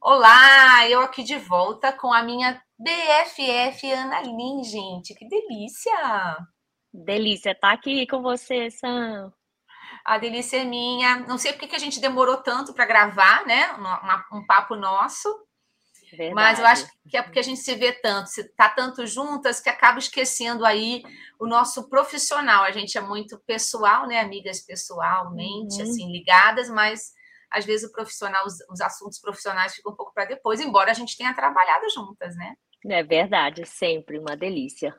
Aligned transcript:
Olá, 0.00 0.88
eu 0.88 1.00
aqui 1.00 1.24
de 1.24 1.36
volta 1.36 1.92
com 1.92 2.12
a 2.12 2.22
minha 2.22 2.62
BFF 2.78 3.90
Ana 3.90 4.22
Lin, 4.22 4.62
gente. 4.62 5.12
Que 5.12 5.28
delícia! 5.28 6.38
Delícia 6.92 7.52
tá 7.52 7.72
aqui 7.72 8.06
com 8.06 8.22
você, 8.22 8.70
Sam. 8.70 9.32
A 10.04 10.16
delícia 10.16 10.58
é 10.58 10.64
minha. 10.64 11.16
Não 11.26 11.36
sei 11.36 11.52
porque 11.52 11.66
que 11.66 11.74
a 11.74 11.80
gente 11.80 12.00
demorou 12.00 12.36
tanto 12.36 12.72
para 12.72 12.86
gravar, 12.86 13.44
né? 13.44 13.72
Um, 13.72 14.38
um, 14.38 14.46
papo 14.46 14.76
nosso. 14.76 15.28
Verdade. 16.12 16.34
Mas 16.34 16.58
eu 16.60 16.66
acho 16.66 16.88
que 17.08 17.16
é 17.16 17.22
porque 17.22 17.40
a 17.40 17.42
gente 17.42 17.60
se 17.60 17.74
vê 17.74 17.92
tanto, 17.92 18.30
se 18.30 18.44
tá 18.54 18.68
tanto 18.68 19.04
juntas 19.04 19.60
que 19.60 19.68
acaba 19.68 19.98
esquecendo 19.98 20.64
aí 20.64 21.02
o 21.40 21.46
nosso 21.46 21.88
profissional. 21.88 22.62
A 22.62 22.70
gente 22.70 22.96
é 22.96 23.00
muito 23.00 23.36
pessoal, 23.40 24.06
né? 24.06 24.20
Amigas 24.20 24.60
pessoalmente, 24.64 25.82
uhum. 25.82 25.82
assim, 25.82 26.12
ligadas, 26.12 26.70
mas 26.70 27.17
às 27.50 27.64
vezes 27.64 27.88
o 27.88 27.92
profissional, 27.92 28.44
os, 28.46 28.54
os 28.70 28.80
assuntos 28.80 29.20
profissionais 29.20 29.74
ficam 29.74 29.92
um 29.92 29.96
pouco 29.96 30.12
para 30.12 30.24
depois, 30.26 30.60
embora 30.60 30.90
a 30.90 30.94
gente 30.94 31.16
tenha 31.16 31.34
trabalhado 31.34 31.88
juntas, 31.90 32.36
né? 32.36 32.54
É 32.88 33.02
verdade, 33.02 33.66
sempre 33.66 34.18
uma 34.18 34.36
delícia. 34.36 34.94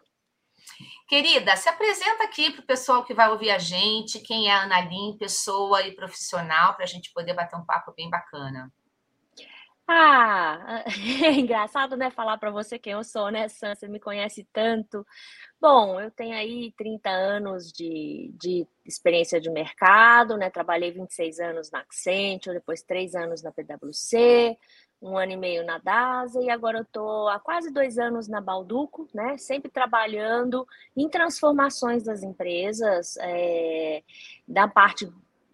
Querida, 1.08 1.56
se 1.56 1.68
apresenta 1.68 2.24
aqui 2.24 2.52
para 2.52 2.62
o 2.62 2.68
pessoal 2.68 3.04
que 3.04 3.14
vai 3.14 3.30
ouvir 3.30 3.50
a 3.50 3.58
gente, 3.58 4.20
quem 4.20 4.50
é 4.50 4.52
a 4.52 4.64
Ana 4.64 4.82
Lim, 4.82 5.18
pessoa 5.18 5.82
e 5.86 5.96
profissional, 5.96 6.76
para 6.76 6.84
a 6.84 6.88
gente 6.88 7.12
poder 7.14 7.34
bater 7.34 7.58
um 7.58 7.66
papo 7.66 7.94
bem 7.96 8.10
bacana. 8.10 8.72
Ah, 9.92 10.84
é 11.26 11.32
engraçado, 11.34 11.98
né, 11.98 12.12
falar 12.12 12.38
para 12.38 12.52
você 12.52 12.78
quem 12.78 12.94
eu 12.94 13.04
sou, 13.04 13.32
né, 13.32 13.48
Sam? 13.48 13.74
Você 13.74 13.88
me 13.88 14.00
conhece 14.00 14.48
tanto. 14.54 15.04
Bom, 15.62 16.02
eu 16.02 16.12
tenho 16.12 16.36
aí 16.36 16.74
30 16.78 17.10
anos 17.12 17.72
de, 17.72 18.34
de 18.40 18.68
experiência 18.86 19.40
de 19.40 19.50
mercado, 19.52 20.38
né? 20.38 20.50
Trabalhei 20.50 20.92
26 20.92 21.40
anos 21.40 21.72
na 21.72 21.82
Accenture, 21.82 22.56
depois 22.58 22.82
3 22.84 23.16
anos 23.16 23.44
na 23.44 23.52
PwC, 23.54 24.58
um 25.02 25.18
ano 25.18 25.34
e 25.34 25.38
meio 25.38 25.66
na 25.66 25.78
DASA 25.78 26.42
e 26.42 26.50
agora 26.50 26.80
eu 26.80 26.84
estou 26.84 27.30
há 27.30 27.40
quase 27.40 27.72
dois 27.72 28.00
anos 28.00 28.28
na 28.28 28.42
Balduco, 28.42 29.08
né? 29.14 29.38
Sempre 29.38 29.72
trabalhando 29.72 30.68
em 30.98 31.10
transformações 31.10 32.04
das 32.04 32.24
empresas, 32.24 33.18
é, 33.22 34.04
da 34.48 34.68
parte 34.68 35.08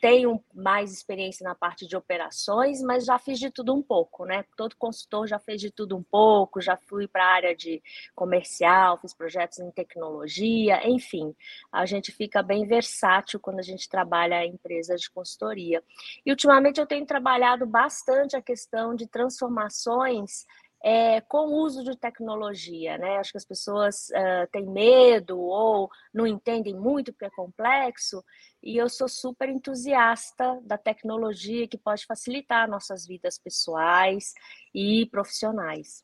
tenho 0.06 0.40
mais 0.54 0.94
experiência 0.94 1.44
na 1.44 1.56
parte 1.56 1.88
de 1.88 1.98
operações, 1.98 2.80
mas 2.80 3.06
já 3.06 3.18
fiz 3.18 3.40
de 3.40 3.50
tudo 3.50 3.74
um 3.74 3.82
pouco, 3.82 4.24
né? 4.24 4.46
Todo 4.56 4.76
consultor 4.76 5.26
já 5.26 5.40
fez 5.40 5.60
de 5.60 5.72
tudo 5.72 5.98
um 5.98 6.04
pouco, 6.04 6.62
já 6.62 6.78
fui 6.78 7.08
para 7.08 7.26
a 7.26 7.34
área 7.34 7.56
de 7.56 7.82
comercial, 8.14 9.00
fiz 9.00 9.16
projetos 9.16 9.58
em 9.58 9.72
tecnologia, 9.72 10.88
enfim, 10.88 11.36
a 11.72 11.88
gente 11.88 12.12
fica 12.12 12.44
bem 12.44 12.68
versátil 12.68 13.40
quando 13.40 13.58
a 13.58 13.64
gente 13.64 13.90
trabalha 13.90 14.46
em 14.46 14.52
empresas 14.54 15.02
de 15.02 15.10
consultoria. 15.10 15.84
E 16.24 16.30
ultimamente 16.30 16.80
eu 16.80 16.86
tenho 16.86 17.08
trabalhado 17.08 17.66
bastante 17.66 18.36
a 18.36 18.44
questão 18.44 18.94
de 18.94 19.08
transformações 19.08 20.46
é, 20.88 21.20
com 21.22 21.48
o 21.48 21.64
uso 21.64 21.84
de 21.84 21.98
tecnologia, 21.98 22.96
né? 23.00 23.18
Acho 23.18 23.32
que 23.32 23.40
as 23.40 23.46
pessoas 23.46 24.08
uh, 24.10 24.48
têm 24.52 24.68
medo 24.68 25.40
ou 25.40 25.90
não 26.14 26.28
entendem 26.28 26.76
muito 26.76 27.12
porque 27.12 27.26
é 27.26 27.30
complexo, 27.32 28.24
e 28.62 28.78
eu 28.78 28.88
sou 28.88 29.10
super 29.10 29.50
entusiasta 29.50 30.62
da 30.62 30.78
tecnologia 30.78 31.68
que 31.68 31.76
pode 31.76 32.06
facilitar 32.06 32.70
nossas 32.70 33.08
vidas 33.08 33.40
pessoais 33.40 34.36
e 34.76 35.08
profissionais. 35.08 36.04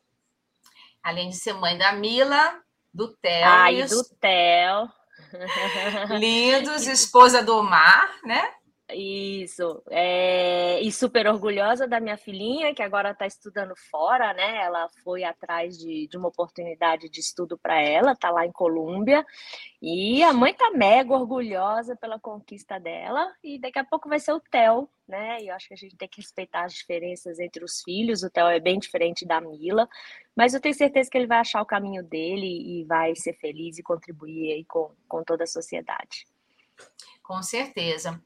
Além 1.00 1.28
de 1.28 1.36
ser 1.36 1.52
mãe 1.52 1.78
da 1.78 1.92
Mila, 1.92 2.60
do 2.92 3.06
Theo. 3.18 3.44
Ai, 3.44 3.86
do 3.86 4.02
Theo. 4.18 4.90
Lindos, 6.18 6.88
esposa 6.88 7.40
do 7.40 7.56
Omar, 7.56 8.18
né? 8.24 8.52
Isso. 8.94 9.82
É... 9.90 10.80
E 10.80 10.90
super 10.92 11.26
orgulhosa 11.26 11.86
da 11.86 12.00
minha 12.00 12.16
filhinha, 12.16 12.74
que 12.74 12.82
agora 12.82 13.10
está 13.10 13.26
estudando 13.26 13.74
fora, 13.90 14.32
né? 14.32 14.64
Ela 14.64 14.88
foi 15.02 15.24
atrás 15.24 15.78
de, 15.78 16.06
de 16.06 16.16
uma 16.16 16.28
oportunidade 16.28 17.08
de 17.08 17.20
estudo 17.20 17.58
para 17.58 17.80
ela, 17.80 18.12
está 18.12 18.30
lá 18.30 18.46
em 18.46 18.52
Colômbia. 18.52 19.24
E 19.80 20.22
a 20.22 20.32
mãe 20.32 20.54
tá 20.54 20.70
mega 20.70 21.12
orgulhosa 21.12 21.96
pela 21.96 22.18
conquista 22.18 22.78
dela. 22.78 23.32
E 23.42 23.58
daqui 23.58 23.78
a 23.78 23.84
pouco 23.84 24.08
vai 24.08 24.20
ser 24.20 24.32
o 24.32 24.40
Theo, 24.40 24.88
né? 25.06 25.38
E 25.40 25.48
eu 25.48 25.54
acho 25.54 25.68
que 25.68 25.74
a 25.74 25.76
gente 25.76 25.96
tem 25.96 26.08
que 26.08 26.20
respeitar 26.20 26.64
as 26.64 26.74
diferenças 26.74 27.38
entre 27.38 27.64
os 27.64 27.82
filhos. 27.82 28.22
O 28.22 28.30
Theo 28.30 28.46
é 28.46 28.60
bem 28.60 28.78
diferente 28.78 29.26
da 29.26 29.40
Mila. 29.40 29.88
Mas 30.36 30.54
eu 30.54 30.60
tenho 30.60 30.74
certeza 30.74 31.10
que 31.10 31.18
ele 31.18 31.26
vai 31.26 31.38
achar 31.38 31.60
o 31.60 31.66
caminho 31.66 32.02
dele 32.02 32.80
e 32.80 32.84
vai 32.84 33.14
ser 33.14 33.34
feliz 33.34 33.78
e 33.78 33.82
contribuir 33.82 34.52
aí 34.52 34.64
com, 34.64 34.90
com 35.08 35.22
toda 35.22 35.44
a 35.44 35.46
sociedade. 35.46 36.26
Com 37.22 37.42
certeza. 37.42 38.20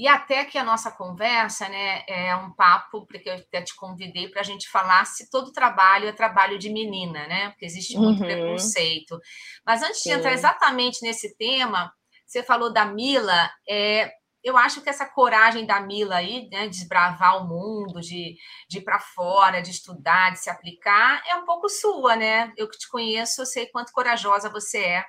E 0.00 0.08
até 0.08 0.46
que 0.46 0.56
a 0.56 0.64
nossa 0.64 0.90
conversa 0.90 1.68
né, 1.68 2.02
é 2.08 2.34
um 2.34 2.50
papo, 2.54 3.06
porque 3.06 3.28
eu 3.28 3.34
até 3.34 3.60
te 3.60 3.76
convidei 3.76 4.28
para 4.28 4.40
a 4.40 4.42
gente 4.42 4.66
falar 4.70 5.04
se 5.04 5.28
todo 5.28 5.52
trabalho 5.52 6.08
é 6.08 6.12
trabalho 6.12 6.58
de 6.58 6.70
menina, 6.70 7.26
né? 7.26 7.50
Porque 7.50 7.66
existe 7.66 7.98
muito 7.98 8.22
uhum. 8.22 8.26
preconceito. 8.26 9.20
Mas 9.62 9.82
antes 9.82 10.02
Sim. 10.02 10.08
de 10.08 10.16
entrar 10.16 10.32
exatamente 10.32 11.02
nesse 11.02 11.36
tema, 11.36 11.92
você 12.26 12.42
falou 12.42 12.72
da 12.72 12.86
Mila, 12.86 13.50
é, 13.68 14.10
eu 14.42 14.56
acho 14.56 14.80
que 14.80 14.88
essa 14.88 15.04
coragem 15.04 15.66
da 15.66 15.82
Mila 15.82 16.16
aí, 16.16 16.48
né, 16.48 16.62
de 16.62 16.78
desbravar 16.78 17.44
o 17.44 17.46
mundo, 17.46 18.00
de, 18.00 18.36
de 18.70 18.78
ir 18.78 18.82
para 18.82 18.98
fora, 18.98 19.60
de 19.60 19.70
estudar, 19.70 20.32
de 20.32 20.38
se 20.38 20.48
aplicar, 20.48 21.22
é 21.28 21.36
um 21.36 21.44
pouco 21.44 21.68
sua, 21.68 22.16
né? 22.16 22.54
Eu 22.56 22.70
que 22.70 22.78
te 22.78 22.88
conheço, 22.88 23.42
eu 23.42 23.46
sei 23.46 23.66
quanto 23.66 23.92
corajosa 23.92 24.48
você 24.48 24.78
é. 24.78 25.04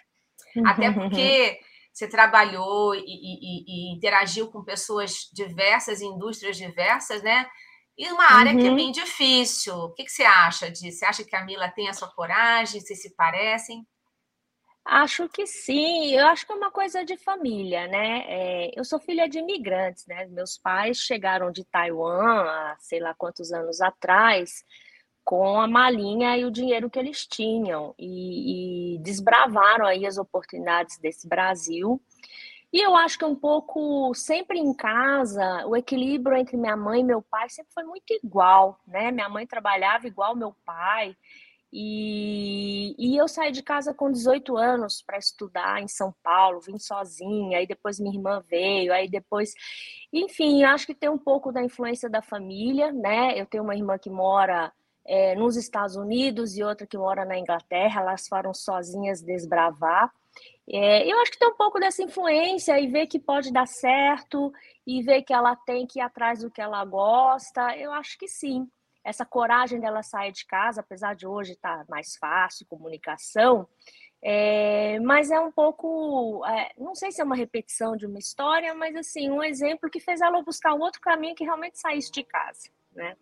Até 0.65 0.91
porque 0.91 1.61
você 1.93 2.07
trabalhou 2.07 2.95
e, 2.95 2.99
e, 2.99 3.65
e, 3.67 3.95
interagiu 3.95 4.49
com 4.49 4.63
pessoas 4.63 5.29
diversas, 5.33 6.01
indústrias 6.01 6.57
diversas, 6.57 7.21
né? 7.21 7.45
E 7.97 8.09
uma 8.11 8.31
área 8.31 8.53
uhum. 8.53 8.59
que 8.59 8.67
é 8.67 8.69
uhum. 8.69 8.75
bem 8.75 8.91
difícil. 8.91 9.75
O 9.75 9.93
que, 9.93 10.05
que 10.05 10.11
você 10.11 10.23
acha 10.23 10.71
disso? 10.71 10.99
Você 10.99 11.05
acha 11.05 11.23
que 11.23 11.35
a 11.35 11.43
Mila 11.43 11.69
tem 11.69 11.89
a 11.89 11.93
sua 11.93 12.09
coragem? 12.09 12.79
Vocês 12.79 13.01
se 13.01 13.13
parecem? 13.15 13.85
Acho 14.83 15.29
que 15.29 15.45
sim, 15.45 16.15
eu 16.15 16.25
acho 16.27 16.45
que 16.45 16.51
é 16.51 16.55
uma 16.55 16.71
coisa 16.71 17.05
de 17.05 17.15
família, 17.15 17.87
né? 17.87 18.23
É, 18.27 18.71
eu 18.75 18.83
sou 18.83 18.99
filha 18.99 19.29
de 19.29 19.37
imigrantes, 19.37 20.05
né? 20.07 20.25
Meus 20.25 20.57
pais 20.57 20.97
chegaram 20.97 21.51
de 21.51 21.63
Taiwan 21.65 22.41
há 22.41 22.75
sei 22.79 22.99
lá 22.99 23.13
quantos 23.13 23.51
anos 23.51 23.79
atrás, 23.79 24.63
com 25.31 25.61
a 25.61 25.65
malinha 25.65 26.37
e 26.37 26.43
o 26.43 26.51
dinheiro 26.51 26.89
que 26.89 26.99
eles 26.99 27.25
tinham 27.25 27.95
e, 27.97 28.95
e 28.95 28.97
desbravaram 28.97 29.85
aí 29.85 30.05
as 30.05 30.17
oportunidades 30.17 30.97
desse 30.97 31.25
Brasil. 31.25 32.01
E 32.73 32.85
eu 32.85 32.97
acho 32.97 33.17
que 33.17 33.23
um 33.23 33.33
pouco, 33.33 34.13
sempre 34.13 34.59
em 34.59 34.73
casa, 34.73 35.65
o 35.65 35.73
equilíbrio 35.73 36.35
entre 36.35 36.57
minha 36.57 36.75
mãe 36.75 36.99
e 36.99 37.05
meu 37.05 37.21
pai 37.21 37.49
sempre 37.49 37.71
foi 37.73 37.85
muito 37.85 38.11
igual, 38.21 38.77
né? 38.85 39.09
Minha 39.09 39.29
mãe 39.29 39.47
trabalhava 39.47 40.05
igual 40.05 40.35
meu 40.35 40.53
pai, 40.65 41.15
e, 41.71 42.93
e 42.99 43.15
eu 43.15 43.29
saí 43.29 43.53
de 43.53 43.63
casa 43.63 43.93
com 43.93 44.11
18 44.11 44.57
anos 44.57 45.01
para 45.01 45.17
estudar 45.17 45.81
em 45.81 45.87
São 45.87 46.13
Paulo, 46.21 46.59
vim 46.59 46.77
sozinha, 46.77 47.57
aí 47.59 47.65
depois 47.65 48.01
minha 48.01 48.13
irmã 48.13 48.43
veio, 48.49 48.91
aí 48.91 49.09
depois. 49.09 49.53
Enfim, 50.11 50.65
acho 50.65 50.85
que 50.85 50.93
tem 50.93 51.09
um 51.09 51.17
pouco 51.17 51.53
da 51.53 51.63
influência 51.63 52.09
da 52.09 52.21
família, 52.21 52.91
né? 52.91 53.39
Eu 53.39 53.45
tenho 53.45 53.63
uma 53.63 53.75
irmã 53.75 53.97
que 53.97 54.09
mora 54.09 54.73
é, 55.05 55.35
nos 55.35 55.55
Estados 55.55 55.95
Unidos 55.95 56.57
e 56.57 56.63
outra 56.63 56.87
que 56.87 56.97
mora 56.97 57.25
na 57.25 57.37
Inglaterra, 57.37 58.01
elas 58.01 58.27
foram 58.27 58.53
sozinhas 58.53 59.21
desbravar. 59.21 60.11
É, 60.69 61.05
eu 61.05 61.19
acho 61.19 61.31
que 61.31 61.39
tem 61.39 61.49
um 61.49 61.55
pouco 61.55 61.79
dessa 61.79 62.03
influência 62.03 62.79
e 62.79 62.87
ver 62.87 63.07
que 63.07 63.19
pode 63.19 63.51
dar 63.51 63.67
certo 63.67 64.53
e 64.85 65.01
ver 65.01 65.23
que 65.23 65.33
ela 65.33 65.55
tem 65.55 65.85
que 65.85 65.99
ir 65.99 66.01
atrás 66.01 66.39
do 66.39 66.51
que 66.51 66.61
ela 66.61 66.83
gosta. 66.85 67.75
Eu 67.77 67.91
acho 67.91 68.17
que 68.17 68.27
sim. 68.27 68.67
Essa 69.03 69.25
coragem 69.25 69.79
dela 69.79 70.03
sair 70.03 70.31
de 70.31 70.45
casa, 70.45 70.81
apesar 70.81 71.15
de 71.15 71.25
hoje 71.25 71.53
estar 71.53 71.79
tá 71.79 71.85
mais 71.89 72.15
fácil, 72.17 72.67
comunicação, 72.67 73.67
é, 74.21 74.99
mas 74.99 75.31
é 75.31 75.39
um 75.39 75.51
pouco, 75.51 76.45
é, 76.45 76.71
não 76.77 76.93
sei 76.93 77.11
se 77.11 77.19
é 77.19 77.23
uma 77.23 77.35
repetição 77.35 77.97
de 77.97 78.05
uma 78.05 78.19
história, 78.19 78.75
mas 78.75 78.95
assim, 78.95 79.31
um 79.31 79.43
exemplo 79.43 79.89
que 79.89 79.99
fez 79.99 80.21
ela 80.21 80.43
buscar 80.43 80.75
um 80.75 80.81
outro 80.81 81.01
caminho 81.01 81.33
que 81.33 81.43
realmente 81.43 81.79
saísse 81.79 82.11
de 82.11 82.23
casa, 82.23 82.69
né? 82.93 83.17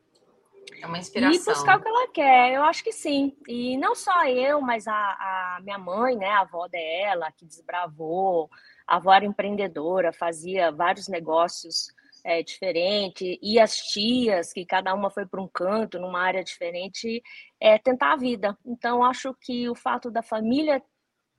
É 0.81 0.85
uma 0.85 0.97
inspiração. 0.97 1.53
E 1.53 1.55
buscar 1.55 1.77
o 1.77 1.81
que 1.81 1.87
ela 1.87 2.07
quer, 2.09 2.53
eu 2.53 2.63
acho 2.63 2.83
que 2.83 2.91
sim. 2.91 3.35
E 3.47 3.77
não 3.77 3.95
só 3.95 4.25
eu, 4.25 4.61
mas 4.61 4.87
a, 4.87 4.93
a 4.93 5.59
minha 5.61 5.77
mãe, 5.77 6.15
né, 6.15 6.27
a 6.27 6.41
avó 6.41 6.67
dela, 6.67 7.31
que 7.31 7.45
desbravou, 7.45 8.49
a 8.87 8.95
avó 8.97 9.13
era 9.13 9.25
empreendedora, 9.25 10.13
fazia 10.13 10.71
vários 10.71 11.07
negócios 11.07 11.93
é, 12.23 12.43
diferentes, 12.43 13.37
e 13.41 13.59
as 13.59 13.77
tias, 13.77 14.53
que 14.53 14.65
cada 14.65 14.93
uma 14.93 15.09
foi 15.09 15.25
para 15.25 15.41
um 15.41 15.47
canto, 15.47 15.99
numa 15.99 16.21
área 16.21 16.43
diferente, 16.43 17.21
é, 17.59 17.77
tentar 17.77 18.13
a 18.13 18.17
vida. 18.17 18.57
Então, 18.65 19.03
acho 19.03 19.33
que 19.41 19.69
o 19.69 19.75
fato 19.75 20.11
da 20.11 20.21
família 20.21 20.81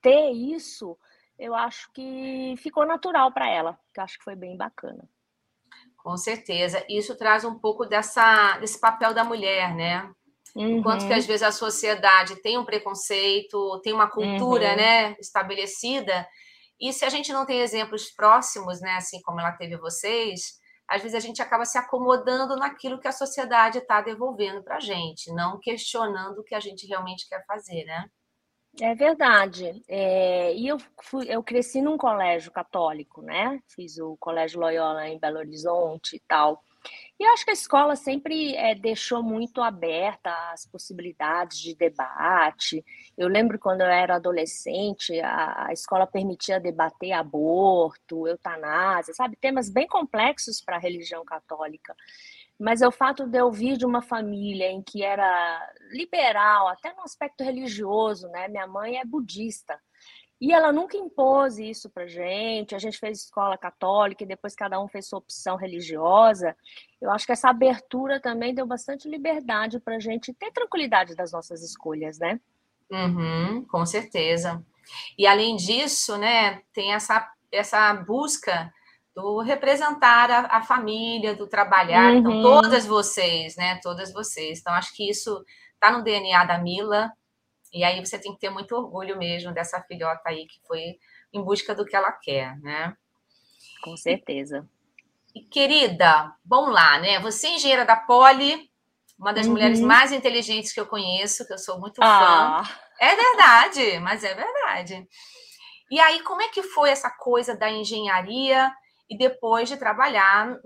ter 0.01 0.31
isso, 0.31 0.97
eu 1.37 1.55
acho 1.55 1.91
que 1.93 2.55
ficou 2.57 2.85
natural 2.85 3.31
para 3.31 3.49
ela, 3.49 3.79
que 3.93 3.99
acho 3.99 4.17
que 4.17 4.23
foi 4.23 4.35
bem 4.35 4.57
bacana. 4.57 5.07
Com 6.03 6.17
certeza. 6.17 6.83
Isso 6.89 7.15
traz 7.15 7.45
um 7.45 7.57
pouco 7.57 7.85
dessa, 7.85 8.57
desse 8.57 8.79
papel 8.79 9.13
da 9.13 9.23
mulher, 9.23 9.75
né? 9.75 10.09
Uhum. 10.55 10.79
Enquanto 10.79 11.07
que 11.07 11.13
às 11.13 11.25
vezes 11.25 11.43
a 11.43 11.51
sociedade 11.51 12.35
tem 12.41 12.57
um 12.57 12.65
preconceito, 12.65 13.79
tem 13.83 13.93
uma 13.93 14.09
cultura, 14.09 14.71
uhum. 14.71 14.75
né, 14.75 15.15
estabelecida, 15.19 16.27
e 16.79 16.91
se 16.91 17.05
a 17.05 17.09
gente 17.09 17.31
não 17.31 17.45
tem 17.45 17.59
exemplos 17.59 18.11
próximos, 18.11 18.81
né, 18.81 18.95
assim 18.95 19.21
como 19.21 19.39
ela 19.39 19.51
teve 19.51 19.77
vocês, 19.77 20.59
às 20.89 21.01
vezes 21.01 21.15
a 21.15 21.19
gente 21.19 21.41
acaba 21.41 21.63
se 21.63 21.77
acomodando 21.77 22.55
naquilo 22.57 22.99
que 22.99 23.07
a 23.07 23.13
sociedade 23.13 23.77
está 23.77 24.01
devolvendo 24.01 24.63
para 24.63 24.77
a 24.77 24.79
gente, 24.79 25.31
não 25.31 25.59
questionando 25.59 26.39
o 26.39 26.43
que 26.43 26.55
a 26.55 26.59
gente 26.59 26.85
realmente 26.87 27.29
quer 27.29 27.45
fazer, 27.45 27.85
né? 27.85 28.09
É 28.79 28.95
verdade. 28.95 29.83
É, 29.87 30.53
e 30.55 30.67
eu, 30.67 30.77
fui, 31.03 31.25
eu 31.29 31.43
cresci 31.43 31.81
num 31.81 31.97
colégio 31.97 32.51
católico, 32.51 33.21
né? 33.21 33.59
Fiz 33.67 33.97
o 33.97 34.15
Colégio 34.17 34.59
Loyola 34.59 35.07
em 35.09 35.19
Belo 35.19 35.39
Horizonte 35.39 36.15
e 36.15 36.19
tal. 36.21 36.63
E 37.19 37.25
acho 37.25 37.45
que 37.45 37.51
a 37.51 37.53
escola 37.53 37.95
sempre 37.95 38.55
é, 38.55 38.73
deixou 38.73 39.21
muito 39.21 39.61
aberta 39.61 40.31
as 40.51 40.65
possibilidades 40.65 41.59
de 41.59 41.75
debate. 41.75 42.83
Eu 43.17 43.27
lembro 43.27 43.59
quando 43.59 43.81
eu 43.81 43.87
era 43.87 44.15
adolescente, 44.15 45.19
a, 45.21 45.67
a 45.67 45.73
escola 45.73 46.07
permitia 46.07 46.59
debater 46.59 47.11
aborto, 47.11 48.27
eutanásia, 48.27 49.13
sabe? 49.13 49.35
Temas 49.35 49.69
bem 49.69 49.87
complexos 49.87 50.61
para 50.61 50.77
a 50.77 50.79
religião 50.79 51.23
católica. 51.23 51.95
Mas 52.61 52.83
é 52.83 52.87
o 52.87 52.91
fato 52.91 53.25
de 53.25 53.39
eu 53.39 53.51
vir 53.51 53.75
de 53.75 53.87
uma 53.87 54.03
família 54.03 54.69
em 54.69 54.83
que 54.83 55.03
era 55.03 55.73
liberal, 55.91 56.67
até 56.67 56.93
no 56.93 57.01
aspecto 57.01 57.43
religioso, 57.43 58.27
né? 58.27 58.47
Minha 58.47 58.67
mãe 58.67 58.99
é 58.99 59.05
budista. 59.05 59.79
E 60.39 60.53
ela 60.53 60.71
nunca 60.71 60.95
impôs 60.95 61.57
isso 61.57 61.89
para 61.89 62.05
gente. 62.05 62.75
A 62.75 62.79
gente 62.79 62.99
fez 62.99 63.23
escola 63.23 63.57
católica 63.57 64.23
e 64.23 64.27
depois 64.27 64.53
cada 64.53 64.79
um 64.79 64.87
fez 64.87 65.07
sua 65.07 65.17
opção 65.17 65.55
religiosa. 65.55 66.55
Eu 67.01 67.09
acho 67.09 67.25
que 67.25 67.31
essa 67.31 67.49
abertura 67.49 68.19
também 68.19 68.53
deu 68.53 68.67
bastante 68.67 69.09
liberdade 69.09 69.79
para 69.79 69.95
a 69.95 69.99
gente 69.99 70.31
ter 70.31 70.51
tranquilidade 70.51 71.15
das 71.15 71.31
nossas 71.31 71.63
escolhas, 71.63 72.19
né? 72.19 72.39
Uhum, 72.91 73.65
com 73.65 73.85
certeza. 73.87 74.63
E 75.17 75.25
além 75.25 75.55
disso, 75.55 76.15
né, 76.15 76.61
tem 76.73 76.93
essa, 76.93 77.27
essa 77.51 77.91
busca 77.93 78.71
do 79.15 79.41
representar 79.41 80.31
a, 80.31 80.57
a 80.57 80.61
família, 80.61 81.35
do 81.35 81.47
trabalhar. 81.47 82.13
Então, 82.13 82.31
uhum. 82.31 82.39
Então, 82.39 82.61
todas 82.61 82.85
vocês, 82.85 83.55
né? 83.55 83.79
Todas 83.81 84.13
vocês. 84.13 84.59
Então, 84.59 84.73
acho 84.73 84.95
que 84.95 85.09
isso 85.09 85.43
está 85.73 85.91
no 85.91 86.03
DNA 86.03 86.43
da 86.45 86.57
Mila 86.57 87.11
e 87.73 87.83
aí 87.83 88.03
você 88.05 88.19
tem 88.19 88.33
que 88.33 88.39
ter 88.39 88.49
muito 88.49 88.75
orgulho 88.75 89.17
mesmo 89.17 89.53
dessa 89.53 89.81
filhota 89.81 90.21
aí 90.25 90.45
que 90.45 90.59
foi 90.67 90.99
em 91.33 91.41
busca 91.41 91.73
do 91.73 91.85
que 91.85 91.95
ela 91.95 92.11
quer, 92.11 92.57
né? 92.59 92.95
Com 93.81 93.95
certeza. 93.95 94.67
E, 95.33 95.41
querida, 95.41 96.33
vamos 96.45 96.73
lá, 96.73 96.99
né? 96.99 97.19
Você 97.19 97.47
é 97.47 97.55
engenheira 97.55 97.85
da 97.85 97.95
Poli, 97.95 98.69
uma 99.17 99.33
das 99.33 99.45
uhum. 99.45 99.53
mulheres 99.53 99.79
mais 99.79 100.11
inteligentes 100.11 100.73
que 100.73 100.79
eu 100.79 100.85
conheço, 100.85 101.47
que 101.47 101.53
eu 101.53 101.57
sou 101.57 101.79
muito 101.79 102.01
ah. 102.03 102.63
fã. 102.65 102.75
É 102.99 103.15
verdade, 103.15 103.99
mas 103.99 104.23
é 104.23 104.35
verdade. 104.35 105.07
E 105.89 105.99
aí, 105.99 106.21
como 106.23 106.41
é 106.41 106.49
que 106.49 106.61
foi 106.61 106.89
essa 106.89 107.09
coisa 107.09 107.55
da 107.55 107.69
engenharia 107.69 108.71
e 109.11 109.17
depois 109.17 109.67
de 109.67 109.75
trabalhar 109.75 110.57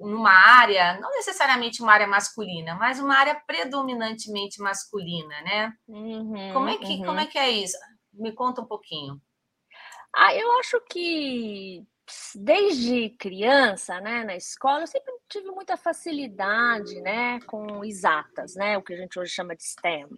numa 0.00 0.32
área, 0.32 0.98
não 0.98 1.10
necessariamente 1.10 1.82
uma 1.82 1.92
área 1.92 2.06
masculina, 2.06 2.74
mas 2.74 2.98
uma 2.98 3.14
área 3.14 3.34
predominantemente 3.46 4.58
masculina, 4.62 5.42
né? 5.42 5.72
Uhum, 5.86 6.52
como, 6.54 6.68
é 6.70 6.78
que, 6.78 6.94
uhum. 6.94 7.04
como 7.04 7.20
é 7.20 7.26
que 7.26 7.38
é 7.38 7.50
isso? 7.50 7.76
Me 8.14 8.32
conta 8.32 8.62
um 8.62 8.66
pouquinho. 8.66 9.20
Ah, 10.14 10.34
eu 10.34 10.50
acho 10.58 10.80
que 10.90 11.86
desde 12.34 13.10
criança, 13.10 14.00
né, 14.00 14.24
na 14.24 14.36
escola, 14.36 14.84
eu 14.84 14.86
sempre 14.86 15.12
tive 15.28 15.50
muita 15.50 15.76
facilidade, 15.76 16.98
né, 17.02 17.40
com 17.40 17.84
exatas, 17.84 18.54
né, 18.54 18.78
o 18.78 18.82
que 18.82 18.94
a 18.94 18.96
gente 18.96 19.18
hoje 19.18 19.32
chama 19.32 19.54
de 19.54 19.64
STEM. 19.64 20.08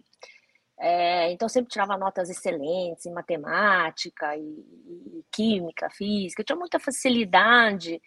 É, 0.79 1.31
então, 1.31 1.49
sempre 1.49 1.69
tirava 1.69 1.97
notas 1.97 2.29
excelentes 2.29 3.05
em 3.05 3.11
matemática 3.13 4.35
e, 4.37 4.41
e 4.41 5.25
química, 5.31 5.89
física, 5.89 6.41
eu 6.41 6.45
tinha 6.45 6.55
muita 6.55 6.79
facilidade. 6.79 8.01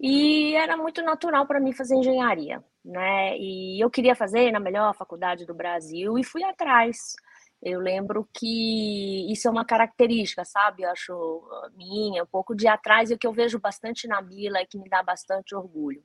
E 0.00 0.54
era 0.56 0.76
muito 0.76 1.00
natural 1.02 1.46
para 1.46 1.60
mim 1.60 1.72
fazer 1.72 1.94
engenharia, 1.96 2.62
né? 2.84 3.38
E 3.38 3.82
eu 3.82 3.88
queria 3.90 4.14
fazer 4.16 4.50
na 4.50 4.60
melhor 4.60 4.94
faculdade 4.94 5.46
do 5.46 5.54
Brasil 5.54 6.18
e 6.18 6.24
fui 6.24 6.42
atrás. 6.44 7.14
Eu 7.62 7.78
lembro 7.78 8.28
que 8.34 9.30
isso 9.32 9.46
é 9.46 9.50
uma 9.50 9.64
característica, 9.64 10.44
sabe? 10.44 10.82
Eu 10.82 10.90
acho 10.90 11.12
ah, 11.52 11.70
minha, 11.76 12.24
um 12.24 12.26
pouco 12.26 12.56
de 12.56 12.66
atrás, 12.66 13.10
e 13.10 13.14
o 13.14 13.18
que 13.18 13.26
eu 13.26 13.32
vejo 13.32 13.60
bastante 13.60 14.08
na 14.08 14.20
Mila 14.20 14.60
e 14.60 14.66
que 14.66 14.78
me 14.78 14.88
dá 14.88 15.00
bastante 15.00 15.54
orgulho. 15.54 16.02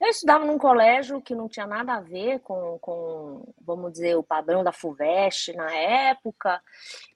Eu 0.00 0.08
estudava 0.08 0.44
num 0.44 0.58
colégio 0.58 1.22
que 1.22 1.36
não 1.36 1.48
tinha 1.48 1.66
nada 1.68 1.94
a 1.94 2.00
ver 2.00 2.40
com, 2.40 2.78
com 2.80 3.54
vamos 3.60 3.92
dizer, 3.92 4.16
o 4.16 4.24
padrão 4.24 4.64
da 4.64 4.72
FUVEST 4.72 5.52
na 5.54 5.72
época, 5.72 6.60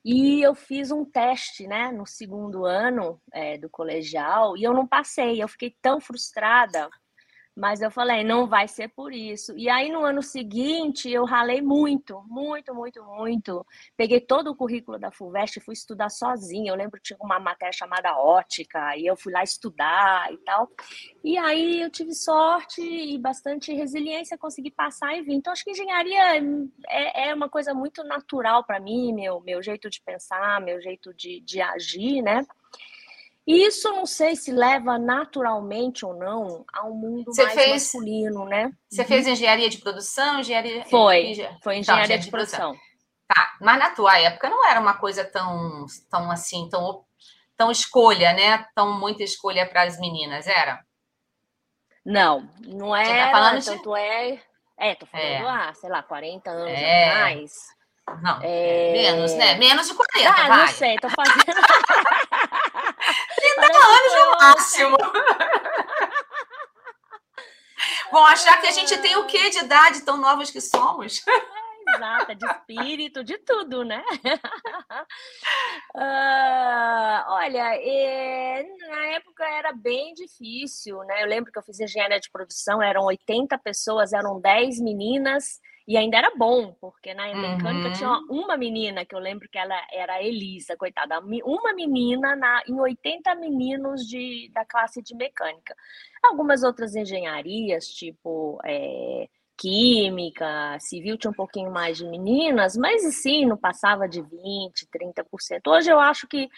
e 0.04 0.40
eu 0.42 0.54
fiz 0.54 0.92
um 0.92 1.04
teste, 1.04 1.66
né, 1.66 1.90
no 1.90 2.06
segundo 2.06 2.64
ano 2.64 3.20
é, 3.32 3.58
do 3.58 3.68
colegial, 3.68 4.56
e 4.56 4.62
eu 4.62 4.72
não 4.72 4.86
passei. 4.86 5.42
Eu 5.42 5.48
fiquei 5.48 5.74
tão 5.82 6.00
frustrada 6.00 6.88
mas 7.54 7.82
eu 7.82 7.90
falei, 7.90 8.24
não 8.24 8.46
vai 8.46 8.66
ser 8.66 8.88
por 8.88 9.12
isso. 9.12 9.56
E 9.58 9.68
aí 9.68 9.90
no 9.90 10.04
ano 10.04 10.22
seguinte 10.22 11.10
eu 11.10 11.24
ralei 11.24 11.60
muito, 11.60 12.22
muito, 12.26 12.74
muito, 12.74 13.04
muito. 13.04 13.66
Peguei 13.96 14.20
todo 14.20 14.50
o 14.50 14.56
currículo 14.56 14.98
da 14.98 15.10
FUVEST 15.10 15.56
e 15.56 15.60
fui 15.60 15.74
estudar 15.74 16.08
sozinha. 16.08 16.72
Eu 16.72 16.76
lembro 16.76 16.98
que 16.98 17.08
tinha 17.08 17.18
uma 17.20 17.38
matéria 17.38 17.72
chamada 17.72 18.16
ótica, 18.16 18.96
e 18.96 19.06
eu 19.06 19.16
fui 19.16 19.32
lá 19.32 19.42
estudar 19.42 20.32
e 20.32 20.38
tal. 20.38 20.70
E 21.22 21.36
aí 21.36 21.82
eu 21.82 21.90
tive 21.90 22.14
sorte 22.14 22.80
e 22.80 23.18
bastante 23.18 23.72
resiliência, 23.74 24.38
consegui 24.38 24.70
passar 24.70 25.14
e 25.16 25.22
vir. 25.22 25.34
Então 25.34 25.52
acho 25.52 25.64
que 25.64 25.72
engenharia 25.72 26.38
é, 26.88 27.28
é 27.28 27.34
uma 27.34 27.48
coisa 27.48 27.74
muito 27.74 28.02
natural 28.02 28.64
para 28.64 28.80
mim, 28.80 29.12
meu, 29.12 29.40
meu 29.40 29.62
jeito 29.62 29.90
de 29.90 30.00
pensar, 30.00 30.60
meu 30.60 30.80
jeito 30.80 31.12
de, 31.12 31.40
de 31.40 31.60
agir, 31.60 32.22
né? 32.22 32.46
Isso 33.46 33.90
não 33.90 34.06
sei 34.06 34.36
se 34.36 34.52
leva 34.52 34.98
naturalmente 34.98 36.06
ou 36.06 36.14
não 36.14 36.64
a 36.72 36.86
um 36.86 36.94
mundo 36.94 37.24
Você 37.26 37.42
mais 37.42 37.54
fez... 37.54 37.70
masculino, 37.70 38.44
né? 38.44 38.70
Você 38.88 39.02
uhum. 39.02 39.08
fez 39.08 39.26
engenharia 39.26 39.68
de 39.68 39.78
produção, 39.78 40.38
engenharia 40.38 40.84
Foi, 40.84 41.34
foi 41.62 41.78
engenharia, 41.78 42.18
de, 42.18 42.24
de, 42.26 42.30
produção. 42.30 42.70
produção. 42.70 42.92
Tá, 43.26 43.52
mas 43.60 43.78
na 43.78 43.90
tua 43.90 44.16
época 44.18 44.48
não 44.48 44.64
era 44.68 44.78
uma 44.78 44.94
coisa 44.94 45.24
tão, 45.24 45.86
tão 46.08 46.30
assim, 46.30 46.68
tão, 46.70 47.04
tão 47.56 47.70
escolha, 47.70 48.32
né? 48.32 48.64
Tão 48.74 48.98
muita 48.98 49.24
escolha 49.24 49.66
para 49.66 49.82
as 49.82 49.98
meninas, 49.98 50.46
era? 50.46 50.80
Não, 52.04 52.48
não 52.66 52.94
é. 52.94 53.26
Tá 53.26 53.30
falando 53.32 53.64
tanto 53.64 53.94
de... 53.94 54.00
é. 54.00 54.42
É, 54.78 54.94
tô 54.94 55.06
falando, 55.06 55.26
é. 55.26 55.38
ah, 55.38 55.72
sei 55.74 55.90
lá, 55.90 56.02
40 56.02 56.50
anos 56.50 56.72
é. 56.72 57.04
atrás. 57.04 57.52
Não, 58.20 58.38
é... 58.42 58.92
menos, 58.92 59.34
né? 59.34 59.54
Menos 59.54 59.88
de 59.88 59.94
40, 59.94 60.28
ah, 60.28 60.48
vai. 60.48 60.58
não 60.58 60.66
sei, 60.68 60.96
tô 60.96 61.08
fazendo. 61.08 61.44
30 63.82 63.88
anos 63.88 64.12
no 64.14 64.30
máximo. 64.30 64.96
Vão 68.10 68.24
achar 68.26 68.60
que 68.60 68.66
a 68.66 68.72
gente 68.72 68.96
tem 68.98 69.16
o 69.16 69.26
quê 69.26 69.50
de 69.50 69.58
idade 69.58 70.02
tão 70.02 70.16
novas 70.16 70.50
que 70.50 70.60
somos? 70.60 71.22
É, 71.26 71.96
exato, 71.96 72.34
de 72.34 72.46
espírito, 72.46 73.24
de 73.24 73.38
tudo, 73.38 73.84
né? 73.84 74.04
uh, 75.96 77.24
olha, 77.32 77.74
é, 77.76 78.64
na 78.88 79.06
época 79.14 79.44
era 79.44 79.72
bem 79.72 80.14
difícil, 80.14 80.98
né? 81.04 81.22
Eu 81.22 81.26
lembro 81.26 81.50
que 81.50 81.58
eu 81.58 81.62
fiz 81.62 81.80
engenharia 81.80 82.20
de 82.20 82.30
produção, 82.30 82.80
eram 82.82 83.04
80 83.04 83.58
pessoas, 83.58 84.12
eram 84.12 84.40
10 84.40 84.80
meninas 84.80 85.60
e 85.86 85.96
ainda 85.96 86.18
era 86.18 86.32
bom, 86.36 86.74
porque 86.80 87.12
na 87.14 87.26
mecânica 87.34 87.88
uhum. 87.88 87.92
tinha 87.92 88.10
uma 88.30 88.56
menina, 88.56 89.04
que 89.04 89.14
eu 89.14 89.18
lembro 89.18 89.48
que 89.48 89.58
ela 89.58 89.74
era 89.92 90.14
a 90.14 90.22
Elisa, 90.22 90.76
coitada. 90.76 91.20
Uma 91.44 91.72
menina 91.74 92.36
na, 92.36 92.62
em 92.68 92.78
80 92.78 93.34
meninos 93.34 94.02
de, 94.06 94.50
da 94.54 94.64
classe 94.64 95.02
de 95.02 95.14
mecânica. 95.14 95.74
Algumas 96.22 96.62
outras 96.62 96.94
engenharias, 96.94 97.86
tipo 97.86 98.60
é, 98.64 99.28
química, 99.56 100.78
civil, 100.80 101.18
tinha 101.18 101.30
um 101.30 101.34
pouquinho 101.34 101.70
mais 101.70 101.98
de 101.98 102.06
meninas, 102.06 102.76
mas 102.76 103.02
sim, 103.22 103.46
não 103.46 103.56
passava 103.56 104.08
de 104.08 104.22
20%, 104.22 104.72
30%. 104.92 105.60
Hoje 105.66 105.90
eu 105.90 105.98
acho 105.98 106.26
que 106.28 106.48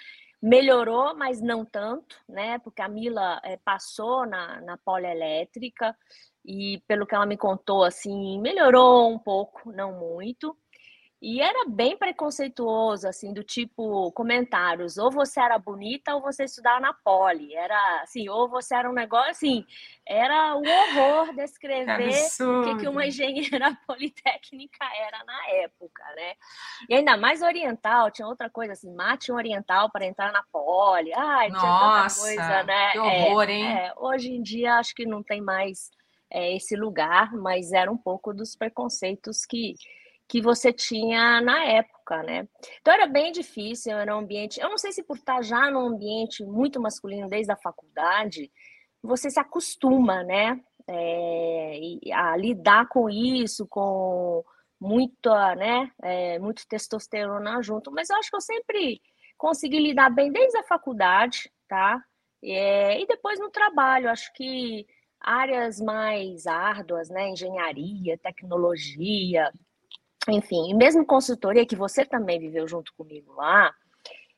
melhorou, 0.40 1.16
mas 1.16 1.40
não 1.40 1.64
tanto, 1.64 2.16
né? 2.28 2.58
Porque 2.58 2.82
a 2.82 2.88
Mila 2.88 3.40
é, 3.42 3.56
passou 3.64 4.26
na, 4.26 4.60
na 4.60 4.76
polielétrica, 4.76 5.96
e 6.44 6.82
pelo 6.86 7.06
que 7.06 7.14
ela 7.14 7.26
me 7.26 7.36
contou, 7.36 7.84
assim, 7.84 8.38
melhorou 8.40 9.10
um 9.10 9.18
pouco, 9.18 9.72
não 9.72 9.92
muito. 9.92 10.56
E 11.26 11.40
era 11.40 11.64
bem 11.66 11.96
preconceituoso, 11.96 13.08
assim, 13.08 13.32
do 13.32 13.42
tipo, 13.42 14.12
comentários, 14.12 14.98
ou 14.98 15.10
você 15.10 15.40
era 15.40 15.58
bonita 15.58 16.14
ou 16.14 16.20
você 16.20 16.44
estudava 16.44 16.80
na 16.80 16.92
poli. 16.92 17.54
Era 17.54 18.02
assim, 18.02 18.28
ou 18.28 18.46
você 18.46 18.74
era 18.74 18.90
um 18.90 18.92
negócio 18.92 19.30
assim, 19.30 19.64
era 20.06 20.54
o 20.54 20.62
horror 20.62 21.32
descrever 21.34 22.26
o 22.42 22.62
que, 22.64 22.74
que 22.76 22.88
uma 22.88 23.06
engenheira 23.06 23.74
politécnica 23.86 24.84
era 25.00 25.24
na 25.24 25.48
época, 25.62 26.04
né? 26.14 26.34
E 26.90 26.94
ainda 26.94 27.16
mais 27.16 27.40
oriental, 27.40 28.10
tinha 28.10 28.28
outra 28.28 28.50
coisa 28.50 28.74
assim, 28.74 28.94
mate 28.94 29.32
um 29.32 29.36
oriental 29.36 29.90
para 29.90 30.04
entrar 30.04 30.30
na 30.30 30.42
poli. 30.52 31.10
Ai, 31.14 31.48
tinha 31.48 31.72
Nossa, 31.72 32.10
tanta 32.10 32.20
coisa, 32.20 32.62
né? 32.64 32.92
Que 32.92 32.98
horror, 32.98 33.48
é, 33.48 33.52
hein? 33.52 33.66
É, 33.78 33.94
hoje 33.96 34.30
em 34.30 34.42
dia 34.42 34.74
acho 34.74 34.94
que 34.94 35.06
não 35.06 35.22
tem 35.22 35.40
mais 35.40 35.90
é, 36.34 36.56
esse 36.56 36.74
lugar, 36.74 37.32
mas 37.32 37.72
era 37.72 37.90
um 37.90 37.96
pouco 37.96 38.34
dos 38.34 38.56
preconceitos 38.56 39.46
que, 39.46 39.74
que 40.28 40.42
você 40.42 40.72
tinha 40.72 41.40
na 41.40 41.64
época, 41.64 42.24
né? 42.24 42.48
Então 42.80 42.92
era 42.92 43.06
bem 43.06 43.30
difícil, 43.30 43.96
era 43.96 44.16
um 44.16 44.18
ambiente. 44.18 44.60
Eu 44.60 44.68
não 44.68 44.76
sei 44.76 44.90
se 44.90 45.04
por 45.04 45.16
estar 45.16 45.42
já 45.42 45.70
num 45.70 45.86
ambiente 45.86 46.44
muito 46.44 46.80
masculino 46.80 47.28
desde 47.28 47.52
a 47.52 47.56
faculdade, 47.56 48.50
você 49.00 49.30
se 49.30 49.38
acostuma, 49.38 50.24
né? 50.24 50.60
É, 50.88 51.80
a 52.12 52.36
lidar 52.36 52.88
com 52.88 53.08
isso, 53.08 53.66
com 53.68 54.44
muita, 54.80 55.54
né, 55.54 55.90
é, 56.02 56.38
muito 56.38 56.66
testosterona 56.68 57.62
junto, 57.62 57.90
mas 57.90 58.10
eu 58.10 58.16
acho 58.16 58.28
que 58.28 58.36
eu 58.36 58.40
sempre 58.40 59.00
consegui 59.38 59.78
lidar 59.78 60.10
bem 60.10 60.30
desde 60.30 60.58
a 60.58 60.62
faculdade, 60.64 61.50
tá? 61.66 62.02
É, 62.42 63.00
e 63.00 63.06
depois 63.06 63.40
no 63.40 63.50
trabalho, 63.50 64.10
acho 64.10 64.30
que 64.34 64.86
áreas 65.24 65.80
mais 65.80 66.46
árduas, 66.46 67.08
né, 67.08 67.30
engenharia, 67.30 68.18
tecnologia, 68.18 69.50
enfim, 70.28 70.70
e 70.70 70.74
mesmo 70.74 71.04
consultoria 71.04 71.66
que 71.66 71.76
você 71.76 72.04
também 72.04 72.38
viveu 72.38 72.68
junto 72.68 72.92
comigo 72.96 73.32
lá, 73.32 73.72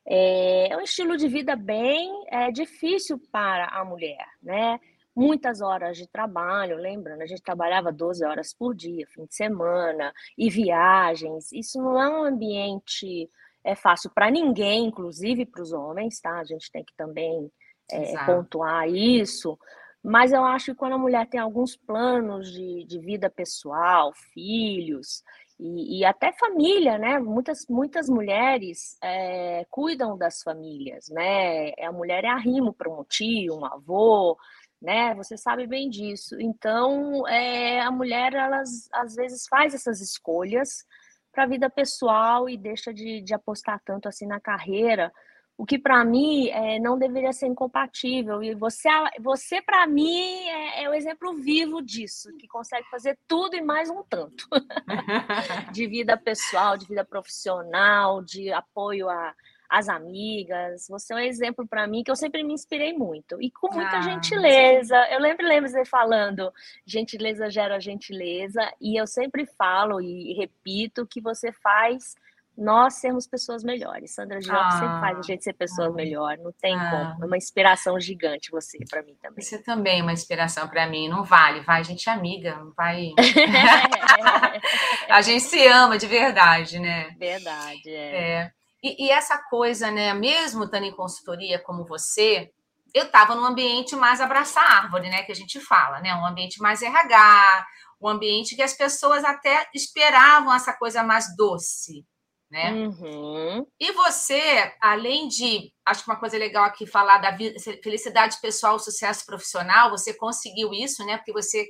é, 0.05 0.71
é 0.71 0.77
um 0.77 0.81
estilo 0.81 1.17
de 1.17 1.27
vida 1.27 1.55
bem 1.55 2.25
é, 2.29 2.51
difícil 2.51 3.19
para 3.31 3.65
a 3.65 3.83
mulher, 3.83 4.25
né? 4.41 4.79
muitas 5.17 5.61
horas 5.61 5.97
de 5.97 6.07
trabalho, 6.07 6.77
lembrando, 6.77 7.23
a 7.23 7.25
gente 7.25 7.41
trabalhava 7.41 7.91
12 7.91 8.23
horas 8.23 8.53
por 8.53 8.75
dia, 8.75 9.07
fim 9.07 9.25
de 9.25 9.35
semana, 9.35 10.13
e 10.37 10.47
viagens. 10.47 11.51
Isso 11.51 11.81
não 11.81 11.99
é 11.99 12.07
um 12.07 12.23
ambiente 12.23 13.27
é 13.63 13.75
fácil 13.75 14.11
para 14.13 14.29
ninguém, 14.29 14.85
inclusive 14.85 15.45
para 15.45 15.61
os 15.61 15.73
homens, 15.73 16.21
tá? 16.21 16.39
A 16.39 16.43
gente 16.43 16.71
tem 16.71 16.85
que 16.85 16.93
também 16.95 17.51
é, 17.91 18.25
pontuar 18.25 18.87
isso. 18.87 19.57
Mas 20.03 20.31
eu 20.31 20.43
acho 20.45 20.71
que 20.71 20.77
quando 20.77 20.93
a 20.93 20.97
mulher 20.97 21.27
tem 21.27 21.39
alguns 21.39 21.75
planos 21.75 22.51
de, 22.51 22.85
de 22.85 22.99
vida 22.99 23.29
pessoal, 23.29 24.13
filhos 24.33 25.23
e, 25.59 25.99
e, 25.99 26.05
até 26.05 26.31
família, 26.33 26.97
né? 26.97 27.19
Muitas, 27.19 27.65
muitas 27.67 28.07
mulheres 28.07 28.97
é, 29.03 29.65
cuidam 29.69 30.17
das 30.17 30.43
famílias, 30.43 31.09
né? 31.09 31.71
A 31.83 31.91
mulher 31.91 32.23
é 32.23 32.29
arrimo 32.29 32.71
para 32.73 32.89
um 32.89 33.03
tio, 33.03 33.57
um 33.57 33.65
avô, 33.65 34.37
né? 34.81 35.15
Você 35.15 35.35
sabe 35.35 35.65
bem 35.65 35.89
disso. 35.89 36.39
Então, 36.39 37.27
é, 37.27 37.81
a 37.81 37.91
mulher, 37.91 38.33
elas 38.33 38.87
às 38.93 39.15
vezes 39.15 39.47
faz 39.47 39.73
essas 39.73 39.99
escolhas 39.99 40.85
para 41.31 41.43
a 41.43 41.47
vida 41.47 41.69
pessoal 41.69 42.49
e 42.49 42.57
deixa 42.57 42.93
de, 42.93 43.21
de, 43.21 43.33
apostar 43.33 43.79
tanto 43.85 44.07
assim 44.07 44.25
na 44.25 44.39
carreira, 44.39 45.11
o 45.57 45.65
que 45.65 45.79
para 45.79 46.05
mim 46.05 46.49
é, 46.49 46.79
não 46.79 46.99
deveria 46.99 47.33
ser 47.33 47.47
incompatível. 47.47 48.43
E 48.43 48.53
você, 48.53 48.87
você 49.19 49.61
para 49.61 49.87
mim, 49.87 50.47
é, 50.47 50.83
é, 50.83 50.89
o 50.89 50.93
exemplo 50.93 51.33
vivo 51.33 51.81
disso, 51.81 52.31
que 52.37 52.47
consegue 52.47 52.87
fazer 52.89 53.17
tudo 53.27 53.55
e 53.55 53.61
mais 53.61 53.89
um 53.89 54.03
tanto 54.03 54.47
de 55.73 55.87
vida 55.87 56.15
pessoal, 56.15 56.77
de 56.77 56.85
vida 56.85 57.03
profissional, 57.03 58.21
de 58.21 58.51
apoio 58.53 59.09
a 59.09 59.33
as 59.69 59.89
amigas. 59.89 60.87
Você 60.89 61.13
é 61.13 61.15
um 61.17 61.19
exemplo 61.19 61.67
para 61.67 61.85
mim 61.87 62.03
que 62.03 62.09
eu 62.09 62.15
sempre 62.15 62.43
me 62.43 62.53
inspirei 62.53 62.93
muito. 62.93 63.41
E 63.41 63.51
com 63.51 63.73
muita 63.73 63.97
ah, 63.97 64.01
gentileza. 64.01 64.95
Sim. 64.95 65.13
Eu 65.13 65.19
lembro, 65.19 65.45
lembro 65.45 65.69
você 65.69 65.83
falando, 65.83 66.53
gentileza 66.85 67.49
gera 67.49 67.79
gentileza. 67.79 68.61
E 68.79 68.99
eu 68.99 69.05
sempre 69.05 69.45
falo 69.45 69.99
e 69.99 70.33
repito 70.33 71.05
que 71.05 71.19
você 71.19 71.51
faz 71.51 72.15
nós 72.57 72.95
sermos 72.95 73.27
pessoas 73.27 73.63
melhores. 73.63 74.15
Sandra 74.15 74.41
Gioff 74.41 74.59
ah, 74.59 74.71
sempre 74.71 74.99
faz 74.99 75.19
a 75.19 75.21
gente 75.21 75.43
ser 75.43 75.53
pessoas 75.53 75.89
ah, 75.89 75.93
melhores. 75.93 76.43
Não 76.43 76.51
tem 76.51 76.75
ah, 76.75 76.89
como. 76.89 77.23
É 77.23 77.27
uma 77.27 77.37
inspiração 77.37 77.99
gigante 77.99 78.49
você 78.49 78.79
para 78.89 79.03
mim 79.03 79.15
também. 79.21 79.43
Você 79.43 79.61
também 79.61 79.99
é 79.99 80.03
uma 80.03 80.13
inspiração 80.13 80.67
para 80.67 80.87
mim. 80.87 81.07
Não 81.07 81.23
vale, 81.23 81.61
vai, 81.61 81.81
a 81.81 81.83
gente 81.83 82.09
é 82.09 82.11
amiga, 82.11 82.55
não 82.55 82.73
vai. 82.75 83.11
a 85.07 85.21
gente 85.21 85.43
se 85.43 85.67
ama 85.67 85.99
de 85.99 86.07
verdade, 86.07 86.79
né? 86.79 87.11
Verdade, 87.19 87.89
é. 87.89 88.41
é. 88.41 88.51
E, 88.83 89.05
e 89.05 89.11
essa 89.11 89.37
coisa, 89.49 89.91
né? 89.91 90.13
Mesmo 90.15 90.63
estando 90.63 90.85
em 90.85 90.95
consultoria 90.95 91.59
como 91.59 91.85
você, 91.85 92.49
eu 92.91 93.05
estava 93.05 93.35
num 93.35 93.45
ambiente 93.45 93.95
mais 93.95 94.19
abraçar 94.19 94.83
árvore, 94.83 95.09
né? 95.09 95.21
Que 95.21 95.31
a 95.31 95.35
gente 95.35 95.59
fala, 95.59 95.99
né? 95.99 96.15
Um 96.15 96.25
ambiente 96.25 96.59
mais 96.59 96.81
RH, 96.81 97.65
um 98.01 98.07
ambiente 98.07 98.55
que 98.55 98.63
as 98.63 98.73
pessoas 98.73 99.23
até 99.23 99.67
esperavam 99.75 100.53
essa 100.53 100.73
coisa 100.73 101.03
mais 101.03 101.35
doce, 101.35 102.03
né? 102.49 102.71
Uhum. 102.71 103.65
E 103.79 103.91
você, 103.91 104.73
além 104.81 105.27
de, 105.27 105.71
acho 105.85 106.03
que 106.03 106.09
uma 106.09 106.19
coisa 106.19 106.37
legal 106.37 106.63
aqui 106.63 106.85
falar 106.85 107.17
da 107.17 107.35
felicidade 107.83 108.37
pessoal, 108.41 108.79
sucesso 108.79 109.25
profissional, 109.25 109.89
você 109.89 110.13
conseguiu 110.13 110.73
isso, 110.73 111.05
né? 111.05 111.17
Porque 111.17 111.33
você 111.33 111.67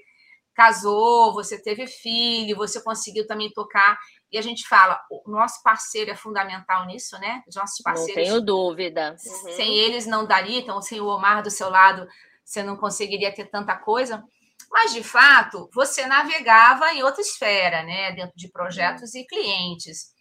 casou, 0.54 1.34
você 1.34 1.62
teve 1.62 1.86
filho, 1.86 2.58
você 2.58 2.82
conseguiu 2.82 3.28
também 3.28 3.52
tocar 3.52 3.98
e 4.32 4.38
a 4.38 4.42
gente 4.42 4.68
fala, 4.68 5.00
o 5.10 5.30
nosso 5.30 5.62
parceiro 5.64 6.12
é 6.12 6.16
fundamental 6.16 6.86
nisso, 6.86 7.18
né? 7.20 7.44
Os 7.48 7.56
nossos 7.56 7.82
parceiros. 7.84 8.16
Não 8.16 8.24
tenho 8.24 8.42
dúvida. 8.42 9.16
Uhum. 9.26 9.52
Sem 9.52 9.78
eles 9.78 10.06
não 10.06 10.26
daria, 10.26 10.60
então 10.60 10.82
sem 10.82 11.00
o 11.00 11.06
Omar 11.06 11.44
do 11.44 11.52
seu 11.52 11.70
lado, 11.70 12.08
você 12.44 12.64
não 12.64 12.76
conseguiria 12.76 13.34
ter 13.34 13.46
tanta 13.46 13.76
coisa. 13.78 14.24
Mas, 14.70 14.94
de 14.94 15.04
fato, 15.04 15.70
você 15.74 16.06
navegava 16.08 16.92
em 16.92 17.04
outra 17.04 17.22
esfera, 17.22 17.84
né? 17.84 18.12
Dentro 18.12 18.36
de 18.36 18.50
projetos 18.50 19.14
uhum. 19.14 19.22
e 19.22 19.28
clientes, 19.28 20.12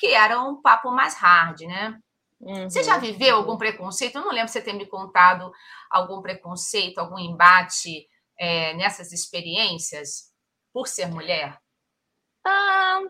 que 0.00 0.06
era 0.06 0.40
um 0.42 0.62
papo 0.62 0.90
mais 0.90 1.14
hard, 1.14 1.60
né? 1.60 2.00
Uhum. 2.40 2.70
Você 2.70 2.82
já 2.82 2.96
viveu 2.96 3.36
algum 3.36 3.58
preconceito? 3.58 4.16
Eu 4.16 4.24
não 4.24 4.32
lembro 4.32 4.48
você 4.48 4.62
ter 4.62 4.72
me 4.72 4.86
contado 4.86 5.52
algum 5.90 6.22
preconceito, 6.22 6.98
algum 6.98 7.18
embate 7.18 8.08
é, 8.38 8.72
nessas 8.74 9.12
experiências 9.12 10.32
por 10.72 10.88
ser 10.88 11.06
mulher. 11.06 11.60
Ah, 12.42 13.00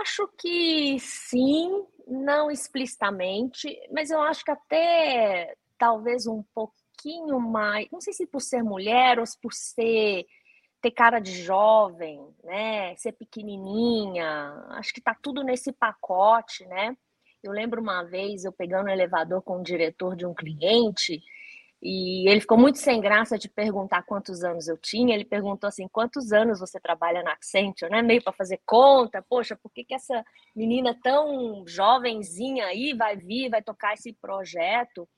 acho 0.00 0.28
que 0.38 0.96
sim, 1.00 1.84
não 2.06 2.48
explicitamente, 2.48 3.76
mas 3.90 4.12
eu 4.12 4.22
acho 4.22 4.44
que 4.44 4.52
até 4.52 5.56
talvez 5.76 6.28
um 6.28 6.44
pouquinho 6.54 7.40
mais, 7.40 7.88
não 7.90 8.00
sei 8.00 8.12
se 8.12 8.24
por 8.24 8.40
ser 8.40 8.62
mulher 8.62 9.18
ou 9.18 9.24
por 9.42 9.52
ser 9.52 10.24
ter 10.80 10.90
cara 10.90 11.18
de 11.18 11.32
jovem, 11.42 12.20
né, 12.44 12.94
ser 12.96 13.12
pequenininha, 13.12 14.52
acho 14.70 14.92
que 14.92 15.00
tá 15.00 15.16
tudo 15.20 15.42
nesse 15.42 15.72
pacote, 15.72 16.64
né? 16.66 16.96
Eu 17.42 17.52
lembro 17.52 17.80
uma 17.80 18.02
vez 18.02 18.44
eu 18.44 18.52
pegando 18.52 18.86
o 18.86 18.90
elevador 18.90 19.42
com 19.42 19.60
o 19.60 19.62
diretor 19.62 20.16
de 20.16 20.26
um 20.26 20.34
cliente 20.34 21.22
e 21.82 22.28
ele 22.28 22.40
ficou 22.40 22.58
muito 22.58 22.78
sem 22.78 23.00
graça 23.00 23.38
de 23.38 23.48
perguntar 23.48 24.02
quantos 24.02 24.42
anos 24.42 24.66
eu 24.66 24.78
tinha. 24.78 25.14
Ele 25.14 25.24
perguntou 25.24 25.68
assim: 25.68 25.86
quantos 25.88 26.32
anos 26.32 26.58
você 26.58 26.80
trabalha 26.80 27.22
na 27.22 27.32
Accenture, 27.32 27.90
né? 27.90 28.02
Meio 28.02 28.22
para 28.22 28.32
fazer 28.32 28.60
conta. 28.64 29.24
Poxa, 29.28 29.56
por 29.56 29.70
que, 29.70 29.84
que 29.84 29.94
essa 29.94 30.24
menina 30.54 30.98
tão 31.02 31.64
jovenzinha 31.66 32.66
aí 32.66 32.94
vai 32.94 33.16
vir, 33.16 33.50
vai 33.50 33.62
tocar 33.62 33.94
esse 33.94 34.12
projeto? 34.14 35.08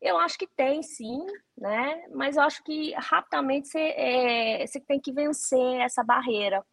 Eu 0.00 0.18
acho 0.18 0.38
que 0.38 0.46
tem 0.46 0.82
sim, 0.82 1.24
né? 1.56 2.06
Mas 2.12 2.36
eu 2.36 2.42
acho 2.42 2.62
que 2.62 2.92
rapidamente 2.94 3.68
você, 3.68 3.78
é, 3.78 4.64
tem 4.86 5.00
que 5.00 5.12
vencer 5.12 5.80
essa 5.80 6.04
barreira. 6.04 6.64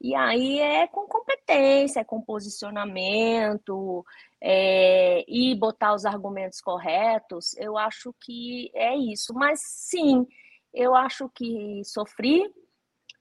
E 0.00 0.16
aí 0.16 0.58
é 0.58 0.88
com 0.88 1.06
competência, 1.06 2.00
é 2.00 2.04
com 2.04 2.20
posicionamento, 2.20 4.04
é, 4.40 5.24
e 5.28 5.54
botar 5.54 5.94
os 5.94 6.04
argumentos 6.04 6.60
corretos, 6.60 7.56
eu 7.56 7.78
acho 7.78 8.12
que 8.20 8.68
é 8.74 8.96
isso. 8.96 9.32
Mas 9.32 9.60
sim, 9.60 10.26
eu 10.74 10.96
acho 10.96 11.28
que 11.28 11.80
sofri, 11.84 12.52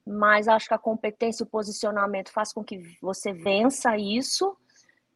mas 0.04 0.48
acho 0.48 0.68
que 0.68 0.74
a 0.74 0.80
competência 0.80 1.44
e 1.44 1.46
o 1.46 1.50
posicionamento 1.50 2.32
faz 2.32 2.52
com 2.52 2.64
que 2.64 2.80
você 3.00 3.32
vença 3.32 3.96
isso. 3.96 4.58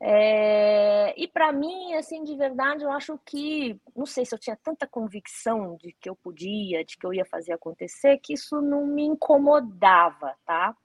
É, 0.01 1.13
e 1.17 1.27
para 1.27 1.51
mim, 1.53 1.93
assim, 1.93 2.23
de 2.23 2.35
verdade, 2.35 2.83
eu 2.83 2.91
acho 2.91 3.17
que, 3.25 3.79
não 3.95 4.05
sei 4.05 4.25
se 4.25 4.35
eu 4.35 4.39
tinha 4.39 4.57
tanta 4.57 4.85
convicção 4.85 5.77
de 5.77 5.93
que 5.93 6.09
eu 6.09 6.15
podia, 6.15 6.83
de 6.83 6.97
que 6.97 7.05
eu 7.05 7.13
ia 7.13 7.25
fazer 7.25 7.53
acontecer, 7.53 8.19
que 8.19 8.33
isso 8.33 8.61
não 8.61 8.85
me 8.85 9.03
incomodava, 9.03 10.35
tá? 10.45 10.75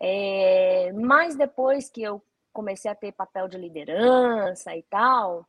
É, 0.00 0.92
mas 0.92 1.36
depois 1.36 1.90
que 1.90 2.02
eu 2.02 2.22
comecei 2.52 2.90
a 2.90 2.94
ter 2.94 3.12
papel 3.12 3.46
de 3.46 3.58
liderança 3.58 4.74
e 4.74 4.82
tal, 4.84 5.46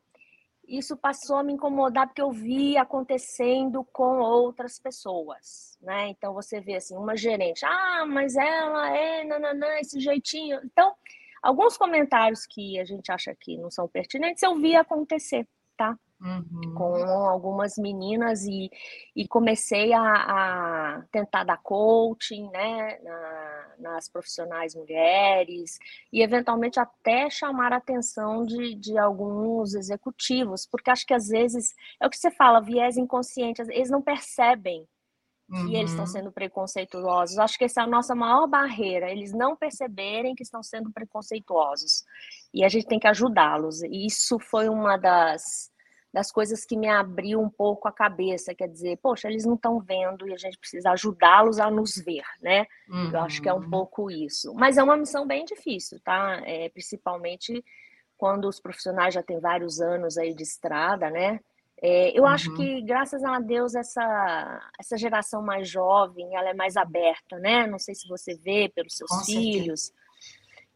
isso 0.68 0.96
passou 0.98 1.38
a 1.38 1.44
me 1.44 1.54
incomodar 1.54 2.08
porque 2.08 2.22
eu 2.22 2.32
vi 2.32 2.78
acontecendo 2.78 3.84
com 3.92 4.20
outras 4.20 4.80
pessoas, 4.80 5.78
né? 5.82 6.10
Então 6.10 6.34
você 6.34 6.60
vê 6.60 6.76
assim, 6.76 6.96
uma 6.96 7.16
gerente, 7.16 7.66
ah, 7.66 8.06
mas 8.08 8.36
ela 8.36 8.96
é 8.96 9.24
nananã, 9.24 9.80
esse 9.80 10.00
jeitinho. 10.00 10.60
Então, 10.64 10.94
alguns 11.42 11.78
comentários 11.78 12.46
que 12.46 12.80
a 12.80 12.86
gente 12.86 13.12
acha 13.12 13.36
que 13.40 13.58
não 13.58 13.70
são 13.72 13.88
pertinentes, 13.88 14.44
eu 14.44 14.56
vi 14.56 14.76
acontecer, 14.76 15.48
tá? 15.78 15.98
Uhum. 16.22 16.74
com 16.76 16.96
algumas 17.30 17.78
meninas 17.78 18.44
e, 18.44 18.70
e 19.16 19.26
comecei 19.26 19.94
a, 19.94 20.02
a, 20.02 21.02
tentar 21.14 21.46
dar 21.46 21.62
coaching 21.64 22.50
né, 22.50 23.00
na, 23.02 23.76
nas 23.80 24.10
profissionais 24.10 24.76
mulheres 24.76 25.80
e 26.12 26.22
eventualmente 26.22 26.78
até 26.78 27.30
chamar 27.30 27.72
a 27.72 27.78
atenção 27.78 28.46
de, 28.46 28.76
de 28.76 28.98
alguns 28.98 29.74
executivos, 29.74 30.66
porque 30.66 30.92
acho 30.92 31.06
que 31.06 31.14
às 31.14 31.30
vezes 31.30 31.74
é 32.02 32.06
o 32.06 32.10
que 32.10 32.18
você 32.18 32.30
fala, 32.30 32.60
viés 32.60 32.98
inconsciente, 32.98 33.62
eles 33.62 33.90
não 33.90 34.02
percebem 34.02 34.86
que 35.50 35.56
uhum. 35.56 35.74
eles 35.74 35.90
estão 35.90 36.06
uhum. 36.06 36.12
sendo 36.12 36.32
preconceituosos. 36.32 37.38
Acho 37.40 37.58
que 37.58 37.66
essa 37.66 37.82
é 37.82 37.84
a 37.84 37.88
nossa 37.88 38.14
maior 38.14 38.48
barreira, 38.48 39.12
eles 39.12 39.34
não 39.34 39.56
perceberem 39.56 40.36
que 40.36 40.44
estão 40.44 40.62
sendo 40.62 40.92
preconceituosos. 40.92 42.04
E 42.54 42.64
a 42.64 42.70
gente 42.70 42.88
tem 42.88 43.00
que 43.00 43.08
ajudá-los. 43.08 43.82
E 43.84 44.06
isso 44.06 44.40
foi 44.40 44.70
uma 44.70 44.98
das 44.98 45.72
das 46.12 46.32
coisas 46.32 46.66
que 46.66 46.76
me 46.76 46.90
abriu 46.90 47.40
um 47.40 47.50
pouco 47.50 47.88
a 47.88 47.92
cabeça, 47.92 48.56
quer 48.56 48.68
dizer, 48.68 48.98
poxa, 48.98 49.28
eles 49.28 49.46
não 49.46 49.54
estão 49.54 49.80
vendo 49.80 50.28
e 50.28 50.34
a 50.34 50.38
gente 50.38 50.58
precisa 50.58 50.90
ajudá-los 50.92 51.60
a 51.60 51.70
nos 51.70 51.96
ver, 52.04 52.24
né? 52.42 52.66
Uhum. 52.90 53.12
Eu 53.12 53.20
acho 53.20 53.42
que 53.42 53.48
é 53.48 53.54
um 53.54 53.58
uhum. 53.60 53.70
pouco 53.70 54.10
isso. 54.10 54.54
Mas 54.56 54.78
é 54.78 54.84
uma 54.84 54.98
missão 54.98 55.28
bem 55.28 55.46
difícil, 55.46 56.00
tá? 56.04 56.42
É, 56.46 56.68
principalmente 56.70 57.64
quando 58.18 58.48
os 58.48 58.60
profissionais 58.60 59.14
já 59.14 59.22
têm 59.22 59.40
vários 59.40 59.80
anos 59.80 60.18
aí 60.18 60.34
de 60.34 60.44
estrada, 60.44 61.12
né? 61.12 61.40
É, 61.82 62.18
eu 62.18 62.24
uhum. 62.24 62.30
acho 62.30 62.54
que, 62.56 62.82
graças 62.82 63.24
a 63.24 63.40
Deus, 63.40 63.74
essa, 63.74 64.72
essa 64.78 64.98
geração 64.98 65.42
mais 65.42 65.70
jovem, 65.70 66.36
ela 66.36 66.50
é 66.50 66.54
mais 66.54 66.76
aberta, 66.76 67.38
né? 67.40 67.66
Não 67.68 67.80
sei 67.80 67.96
se 67.96 68.08
você 68.08 68.36
vê 68.36 68.70
pelos 68.74 68.96
seus 68.96 69.10
Com 69.10 69.24
filhos. 69.24 69.86
Certeza 69.86 70.10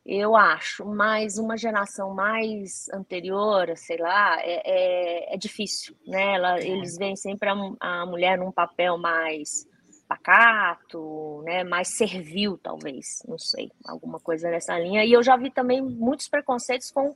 eu 0.05 0.36
acho, 0.36 0.86
mas 0.86 1.38
uma 1.38 1.57
geração 1.57 2.13
mais 2.13 2.89
anterior, 2.89 3.72
sei 3.77 3.98
lá, 3.98 4.38
é, 4.41 4.62
é, 4.65 5.33
é 5.33 5.38
difícil, 5.38 5.95
né? 6.05 6.36
Ela, 6.36 6.60
é. 6.60 6.67
Eles 6.67 6.98
veem 6.98 7.15
sempre 7.15 7.50
a, 7.50 7.55
a, 7.79 8.05
mulher 8.05 8.38
num 8.38 8.51
papel 8.51 8.98
mais 8.98 9.65
pacato, 10.05 11.41
né? 11.45 11.63
Mais 11.63 11.95
servil, 11.95 12.57
talvez, 12.57 13.24
não 13.25 13.39
sei, 13.39 13.72
alguma 13.86 14.19
coisa 14.19 14.50
nessa 14.50 14.77
linha. 14.77 15.05
E 15.05 15.13
eu 15.13 15.24
já 15.24 15.38
vi 15.38 15.50
também 15.50 15.81
muitos 15.81 16.27
preconceitos 16.27 16.91
com 16.91 17.15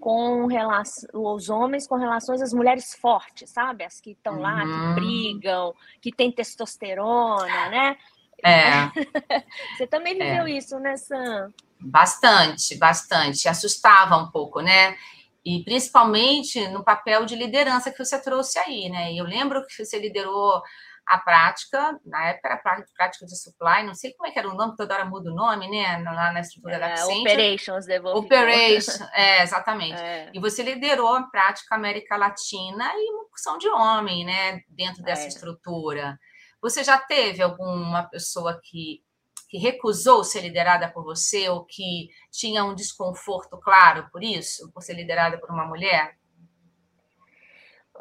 com 0.00 0.46
relação, 0.46 1.08
os 1.12 1.50
homens 1.50 1.86
com 1.86 1.96
relações 1.96 2.40
às 2.40 2.52
mulheres 2.52 2.94
fortes, 2.94 3.50
sabe? 3.50 3.84
As 3.84 4.00
que 4.00 4.12
estão 4.12 4.40
lá, 4.40 4.62
que 4.62 4.66
uhum. 4.66 4.94
brigam, 4.94 5.74
que 6.00 6.10
têm 6.10 6.32
testosterona, 6.32 7.68
né? 7.68 7.96
É. 8.42 8.90
Você 9.76 9.86
também 9.86 10.14
viveu 10.14 10.46
é. 10.46 10.50
isso 10.52 10.78
nessa 10.78 11.50
Bastante, 11.80 12.76
bastante. 12.76 13.48
Assustava 13.48 14.16
um 14.16 14.30
pouco, 14.30 14.60
né? 14.60 14.96
E 15.42 15.64
principalmente 15.64 16.68
no 16.68 16.84
papel 16.84 17.24
de 17.24 17.34
liderança 17.34 17.90
que 17.90 18.04
você 18.04 18.20
trouxe 18.20 18.58
aí, 18.58 18.90
né? 18.90 19.12
E 19.12 19.18
eu 19.18 19.24
lembro 19.24 19.66
que 19.66 19.84
você 19.84 19.98
liderou 19.98 20.62
a 21.10 21.18
prática, 21.18 21.98
na 22.06 22.28
época 22.28 22.48
era 22.48 22.56
prática 22.96 23.26
de 23.26 23.36
supply, 23.36 23.82
não 23.82 23.94
sei 23.94 24.12
como 24.14 24.28
é 24.28 24.30
que 24.30 24.38
era 24.38 24.48
o 24.48 24.54
nome, 24.54 24.76
toda 24.76 24.94
hora 24.94 25.04
muda 25.04 25.28
o 25.28 25.34
nome, 25.34 25.68
né? 25.68 25.98
Lá 26.04 26.32
na 26.32 26.38
estrutura 26.38 26.76
é, 26.76 26.78
da 26.78 26.86
Accenture. 26.86 27.20
Operations 27.20 27.86
Development. 27.86 28.24
Operation, 28.24 29.06
é, 29.12 29.42
exatamente. 29.42 30.00
É. 30.00 30.30
E 30.32 30.38
você 30.38 30.62
liderou 30.62 31.08
a 31.08 31.24
prática 31.24 31.74
América 31.74 32.16
Latina 32.16 32.92
e 32.94 33.10
uma 33.10 33.24
porção 33.24 33.58
de 33.58 33.68
homem, 33.68 34.24
né? 34.24 34.60
Dentro 34.68 35.02
dessa 35.02 35.24
é. 35.24 35.26
estrutura. 35.26 36.16
Você 36.62 36.84
já 36.84 36.96
teve 36.96 37.42
alguma 37.42 38.04
pessoa 38.04 38.60
que 38.62 39.02
que 39.48 39.58
recusou 39.58 40.22
ser 40.22 40.42
liderada 40.42 40.88
por 40.92 41.02
você 41.02 41.48
ou 41.48 41.64
que 41.64 42.08
tinha 42.30 42.64
um 42.64 42.72
desconforto 42.72 43.58
claro 43.58 44.08
por 44.12 44.22
isso, 44.22 44.70
por 44.72 44.80
ser 44.80 44.94
liderada 44.94 45.40
por 45.40 45.50
uma 45.50 45.66
mulher? 45.66 46.14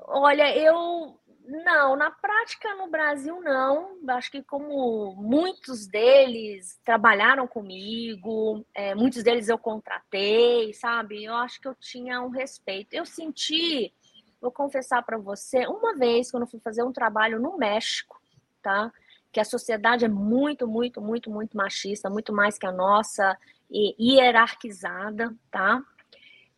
Olha, 0.05 0.55
eu 0.55 1.18
não, 1.49 1.95
na 1.95 2.11
prática 2.11 2.75
no 2.75 2.87
Brasil 2.89 3.41
não. 3.41 3.97
Acho 4.09 4.31
que 4.31 4.43
como 4.43 5.15
muitos 5.15 5.87
deles 5.87 6.79
trabalharam 6.85 7.47
comigo, 7.47 8.65
é, 8.73 8.93
muitos 8.93 9.23
deles 9.23 9.49
eu 9.49 9.57
contratei, 9.57 10.73
sabe? 10.73 11.23
Eu 11.23 11.35
acho 11.35 11.59
que 11.59 11.67
eu 11.67 11.75
tinha 11.75 12.21
um 12.21 12.29
respeito. 12.29 12.93
Eu 12.93 13.05
senti, 13.05 13.93
vou 14.39 14.51
confessar 14.51 15.03
para 15.03 15.17
você, 15.17 15.65
uma 15.67 15.95
vez 15.95 16.31
quando 16.31 16.43
eu 16.43 16.49
fui 16.49 16.59
fazer 16.59 16.83
um 16.83 16.93
trabalho 16.93 17.39
no 17.39 17.57
México, 17.57 18.21
tá? 18.61 18.91
que 19.31 19.39
a 19.39 19.45
sociedade 19.45 20.05
é 20.05 20.07
muito, 20.07 20.67
muito, 20.67 21.01
muito, 21.01 21.29
muito 21.29 21.55
machista, 21.55 22.09
muito 22.09 22.33
mais 22.33 22.57
que 22.57 22.65
a 22.65 22.71
nossa, 22.71 23.37
e 23.69 23.95
hierarquizada, 23.99 25.35
tá? 25.51 25.83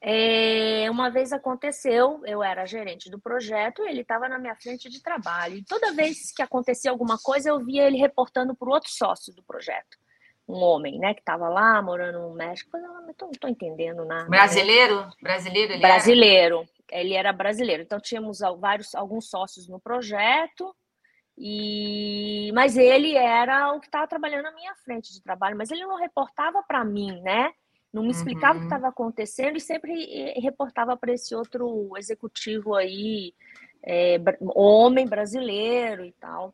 É, 0.04 0.90
uma 0.90 1.12
vez 1.12 1.32
aconteceu, 1.32 2.22
eu 2.26 2.42
era 2.42 2.66
gerente 2.66 3.10
do 3.10 3.20
projeto, 3.20 3.84
ele 3.86 4.02
estava 4.02 4.28
na 4.28 4.40
minha 4.40 4.56
frente 4.56 4.90
de 4.90 5.02
trabalho. 5.02 5.58
E 5.58 5.64
toda 5.64 5.94
vez 5.94 6.32
que 6.34 6.42
acontecia 6.42 6.90
alguma 6.90 7.20
coisa, 7.20 7.50
eu 7.50 7.60
via 7.60 7.86
ele 7.86 7.98
reportando 7.98 8.56
para 8.56 8.68
o 8.68 8.72
outro 8.72 8.90
sócio 8.90 9.32
do 9.34 9.44
projeto. 9.44 10.00
Um 10.48 10.56
homem, 10.56 10.98
né, 10.98 11.14
que 11.14 11.20
estava 11.22 11.48
lá 11.48 11.80
morando 11.84 12.20
no 12.20 12.34
México. 12.34 12.76
Eu 12.76 12.82
não 12.82 13.10
estou 13.10 13.50
entendendo 13.50 14.04
nada. 14.04 14.24
Né? 14.24 14.30
Brasileiro? 14.30 15.08
Brasileiro? 15.22 15.74
Ele 15.74 15.82
brasileiro. 15.82 16.68
Era? 16.92 17.02
Ele 17.02 17.14
era 17.14 17.32
brasileiro. 17.32 17.84
Então, 17.84 18.00
tínhamos 18.00 18.40
vários, 18.60 18.96
alguns 18.96 19.30
sócios 19.30 19.68
no 19.68 19.80
projeto 19.80 20.76
e 21.38 22.52
mas 22.54 22.78
ele 22.78 23.16
era 23.16 23.74
o 23.74 23.80
que 23.80 23.88
estava 23.88 24.08
trabalhando 24.08 24.44
na 24.44 24.52
minha 24.52 24.76
frente 24.76 25.14
de 25.14 25.24
trabalho, 25.24 25.58
mas 25.58 25.72
ele 25.72 25.86
não 25.86 25.96
reportava 25.96 26.62
para 26.64 26.84
mim, 26.84 27.22
né? 27.22 27.52
Não 27.94 28.04
me 28.04 28.12
explicava 28.12 28.54
uhum. 28.54 28.58
o 28.58 28.62
que 28.62 28.66
estava 28.68 28.86
uhum. 28.86 28.90
acontecendo 28.90 29.58
e 29.58 29.62
sempre 29.62 30.34
reportava 30.40 30.96
para 30.96 31.14
esse 31.14 31.36
outro 31.36 31.92
executivo 31.98 32.76
aí, 32.76 33.34
é, 33.84 34.18
homem 34.56 35.08
brasileiro 35.08 36.06
e 36.06 36.12
tal. 36.14 36.54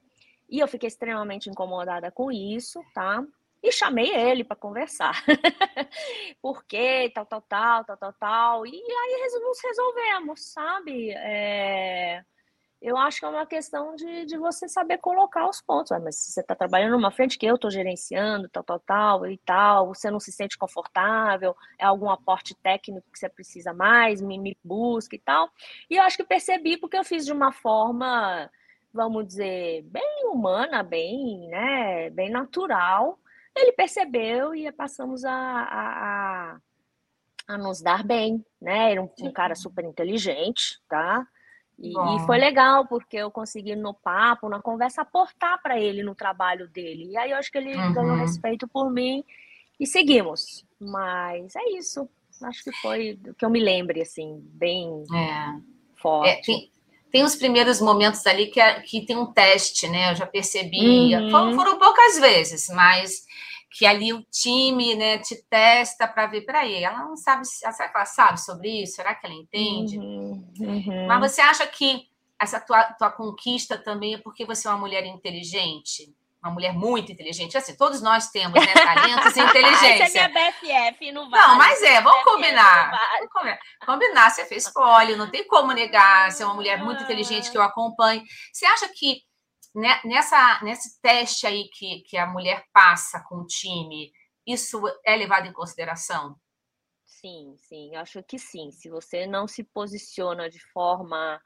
E 0.49 0.59
eu 0.59 0.67
fiquei 0.67 0.87
extremamente 0.87 1.49
incomodada 1.49 2.09
com 2.09 2.31
isso, 2.31 2.81
tá? 2.93 3.23
E 3.61 3.71
chamei 3.71 4.13
ele 4.15 4.43
para 4.43 4.55
conversar. 4.55 5.23
Por 6.41 6.63
quê? 6.63 7.11
Tal, 7.13 7.25
tal, 7.25 7.41
tal, 7.41 7.83
tal, 7.85 7.97
tal, 7.97 8.13
tal. 8.13 8.65
E 8.65 8.71
aí 8.71 9.29
nos 9.41 9.61
resolvemos, 9.61 10.41
sabe? 10.51 11.11
É 11.11 12.23
eu 12.81 12.95
acho 12.95 13.19
que 13.19 13.25
é 13.25 13.29
uma 13.29 13.45
questão 13.45 13.95
de, 13.95 14.25
de 14.25 14.37
você 14.37 14.67
saber 14.67 14.99
colocar 14.99 15.49
os 15.49 15.61
pontos. 15.61 15.91
Ah, 15.91 15.99
mas 15.99 16.15
se 16.17 16.31
você 16.31 16.41
está 16.41 16.55
trabalhando 16.55 16.91
numa 16.91 17.11
frente 17.11 17.37
que 17.37 17.45
eu 17.45 17.55
estou 17.55 17.71
gerenciando, 17.71 18.47
tal, 18.49 18.63
tal, 18.63 18.79
tal 18.79 19.27
e 19.27 19.37
tal, 19.39 19.87
você 19.87 20.11
não 20.11 20.19
se 20.19 20.31
sente 20.31 20.57
confortável, 20.57 21.55
é 21.79 21.85
algum 21.85 22.09
aporte 22.09 22.55
técnico 22.55 23.09
que 23.11 23.17
você 23.17 23.29
precisa 23.29 23.73
mais, 23.73 24.21
me, 24.21 24.37
me 24.37 24.57
busca 24.63 25.15
e 25.15 25.19
tal. 25.19 25.49
E 25.89 25.95
eu 25.95 26.03
acho 26.03 26.17
que 26.17 26.23
percebi 26.23 26.77
porque 26.77 26.97
eu 26.97 27.03
fiz 27.03 27.25
de 27.25 27.31
uma 27.31 27.51
forma, 27.51 28.49
vamos 28.93 29.25
dizer, 29.25 29.81
bem 29.83 30.25
humana, 30.25 30.83
bem, 30.83 31.47
né, 31.49 32.09
bem 32.11 32.29
natural. 32.29 33.19
Ele 33.55 33.71
percebeu 33.71 34.53
e 34.53 34.71
passamos 34.71 35.25
a, 35.25 35.33
a, 35.33 36.57
a, 37.47 37.55
a 37.55 37.57
nos 37.57 37.81
dar 37.81 38.03
bem, 38.03 38.45
né? 38.61 38.91
Era 38.91 39.01
um, 39.01 39.09
um 39.21 39.31
cara 39.31 39.55
super 39.55 39.83
inteligente, 39.83 40.79
tá? 40.87 41.27
E, 41.79 41.91
e, 41.91 42.25
foi 42.25 42.37
legal, 42.37 42.87
porque 42.87 43.17
eu 43.17 43.29
consegui, 43.29 43.75
no 43.75 43.93
papo, 43.93 44.49
na 44.49 44.59
conversa, 44.59 45.01
aportar 45.01 45.61
para 45.61 45.79
ele 45.79 46.01
no 46.01 46.15
trabalho 46.15 46.67
dele. 46.67 47.11
E 47.11 47.17
aí 47.17 47.31
eu 47.31 47.37
acho 47.37 47.51
que 47.51 47.57
ele 47.57 47.75
uhum. 47.75 47.93
ganhou 47.93 48.15
respeito 48.15 48.67
por 48.67 48.91
mim 48.91 49.23
e 49.79 49.85
seguimos. 49.85 50.65
Mas 50.79 51.55
é 51.55 51.77
isso. 51.77 52.09
Acho 52.41 52.63
que 52.63 52.71
foi 52.77 53.19
o 53.27 53.33
que 53.33 53.45
eu 53.45 53.49
me 53.49 53.59
lembre, 53.59 54.01
assim, 54.01 54.41
bem 54.53 55.03
é. 55.13 55.59
forte. 55.95 56.29
É, 56.29 56.41
tem, 56.41 56.71
tem 57.11 57.23
os 57.23 57.35
primeiros 57.35 57.79
momentos 57.79 58.25
ali 58.25 58.47
que, 58.47 58.59
é, 58.59 58.79
que 58.81 59.05
tem 59.05 59.15
um 59.15 59.31
teste, 59.31 59.87
né? 59.87 60.11
Eu 60.11 60.15
já 60.15 60.25
percebi. 60.25 61.15
Uhum. 61.15 61.29
Foram, 61.29 61.55
foram 61.55 61.79
poucas 61.79 62.19
vezes, 62.19 62.67
mas 62.69 63.25
que 63.69 63.85
ali 63.85 64.13
o 64.13 64.23
time 64.31 64.95
né, 64.95 65.17
te 65.17 65.35
testa 65.49 66.07
para 66.07 66.27
ver, 66.27 66.41
peraí, 66.41 66.83
ela 66.83 66.99
não 66.99 67.15
sabe, 67.15 67.45
será 67.45 67.89
que 67.89 67.97
ela 67.97 68.05
sabe 68.05 68.41
sobre 68.41 68.83
isso? 68.83 68.95
Será 68.95 69.13
que 69.13 69.25
ela 69.25 69.35
entende? 69.35 69.97
Uhum, 69.97 70.53
uhum. 70.59 71.07
Mas 71.07 71.31
você 71.31 71.41
acha 71.41 71.67
que 71.67 72.07
essa 72.39 72.59
tua, 72.59 72.83
tua 72.93 73.11
conquista 73.11 73.77
também 73.77 74.15
é 74.15 74.17
porque 74.19 74.45
você 74.45 74.67
é 74.67 74.71
uma 74.71 74.79
mulher 74.79 75.05
inteligente? 75.05 76.13
Uma 76.41 76.53
mulher 76.53 76.71
muito 76.71 77.11
inteligente. 77.11 77.57
Assim, 77.57 77.75
todos 77.75 78.01
nós 78.01 78.29
temos 78.29 78.53
né, 78.53 78.73
talentos 78.73 79.35
e 79.35 79.41
inteligência. 79.41 80.03
Essa 80.05 80.19
é 80.19 80.27
minha 80.29 80.51
BFF, 80.51 81.11
não 81.11 81.29
vale. 81.29 81.47
Não, 81.47 81.57
mas 81.57 81.81
é, 81.81 81.99
vamos 81.99 82.23
combinar. 82.23 82.91
Vale. 82.91 83.27
combinar. 83.27 83.59
Combinar, 83.85 84.29
você 84.29 84.45
fez 84.45 84.71
poli, 84.71 85.15
não 85.15 85.29
tem 85.29 85.45
como 85.47 85.73
negar. 85.73 86.31
Você 86.31 86.43
é 86.43 86.45
uma 86.45 86.55
mulher 86.55 86.81
muito 86.81 87.03
inteligente 87.03 87.51
que 87.51 87.57
eu 87.57 87.61
acompanho. 87.61 88.23
Você 88.53 88.65
acha 88.65 88.87
que 88.95 89.23
nessa, 90.03 90.59
nesse 90.63 90.99
teste 91.01 91.45
aí 91.45 91.69
que, 91.69 92.01
que 92.01 92.17
a 92.17 92.25
mulher 92.25 92.63
passa 92.73 93.23
com 93.27 93.37
o 93.37 93.45
time, 93.45 94.11
isso 94.45 94.81
é 95.05 95.15
levado 95.15 95.47
em 95.47 95.53
consideração? 95.53 96.35
Sim, 97.05 97.55
sim, 97.57 97.95
acho 97.95 98.23
que 98.23 98.39
sim. 98.39 98.71
Se 98.71 98.89
você 98.89 99.25
não 99.25 99.47
se 99.47 99.63
posiciona 99.63 100.49
de 100.49 100.59
forma 100.71 101.41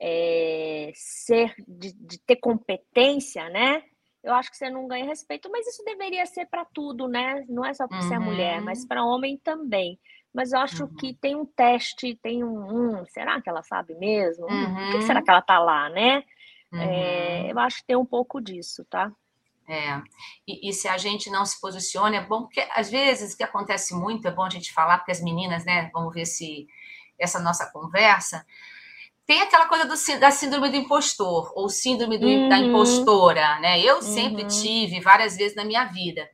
é, 0.00 0.92
ser 0.94 1.54
de, 1.66 1.92
de, 1.92 2.18
ter 2.20 2.36
competência, 2.36 3.48
né? 3.48 3.82
Eu 4.22 4.32
acho 4.34 4.50
que 4.50 4.56
você 4.56 4.70
não 4.70 4.88
ganha 4.88 5.04
respeito, 5.04 5.50
mas 5.50 5.66
isso 5.66 5.84
deveria 5.84 6.24
ser 6.26 6.46
para 6.46 6.64
tudo, 6.64 7.06
né? 7.06 7.44
Não 7.48 7.64
é 7.64 7.74
só 7.74 7.86
para 7.86 7.98
uhum. 7.98 8.08
ser 8.08 8.18
mulher, 8.18 8.60
mas 8.62 8.80
uhum. 8.80 8.88
para 8.88 9.04
homem 9.04 9.38
também. 9.38 9.98
Mas 10.32 10.52
eu 10.52 10.60
acho 10.60 10.84
uhum. 10.84 10.96
que 10.96 11.14
tem 11.14 11.36
um 11.36 11.44
teste, 11.44 12.18
tem 12.22 12.42
um, 12.42 13.00
um, 13.00 13.06
será 13.06 13.40
que 13.40 13.48
ela 13.48 13.62
sabe 13.62 13.94
mesmo? 13.94 14.46
Uhum. 14.46 14.74
Por 14.74 14.92
que 14.92 15.02
será 15.02 15.22
que 15.22 15.30
ela 15.30 15.42
tá 15.42 15.58
lá, 15.58 15.88
né? 15.90 16.24
Uhum. 16.74 16.80
É, 16.80 17.52
eu 17.52 17.58
acho 17.60 17.76
que 17.78 17.86
tem 17.86 17.96
um 17.96 18.04
pouco 18.04 18.40
disso, 18.40 18.84
tá? 18.90 19.12
É, 19.66 20.02
e, 20.46 20.68
e, 20.68 20.72
se 20.74 20.88
a 20.88 20.98
gente 20.98 21.30
não 21.30 21.46
se 21.46 21.58
posiciona, 21.58 22.16
é 22.16 22.20
bom, 22.20 22.42
porque 22.42 22.66
às 22.74 22.90
vezes 22.90 23.32
o 23.32 23.36
que 23.36 23.44
acontece 23.44 23.94
muito, 23.94 24.28
é 24.28 24.30
bom 24.30 24.42
a 24.42 24.50
gente 24.50 24.72
falar, 24.72 24.98
porque 24.98 25.12
as 25.12 25.22
meninas, 25.22 25.64
né, 25.64 25.88
vamos 25.94 26.12
ver 26.12 26.26
se 26.26 26.66
essa 27.18 27.38
nossa 27.38 27.70
conversa, 27.72 28.44
tem 29.24 29.40
aquela 29.40 29.66
coisa 29.66 29.86
do, 29.86 29.94
da 30.20 30.30
síndrome 30.30 30.68
do 30.68 30.76
impostor, 30.76 31.50
ou 31.54 31.68
síndrome 31.70 32.18
do, 32.18 32.26
uhum. 32.26 32.48
da 32.48 32.58
impostora, 32.58 33.58
né? 33.60 33.80
Eu 33.80 34.02
sempre 34.02 34.42
uhum. 34.42 34.48
tive 34.48 35.00
várias 35.00 35.34
vezes 35.34 35.56
na 35.56 35.64
minha 35.64 35.84
vida. 35.86 36.28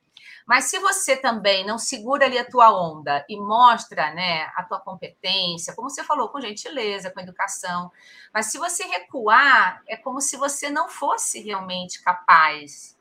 Mas 0.47 0.65
se 0.65 0.79
você 0.79 1.17
também 1.17 1.65
não 1.65 1.79
segura 1.79 2.27
ali 2.27 2.39
a 2.39 2.45
tua 2.45 2.73
onda 2.73 3.25
e 3.29 3.39
mostra, 3.39 4.13
né, 4.13 4.51
a 4.57 4.65
tua 4.65 4.81
competência, 4.81 5.75
como 5.75 5.89
você 5.89 6.03
falou, 6.03 6.29
com 6.29 6.41
gentileza, 6.41 7.11
com 7.11 7.21
educação, 7.21 7.91
mas 8.33 8.47
se 8.47 8.59
você 8.59 8.85
recuar, 8.85 9.83
é 9.89 9.97
como 9.97 10.21
se 10.21 10.37
você 10.37 10.71
não 10.71 10.89
fosse 10.89 11.41
realmente 11.41 12.03
capaz. 12.03 12.99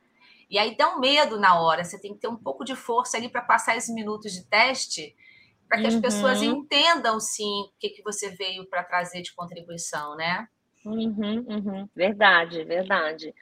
E 0.50 0.58
aí 0.58 0.76
dá 0.76 0.96
um 0.96 1.00
medo 1.00 1.40
na 1.40 1.60
hora, 1.60 1.84
você 1.84 2.00
tem 2.00 2.14
que 2.14 2.20
ter 2.20 2.28
um 2.28 2.38
pouco 2.38 2.66
de 2.66 2.76
força 2.76 3.18
ali 3.18 3.30
para 3.30 3.42
passar 3.42 3.78
esses 3.78 3.94
minutos 3.94 4.34
de 4.34 4.44
teste, 4.46 5.16
para 5.68 5.78
que 5.78 5.88
uhum. 5.88 5.96
as 5.96 6.02
pessoas 6.02 6.42
entendam 6.42 7.20
sim 7.20 7.62
o 7.62 7.72
que, 7.80 7.90
que 7.90 8.02
você 8.02 8.30
veio 8.30 8.66
para 8.68 8.84
trazer 8.84 9.22
de 9.22 9.34
contribuição, 9.34 10.16
né? 10.16 10.48
Uhum, 10.84 11.46
uhum. 11.48 11.90
Verdade, 11.96 12.64
verdade. 12.64 13.34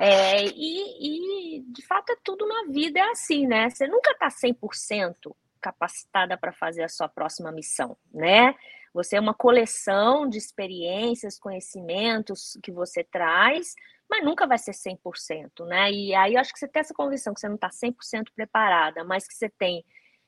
É, 0.00 0.44
e, 0.46 1.58
e, 1.58 1.64
de 1.72 1.84
fato, 1.84 2.12
é 2.12 2.16
tudo 2.22 2.46
na 2.46 2.64
vida 2.70 3.00
é 3.00 3.10
assim, 3.10 3.46
né? 3.46 3.68
Você 3.68 3.88
nunca 3.88 4.12
está 4.12 4.28
100% 4.28 5.34
capacitada 5.60 6.36
para 6.38 6.52
fazer 6.52 6.84
a 6.84 6.88
sua 6.88 7.08
próxima 7.08 7.50
missão, 7.50 7.96
né? 8.12 8.54
Você 8.94 9.16
é 9.16 9.20
uma 9.20 9.34
coleção 9.34 10.28
de 10.28 10.38
experiências, 10.38 11.38
conhecimentos 11.38 12.56
que 12.62 12.70
você 12.70 13.02
traz, 13.02 13.74
mas 14.08 14.24
nunca 14.24 14.46
vai 14.46 14.56
ser 14.56 14.72
100%, 14.72 15.66
né? 15.66 15.90
E 15.90 16.14
aí 16.14 16.34
eu 16.34 16.40
acho 16.40 16.52
que 16.52 16.58
você 16.60 16.68
tem 16.68 16.80
essa 16.80 16.94
convicção 16.94 17.34
que 17.34 17.40
você 17.40 17.48
não 17.48 17.56
está 17.56 17.68
100% 17.68 18.32
preparada, 18.34 19.02
mas 19.02 19.26
que 19.26 19.34
você 19.34 19.48
tem 19.48 19.84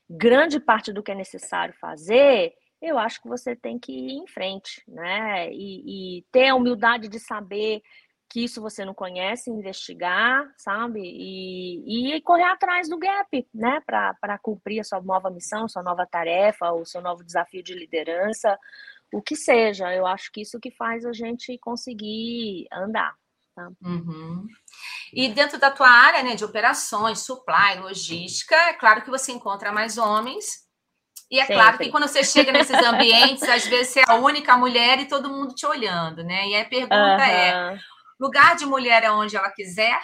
grande 0.09 0.59
parte 0.59 0.91
do 0.91 1.01
que 1.01 1.11
é 1.11 1.15
necessário 1.15 1.73
fazer, 1.79 2.53
eu 2.81 2.97
acho 2.97 3.21
que 3.21 3.29
você 3.29 3.55
tem 3.55 3.79
que 3.79 3.93
ir 3.93 4.11
em 4.11 4.27
frente, 4.27 4.83
né? 4.87 5.51
E, 5.51 6.17
e 6.17 6.21
ter 6.31 6.49
a 6.49 6.55
humildade 6.55 7.07
de 7.07 7.19
saber 7.19 7.81
que 8.31 8.45
isso 8.45 8.61
você 8.61 8.85
não 8.85 8.93
conhece, 8.93 9.49
investigar, 9.49 10.49
sabe? 10.57 11.01
E, 11.03 12.15
e 12.15 12.21
correr 12.21 12.45
atrás 12.45 12.87
do 12.87 12.97
gap, 12.97 13.45
né? 13.53 13.81
Para 13.85 14.39
cumprir 14.41 14.79
a 14.79 14.85
sua 14.85 15.01
nova 15.01 15.29
missão, 15.29 15.67
sua 15.67 15.83
nova 15.83 16.07
tarefa, 16.09 16.71
o 16.71 16.85
seu 16.85 17.01
novo 17.01 17.25
desafio 17.25 17.61
de 17.61 17.73
liderança, 17.73 18.57
o 19.13 19.21
que 19.21 19.35
seja. 19.35 19.93
Eu 19.93 20.07
acho 20.07 20.31
que 20.31 20.41
isso 20.41 20.61
que 20.61 20.71
faz 20.71 21.05
a 21.05 21.11
gente 21.11 21.57
conseguir 21.57 22.67
andar. 22.71 23.13
Tá? 23.53 23.69
Uhum. 23.81 24.47
E 25.11 25.27
dentro 25.27 25.59
da 25.59 25.69
tua 25.69 25.89
área 25.89 26.23
né, 26.23 26.33
de 26.33 26.45
operações, 26.45 27.19
supply, 27.19 27.81
logística, 27.81 28.55
é 28.55 28.73
claro 28.73 29.01
que 29.01 29.09
você 29.09 29.33
encontra 29.33 29.73
mais 29.73 29.97
homens. 29.97 30.61
E 31.29 31.37
é 31.37 31.45
Sempre. 31.45 31.55
claro 31.55 31.77
que 31.77 31.89
quando 31.89 32.07
você 32.07 32.23
chega 32.23 32.51
nesses 32.51 32.77
ambientes, 32.77 33.43
às 33.43 33.65
vezes 33.65 33.93
você 33.93 33.99
é 34.01 34.03
a 34.07 34.15
única 34.15 34.55
mulher 34.55 34.99
e 34.99 35.07
todo 35.07 35.29
mundo 35.29 35.53
te 35.53 35.65
olhando, 35.65 36.23
né? 36.23 36.47
E 36.47 36.55
a 36.57 36.65
pergunta 36.65 36.95
uhum. 36.95 37.21
é: 37.21 37.79
lugar 38.21 38.55
de 38.55 38.67
mulher 38.67 39.03
é 39.03 39.11
onde 39.11 39.35
ela 39.35 39.51
quiser? 39.51 39.99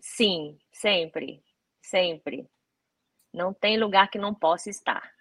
Sim, 0.00 0.56
sempre, 0.72 1.42
sempre. 1.82 2.48
Não 3.34 3.52
tem 3.52 3.76
lugar 3.76 4.08
que 4.08 4.18
não 4.18 4.32
possa 4.32 4.70
estar. 4.70 5.12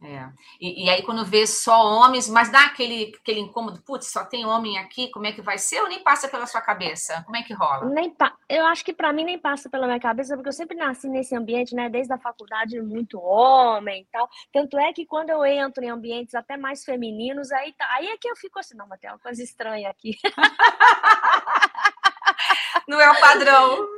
É. 0.00 0.28
E, 0.60 0.84
e, 0.84 0.90
aí, 0.90 1.02
quando 1.02 1.24
vê 1.24 1.44
só 1.44 1.84
homens, 1.84 2.28
mas 2.28 2.52
dá 2.52 2.66
aquele, 2.66 3.12
aquele 3.20 3.40
incômodo, 3.40 3.82
putz, 3.82 4.06
só 4.06 4.24
tem 4.24 4.46
homem 4.46 4.78
aqui, 4.78 5.10
como 5.10 5.26
é 5.26 5.32
que 5.32 5.42
vai 5.42 5.58
ser? 5.58 5.80
Ou 5.80 5.88
nem 5.88 6.04
passa 6.04 6.28
pela 6.28 6.46
sua 6.46 6.60
cabeça? 6.60 7.24
Como 7.24 7.36
é 7.36 7.42
que 7.42 7.52
rola? 7.52 7.86
Nem. 7.86 8.14
Eu 8.48 8.64
acho 8.66 8.84
que 8.84 8.92
para 8.92 9.12
mim 9.12 9.24
nem 9.24 9.38
passa 9.38 9.68
pela 9.68 9.86
minha 9.86 9.98
cabeça, 9.98 10.36
porque 10.36 10.50
eu 10.50 10.52
sempre 10.52 10.76
nasci 10.76 11.08
nesse 11.08 11.34
ambiente, 11.34 11.74
né? 11.74 11.88
Desde 11.88 12.12
a 12.12 12.18
faculdade, 12.18 12.80
muito 12.80 13.20
homem 13.20 14.02
e 14.02 14.06
tal. 14.06 14.30
Tanto 14.52 14.78
é 14.78 14.92
que 14.92 15.04
quando 15.04 15.30
eu 15.30 15.44
entro 15.44 15.82
em 15.82 15.90
ambientes 15.90 16.34
até 16.34 16.56
mais 16.56 16.84
femininos, 16.84 17.50
aí, 17.50 17.72
tá... 17.72 17.88
aí 17.94 18.06
é 18.06 18.16
que 18.16 18.28
eu 18.28 18.36
fico 18.36 18.60
assim, 18.60 18.76
não, 18.76 18.86
mas 18.86 19.00
tem 19.00 19.10
uma 19.10 19.18
coisa 19.18 19.42
estranha 19.42 19.90
aqui. 19.90 20.16
não 22.86 23.00
é 23.00 23.10
o 23.10 23.20
padrão. 23.20 23.88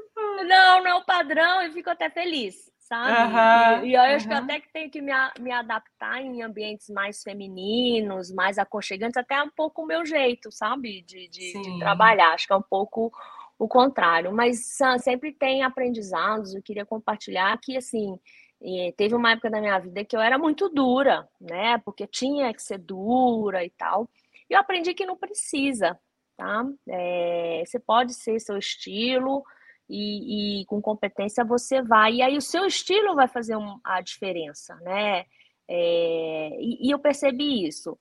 Não, 0.47 0.83
não 0.83 0.87
é 0.87 0.95
o 0.95 1.05
padrão, 1.05 1.63
e 1.63 1.73
fico 1.73 1.91
até 1.91 2.09
feliz 2.09 2.71
sabe? 2.90 3.87
e, 3.87 3.90
e, 3.90 3.94
eu 3.94 4.00
acho 4.00 4.26
que 4.26 4.35
eu 4.35 4.38
até 4.38 4.61
que 4.61 4.72
tenho 4.72 4.90
que 4.90 5.00
me, 5.00 5.12
me 5.38 5.53
adaptar 5.53 6.20
em 6.20 6.42
ambientes 6.42 6.90
mais 6.90 7.22
femininos, 7.22 8.33
mais 8.33 8.59
aconchegantes, 8.59 9.16
até 9.16 9.40
um 9.40 9.50
pouco 9.50 9.83
o 9.83 9.87
meu 9.87 10.05
jeito, 10.05 10.50
sabe? 10.50 11.03
De, 11.03 11.29
de, 11.29 11.53
de 11.53 11.79
trabalhar. 11.79 12.33
Acho 12.33 12.48
que 12.48 12.53
é 12.53 12.57
um 12.57 12.62
pouco 12.62 13.12
o 13.57 13.68
contrário. 13.68 14.33
Mas 14.33 14.76
sempre 14.98 15.33
tem 15.33 15.62
aprendizados, 15.62 16.53
eu 16.53 16.62
queria 16.62 16.85
compartilhar 16.85 17.57
que, 17.62 17.76
assim, 17.76 18.18
teve 18.96 19.14
uma 19.14 19.33
época 19.33 19.50
da 19.50 19.61
minha 19.61 19.79
vida 19.79 20.05
que 20.05 20.16
eu 20.16 20.20
era 20.20 20.37
muito 20.37 20.68
dura, 20.68 21.29
né? 21.40 21.79
Porque 21.79 22.07
tinha 22.09 22.53
que 22.53 22.62
ser 22.62 22.79
dura 22.79 23.64
e 23.64 23.70
tal. 23.70 24.11
E 24.48 24.55
eu 24.55 24.59
aprendi 24.59 24.94
que 24.94 25.07
não 25.07 25.16
precisa, 25.16 25.96
tá? 26.37 26.64
É, 26.88 27.62
você 27.64 27.79
pode 27.79 28.14
ser 28.14 28.40
seu 28.40 28.59
estilo, 28.59 29.44
e, 29.90 30.61
e, 30.62 30.66
com 30.66 30.81
competência 30.81 31.44
você 31.44 31.83
vai. 31.83 32.14
E 32.14 32.22
aí 32.22 32.37
o 32.37 32.42
seu 32.42 32.64
estilo 32.66 33.14
vai 33.14 33.26
fazer 33.26 33.57
um, 33.57 33.79
a 33.85 34.00
diferença, 34.00 34.74
né? 34.76 35.24
É, 35.68 36.57
e, 36.61 36.88
e, 36.88 36.90
eu 36.90 36.98
percebi 36.98 37.66
isso. 37.66 37.98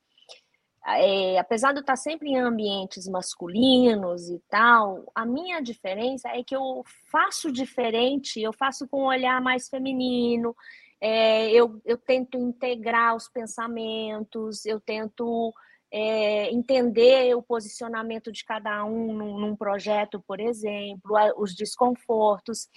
É, 0.85 1.37
apesar 1.37 1.71
de 1.71 1.79
eu 1.79 1.81
estar 1.81 1.95
sempre 1.95 2.29
em 2.29 2.37
ambientes 2.37 3.07
masculinos 3.07 4.29
e 4.29 4.39
tal, 4.49 5.11
a 5.13 5.25
minha 5.25 5.59
diferença 5.61 6.29
é 6.29 6.43
que 6.43 6.55
eu 6.55 6.83
faço 7.11 7.51
diferente, 7.51 8.41
eu 8.41 8.53
faço 8.53 8.87
com 8.87 9.03
um 9.03 9.07
olhar 9.07 9.41
mais 9.41 9.67
feminino, 9.67 10.55
é, 11.01 11.51
eu, 11.51 11.81
eu 11.85 11.97
tento 11.97 12.37
integrar 12.37 13.15
os 13.15 13.27
pensamentos, 13.27 14.65
eu 14.65 14.79
tento 14.79 15.53
é, 15.91 16.51
entender 16.51 17.35
o 17.35 17.41
posicionamento 17.41 18.31
de 18.31 18.43
cada 18.43 18.83
um 18.85 19.13
num, 19.13 19.39
num 19.39 19.55
projeto, 19.55 20.23
por 20.27 20.39
exemplo, 20.39 21.15
os 21.37 21.55
desconfortos, 21.55 22.67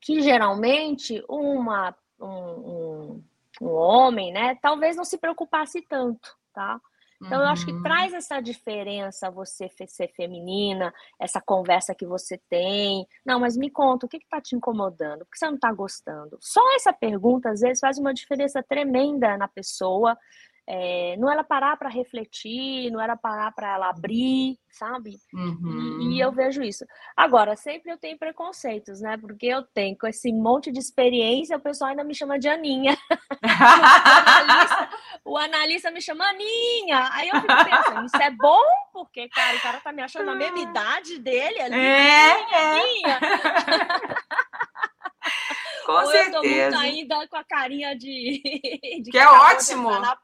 que 0.00 0.20
geralmente 0.20 1.24
uma, 1.28 1.94
um, 2.20 2.26
um, 2.26 3.24
um, 3.62 3.68
homem, 3.68 4.32
né, 4.32 4.56
talvez 4.60 4.96
não 4.96 5.04
se 5.04 5.18
preocupasse 5.18 5.82
tanto, 5.82 6.36
tá? 6.52 6.80
Então, 7.20 7.40
eu 7.40 7.48
acho 7.48 7.66
que 7.66 7.72
uhum. 7.72 7.82
traz 7.82 8.14
essa 8.14 8.40
diferença 8.40 9.28
você 9.28 9.68
ser 9.88 10.08
feminina, 10.14 10.94
essa 11.18 11.40
conversa 11.40 11.92
que 11.92 12.06
você 12.06 12.40
tem. 12.48 13.04
Não, 13.26 13.40
mas 13.40 13.56
me 13.56 13.70
conta, 13.70 14.06
o 14.06 14.08
que 14.08 14.18
está 14.18 14.40
te 14.40 14.54
incomodando? 14.54 15.22
O 15.22 15.26
que 15.26 15.36
você 15.36 15.46
não 15.46 15.56
está 15.56 15.72
gostando? 15.72 16.38
Só 16.40 16.60
essa 16.76 16.92
pergunta, 16.92 17.50
às 17.50 17.60
vezes, 17.60 17.80
faz 17.80 17.98
uma 17.98 18.14
diferença 18.14 18.62
tremenda 18.62 19.36
na 19.36 19.48
pessoa 19.48 20.16
é, 20.70 21.16
não 21.16 21.32
era 21.32 21.42
parar 21.42 21.78
para 21.78 21.88
refletir, 21.88 22.90
não 22.90 23.00
era 23.00 23.16
parar 23.16 23.50
para 23.52 23.72
ela 23.72 23.88
abrir, 23.88 24.58
sabe? 24.70 25.16
Uhum. 25.32 25.98
E, 26.02 26.16
e, 26.16 26.20
eu 26.20 26.30
vejo 26.30 26.62
isso. 26.62 26.84
Agora, 27.16 27.56
sempre 27.56 27.90
eu 27.90 27.96
tenho 27.96 28.18
preconceitos, 28.18 29.00
né? 29.00 29.16
Porque 29.16 29.46
eu 29.46 29.62
tenho 29.62 29.96
com 29.96 30.06
esse 30.06 30.30
monte 30.30 30.70
de 30.70 30.78
experiência, 30.78 31.56
o 31.56 31.60
pessoal 31.60 31.88
ainda 31.88 32.04
me 32.04 32.14
chama 32.14 32.38
de 32.38 32.50
Aninha. 32.50 32.98
o, 33.40 33.46
analista, 34.28 34.90
o, 35.24 35.38
analista, 35.38 35.90
me 35.90 36.02
chama 36.02 36.28
Aninha. 36.28 37.08
Aí 37.12 37.30
eu 37.30 37.40
fico 37.40 37.64
pensando, 37.64 38.04
isso 38.04 38.22
é 38.22 38.30
bom? 38.30 38.62
Porque, 38.92 39.26
cara, 39.30 39.56
o 39.56 39.62
cara 39.62 39.80
tá 39.80 39.90
me 39.90 40.02
achando 40.02 40.30
a 40.30 40.34
mesma 40.34 40.58
idade 40.58 41.18
dele 41.18 41.62
ali. 41.62 41.76
É, 41.76 42.32
Aninha. 42.56 43.20
Com 45.88 45.94
Ou 45.94 46.06
certeza. 46.06 46.36
eu 46.36 46.42
tô 46.42 46.46
muito 46.46 46.76
ainda 46.76 47.28
com 47.28 47.36
a 47.38 47.44
carinha 47.44 47.96
de. 47.96 48.42
de 49.02 49.10
que, 49.10 49.16
é 49.16 49.26
ótimo. 49.26 49.88
Na 49.88 50.18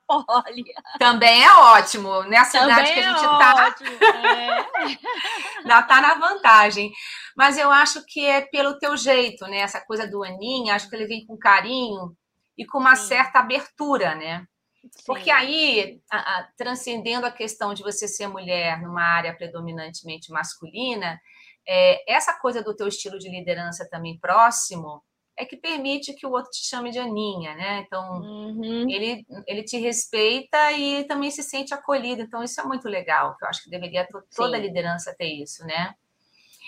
Também 0.99 1.43
é 1.43 1.55
ótimo. 1.55 2.23
Nessa 2.25 2.59
Também 2.59 2.75
idade 2.75 2.93
que 2.93 3.01
a 3.01 3.03
é 3.03 3.09
gente 3.09 3.25
é 3.25 3.29
tá. 3.29 3.67
Ótimo, 3.69 3.91
é. 4.27 5.65
Já 5.67 5.83
tá 5.83 6.03
na 6.03 6.15
vantagem. 6.17 6.93
Mas 7.35 7.57
eu 7.57 7.71
acho 7.71 8.05
que 8.05 8.27
é 8.27 8.43
pelo 8.43 8.79
teu 8.79 8.95
jeito, 8.95 9.47
né? 9.47 9.61
Essa 9.61 9.81
coisa 9.81 10.07
do 10.07 10.23
Aninha, 10.23 10.75
acho 10.75 10.91
que 10.91 10.97
ele 10.97 11.07
vem 11.07 11.25
com 11.25 11.39
carinho 11.39 12.15
e 12.59 12.67
com 12.67 12.77
uma 12.77 12.95
Sim. 12.95 13.09
certa 13.09 13.39
abertura, 13.39 14.15
né? 14.15 14.47
Sim. 14.83 15.03
Porque 15.07 15.31
aí, 15.31 15.99
a, 16.13 16.19
a, 16.19 16.49
transcendendo 16.59 17.25
a 17.25 17.31
questão 17.31 17.73
de 17.73 17.83
você 17.83 18.07
ser 18.07 18.29
mulher 18.29 18.83
numa 18.83 19.03
área 19.03 19.35
predominantemente 19.35 20.31
masculina, 20.31 21.19
é, 21.67 22.13
essa 22.15 22.39
coisa 22.39 22.63
do 22.63 22.77
teu 22.77 22.87
estilo 22.87 23.19
de 23.19 23.31
liderança 23.31 23.89
também 23.89 24.19
próximo 24.21 25.03
é 25.37 25.45
que 25.45 25.57
permite 25.57 26.15
que 26.15 26.27
o 26.27 26.31
outro 26.31 26.51
te 26.51 26.65
chame 26.65 26.91
de 26.91 26.99
Aninha, 26.99 27.55
né? 27.55 27.85
Então, 27.87 28.21
uhum. 28.21 28.89
ele, 28.89 29.27
ele 29.47 29.63
te 29.65 29.79
respeita 29.79 30.73
e 30.73 31.05
também 31.05 31.31
se 31.31 31.43
sente 31.43 31.75
acolhido. 31.75 32.23
Então, 32.23 32.43
isso 32.43 32.61
é 32.61 32.65
muito 32.65 32.89
legal, 32.89 33.37
eu 33.41 33.49
acho 33.49 33.65
que 33.65 33.71
deveria 33.71 34.07
toda 34.35 34.57
Sim. 34.57 34.63
liderança 34.63 35.15
ter 35.17 35.27
isso, 35.27 35.65
né? 35.67 35.95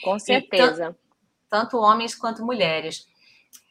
Com 0.02 0.18
certeza. 0.18 0.96
tanto 1.48 1.78
homens 1.78 2.14
quanto 2.14 2.44
mulheres. 2.44 3.06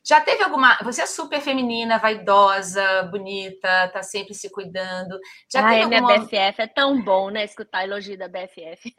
Já 0.07 0.21
teve 0.21 0.43
alguma. 0.43 0.77
Você 0.83 1.01
é 1.01 1.05
super 1.07 1.41
feminina, 1.41 1.97
vaidosa, 1.97 3.03
bonita, 3.03 3.87
tá 3.87 4.03
sempre 4.03 4.35
se 4.35 4.51
cuidando. 4.51 5.19
Já 5.51 5.65
Ai, 5.65 5.81
teve 5.81 5.95
alguma... 5.95 6.13
minha 6.13 6.27
BFF 6.27 6.61
é 6.61 6.67
tão 6.67 7.01
bom, 7.01 7.31
né? 7.31 7.43
Escutar 7.43 7.83
elogio 7.83 8.15
da 8.15 8.27
BFF. 8.27 8.93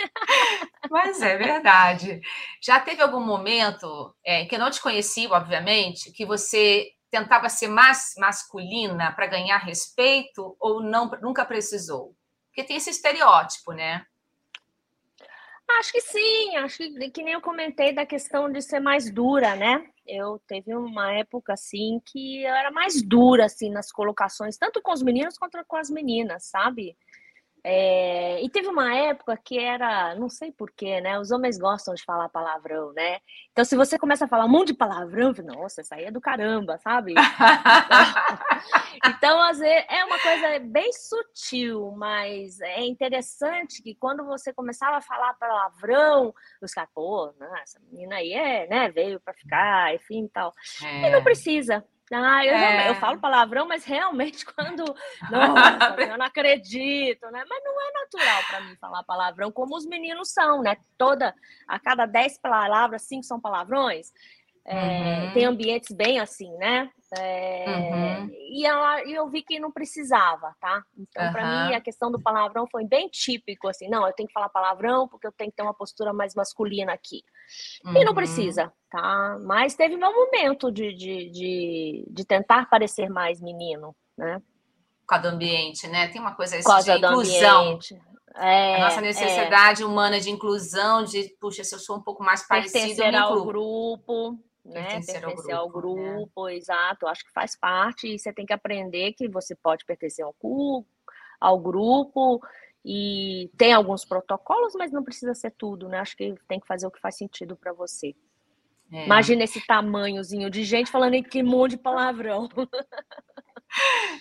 Mas 0.90 1.22
é 1.22 1.36
verdade. 1.36 2.20
Já 2.60 2.80
teve 2.80 3.00
algum 3.00 3.20
momento 3.20 4.12
é, 4.24 4.46
que 4.46 4.56
eu 4.56 4.58
não 4.58 4.70
te 4.70 4.80
conheci, 4.80 5.28
obviamente, 5.28 6.10
que 6.10 6.26
você 6.26 6.88
tentava 7.08 7.48
ser 7.48 7.68
mais 7.68 8.14
masculina 8.18 9.12
para 9.12 9.28
ganhar 9.28 9.58
respeito 9.58 10.56
ou 10.58 10.82
não 10.82 11.08
nunca 11.22 11.44
precisou? 11.44 12.16
Porque 12.48 12.64
tem 12.64 12.78
esse 12.78 12.90
estereótipo, 12.90 13.70
né? 13.70 14.04
Acho 15.78 15.92
que 15.92 16.00
sim, 16.00 16.56
acho 16.56 16.78
que, 16.78 17.10
que 17.10 17.22
nem 17.22 17.34
eu 17.34 17.40
comentei 17.40 17.92
da 17.92 18.04
questão 18.04 18.50
de 18.50 18.60
ser 18.60 18.80
mais 18.80 19.08
dura, 19.10 19.54
né? 19.54 19.88
Eu 20.06 20.40
teve 20.46 20.74
uma 20.74 21.12
época 21.12 21.52
assim 21.52 22.00
que 22.04 22.42
eu 22.42 22.54
era 22.54 22.70
mais 22.70 23.02
dura 23.02 23.46
assim 23.46 23.70
nas 23.70 23.90
colocações, 23.90 24.56
tanto 24.56 24.80
com 24.80 24.92
os 24.92 25.02
meninos 25.02 25.36
quanto 25.38 25.58
com 25.66 25.76
as 25.76 25.90
meninas, 25.90 26.44
sabe? 26.44 26.96
É, 27.68 28.40
e 28.44 28.48
teve 28.48 28.68
uma 28.68 28.94
época 28.94 29.36
que 29.36 29.58
era, 29.58 30.14
não 30.14 30.28
sei 30.28 30.52
porquê, 30.52 31.00
né? 31.00 31.18
Os 31.18 31.32
homens 31.32 31.58
gostam 31.58 31.94
de 31.94 32.04
falar 32.04 32.28
palavrão, 32.28 32.92
né? 32.92 33.18
Então, 33.50 33.64
se 33.64 33.74
você 33.74 33.98
começa 33.98 34.24
a 34.24 34.28
falar 34.28 34.44
um 34.44 34.48
monte 34.48 34.68
de 34.68 34.74
palavrão, 34.74 35.34
nossa, 35.44 35.80
isso 35.80 35.92
aí 35.92 36.04
é 36.04 36.10
do 36.12 36.20
caramba, 36.20 36.78
sabe? 36.78 37.14
então, 39.04 39.42
às 39.42 39.58
vezes, 39.58 39.84
é 39.90 40.04
uma 40.04 40.16
coisa 40.16 40.60
bem 40.60 40.92
sutil, 40.92 41.90
mas 41.96 42.60
é 42.60 42.84
interessante 42.84 43.82
que 43.82 43.96
quando 43.96 44.24
você 44.24 44.52
começava 44.52 44.98
a 44.98 45.02
falar 45.02 45.34
palavrão, 45.34 46.32
os 46.62 46.72
caras, 46.72 46.90
pô, 46.94 47.34
essa 47.60 47.80
menina 47.80 48.14
aí 48.14 48.32
é, 48.32 48.68
né, 48.68 48.90
veio 48.92 49.18
para 49.18 49.34
ficar, 49.34 49.92
enfim 49.92 50.26
e 50.26 50.28
tal. 50.28 50.52
É. 50.84 51.08
E 51.08 51.10
não 51.10 51.24
precisa, 51.24 51.84
ah, 52.12 52.46
eu, 52.46 52.54
é. 52.54 52.90
eu, 52.90 52.94
falo 52.96 53.18
palavrão, 53.18 53.66
mas 53.66 53.84
realmente 53.84 54.44
quando. 54.54 54.84
Nossa, 55.30 55.96
eu 56.02 56.16
não 56.16 56.26
acredito, 56.26 57.26
né? 57.30 57.44
Mas 57.48 57.64
não 57.64 57.80
é 57.80 57.92
natural 57.92 58.42
para 58.48 58.60
mim 58.60 58.76
falar 58.76 59.02
palavrão 59.02 59.50
como 59.50 59.76
os 59.76 59.84
meninos 59.84 60.30
são, 60.30 60.62
né? 60.62 60.76
Toda, 60.96 61.34
a 61.66 61.78
cada 61.80 62.06
dez 62.06 62.38
palavras, 62.38 63.02
cinco 63.02 63.24
são 63.24 63.40
palavrões. 63.40 64.12
É, 64.68 65.26
uhum. 65.26 65.32
Tem 65.32 65.44
ambientes 65.44 65.94
bem 65.94 66.18
assim, 66.18 66.50
né? 66.56 66.90
É, 67.16 67.64
uhum. 67.68 68.30
e, 68.32 68.66
ela, 68.66 69.04
e 69.04 69.12
eu 69.12 69.28
vi 69.30 69.40
que 69.40 69.60
não 69.60 69.70
precisava, 69.70 70.52
tá? 70.60 70.82
Então, 70.98 71.24
uhum. 71.24 71.32
para 71.32 71.68
mim, 71.68 71.74
a 71.74 71.80
questão 71.80 72.10
do 72.10 72.20
palavrão 72.20 72.66
foi 72.68 72.84
bem 72.84 73.08
típico, 73.08 73.68
assim, 73.68 73.88
não, 73.88 74.04
eu 74.04 74.12
tenho 74.12 74.26
que 74.26 74.32
falar 74.32 74.48
palavrão 74.48 75.06
porque 75.06 75.24
eu 75.24 75.32
tenho 75.32 75.52
que 75.52 75.56
ter 75.56 75.62
uma 75.62 75.72
postura 75.72 76.12
mais 76.12 76.34
masculina 76.34 76.92
aqui. 76.92 77.22
E 77.84 78.02
não 78.04 78.08
uhum. 78.08 78.14
precisa, 78.14 78.72
tá? 78.90 79.38
Mas 79.44 79.76
teve 79.76 79.96
meu 79.96 80.12
momento 80.12 80.72
de, 80.72 80.92
de, 80.94 81.30
de, 81.30 82.04
de 82.10 82.24
tentar 82.24 82.68
parecer 82.68 83.08
mais 83.08 83.40
menino, 83.40 83.94
né? 84.18 84.42
Por 85.02 85.06
causa 85.06 85.30
do 85.30 85.34
ambiente, 85.36 85.86
né? 85.86 86.08
Tem 86.08 86.20
uma 86.20 86.34
coisa 86.34 86.56
assim, 86.56 86.90
de 86.90 86.98
inclusão. 86.98 87.78
É, 88.34 88.76
a 88.76 88.80
nossa 88.80 89.00
necessidade 89.00 89.82
é. 89.82 89.86
humana 89.86 90.18
de 90.20 90.28
inclusão, 90.28 91.04
de, 91.04 91.32
puxa, 91.40 91.62
se 91.62 91.72
eu 91.72 91.78
sou 91.78 91.96
um 91.96 92.02
pouco 92.02 92.24
mais 92.24 92.46
parecido, 92.46 93.02
ao 93.16 93.44
grupo 93.44 94.36
né? 94.66 95.00
Pertencer, 95.00 95.24
ao 95.24 95.34
grupo, 95.34 95.52
ao 95.52 95.68
grupo 95.68 96.46
né? 96.46 96.54
exato. 96.56 97.06
Acho 97.06 97.24
que 97.24 97.32
faz 97.32 97.56
parte 97.56 98.08
e 98.08 98.18
você 98.18 98.32
tem 98.32 98.46
que 98.46 98.52
aprender 98.52 99.12
que 99.12 99.28
você 99.28 99.54
pode 99.54 99.84
pertencer 99.84 100.24
ao, 100.24 100.34
ao 101.40 101.58
grupo 101.58 102.40
e 102.84 103.50
tem 103.56 103.72
alguns 103.72 104.04
protocolos, 104.04 104.74
mas 104.76 104.92
não 104.92 105.02
precisa 105.02 105.34
ser 105.34 105.52
tudo, 105.52 105.88
né? 105.88 105.98
Acho 105.98 106.16
que 106.16 106.34
tem 106.46 106.60
que 106.60 106.66
fazer 106.66 106.86
o 106.86 106.90
que 106.90 107.00
faz 107.00 107.16
sentido 107.16 107.56
para 107.56 107.72
você. 107.72 108.14
É. 108.92 109.04
Imagina 109.04 109.44
esse 109.44 109.64
tamanhozinho 109.66 110.48
de 110.48 110.62
gente 110.62 110.90
falando 110.90 111.14
em 111.14 111.22
que 111.22 111.42
monte 111.42 111.72
de 111.72 111.78
palavrão. 111.78 112.48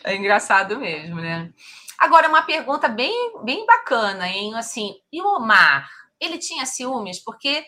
É 0.03 0.15
engraçado 0.15 0.77
mesmo, 0.79 1.15
né? 1.17 1.53
Agora, 1.97 2.27
uma 2.27 2.41
pergunta 2.41 2.89
bem, 2.89 3.34
bem 3.43 3.65
bacana, 3.65 4.27
hein? 4.27 4.53
Assim, 4.55 4.95
e 5.13 5.21
o 5.21 5.36
Omar? 5.38 5.89
Ele 6.19 6.38
tinha 6.38 6.65
ciúmes? 6.65 7.23
Porque 7.23 7.63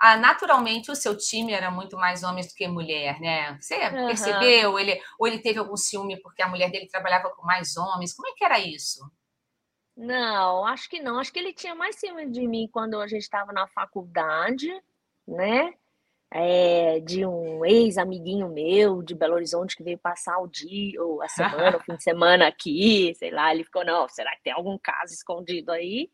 ah, 0.00 0.16
naturalmente 0.16 0.90
o 0.90 0.96
seu 0.96 1.14
time 1.14 1.52
era 1.52 1.70
muito 1.70 1.94
mais 1.94 2.22
homens 2.22 2.48
do 2.48 2.54
que 2.54 2.66
mulher, 2.66 3.20
né? 3.20 3.58
Você 3.60 3.76
uhum. 3.76 4.06
percebeu? 4.06 4.78
Ele, 4.78 4.98
ou 5.18 5.26
ele 5.26 5.40
teve 5.40 5.58
algum 5.58 5.76
ciúme 5.76 6.18
porque 6.22 6.40
a 6.40 6.48
mulher 6.48 6.70
dele 6.70 6.88
trabalhava 6.88 7.28
com 7.28 7.44
mais 7.44 7.76
homens? 7.76 8.14
Como 8.14 8.26
é 8.26 8.32
que 8.32 8.42
era 8.42 8.58
isso? 8.58 9.00
Não, 9.94 10.64
acho 10.64 10.88
que 10.88 11.02
não. 11.02 11.18
Acho 11.18 11.30
que 11.30 11.38
ele 11.38 11.52
tinha 11.52 11.74
mais 11.74 11.96
ciúme 11.96 12.30
de 12.30 12.48
mim 12.48 12.66
quando 12.72 12.98
a 12.98 13.06
gente 13.06 13.20
estava 13.20 13.52
na 13.52 13.66
faculdade, 13.66 14.70
né? 15.28 15.74
É, 16.32 17.00
de 17.00 17.26
um 17.26 17.62
ex-amiguinho 17.66 18.48
meu 18.48 19.02
de 19.02 19.14
Belo 19.14 19.34
Horizonte 19.34 19.76
que 19.76 19.82
veio 19.82 19.98
passar 19.98 20.38
o 20.38 20.46
dia, 20.46 21.02
ou 21.02 21.20
a 21.20 21.28
semana, 21.28 21.76
o 21.76 21.80
fim 21.80 21.96
de 21.96 22.02
semana 22.02 22.46
aqui, 22.46 23.14
sei 23.16 23.30
lá. 23.30 23.52
Ele 23.52 23.64
ficou, 23.64 23.84
não, 23.84 24.08
será 24.08 24.34
que 24.34 24.44
tem 24.44 24.52
algum 24.54 24.78
caso 24.78 25.12
escondido 25.12 25.70
aí? 25.70 26.10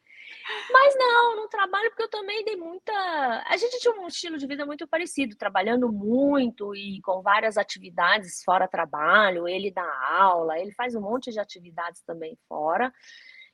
Mas 0.70 0.94
não, 0.96 1.36
no 1.36 1.48
trabalho, 1.48 1.90
porque 1.90 2.04
eu 2.04 2.10
também 2.10 2.44
dei 2.44 2.56
muita. 2.56 2.92
A 3.46 3.56
gente 3.56 3.78
tinha 3.78 3.94
um 3.94 4.06
estilo 4.06 4.38
de 4.38 4.46
vida 4.46 4.64
muito 4.64 4.86
parecido, 4.86 5.36
trabalhando 5.36 5.92
muito 5.92 6.74
e 6.74 7.00
com 7.02 7.22
várias 7.22 7.56
atividades 7.56 8.42
fora 8.44 8.68
trabalho. 8.68 9.48
Ele 9.48 9.70
dá 9.70 9.86
aula, 10.08 10.58
ele 10.58 10.72
faz 10.72 10.94
um 10.94 11.00
monte 11.00 11.30
de 11.30 11.40
atividades 11.40 12.02
também 12.02 12.38
fora. 12.48 12.92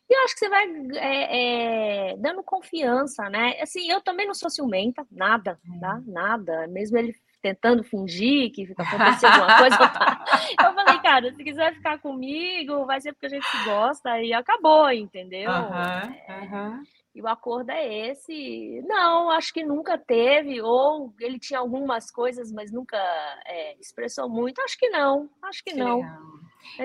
E 0.09 0.15
eu 0.15 0.25
acho 0.25 0.35
que 0.35 0.41
você 0.41 0.49
vai 0.49 0.67
é, 0.97 2.11
é, 2.11 2.17
dando 2.19 2.43
confiança, 2.43 3.29
né? 3.31 3.59
Assim, 3.61 3.91
eu 3.91 4.01
também 4.01 4.27
não 4.27 4.35
sou 4.35 4.51
ciumenta, 4.51 5.07
nada, 5.11 5.59
tá? 5.81 5.95
Hum. 5.97 6.05
Nada. 6.07 6.67
Mesmo 6.69 6.99
ele 6.99 7.15
tentando 7.43 7.83
fingir 7.83 8.53
que 8.53 8.65
fica 8.65 8.85
acontecendo 8.85 9.33
alguma 9.33 9.59
coisa. 9.59 9.77
Eu 10.65 10.73
falei, 10.75 10.99
cara, 11.01 11.35
se 11.35 11.43
quiser 11.43 11.75
ficar 11.75 11.99
comigo, 11.99 12.87
vai 12.87 13.01
ser 13.01 13.13
porque 13.13 13.27
a 13.27 13.31
gente 13.31 13.47
se 13.47 13.65
gosta 13.65 14.21
e 14.23 14.33
acabou, 14.33 14.91
entendeu? 14.91 15.51
Uhum, 15.51 16.53
uhum. 16.53 16.83
E 17.15 17.21
o 17.21 17.29
acordo 17.29 17.71
é 17.71 18.11
esse. 18.11 18.83
Não, 18.87 19.31
acho 19.31 19.53
que 19.53 19.63
nunca 19.63 19.99
teve, 19.99 20.63
ou 20.63 21.13
ele 21.21 21.39
tinha 21.39 21.59
algumas 21.59 22.11
coisas, 22.11 22.51
mas 22.51 22.73
nunca 22.73 22.97
é, 23.45 23.77
expressou 23.79 24.31
muito. 24.31 24.63
Acho 24.63 24.79
que 24.79 24.89
não, 24.89 25.29
acho 25.43 25.63
que, 25.63 25.73
que 25.73 25.77
não. 25.77 26.01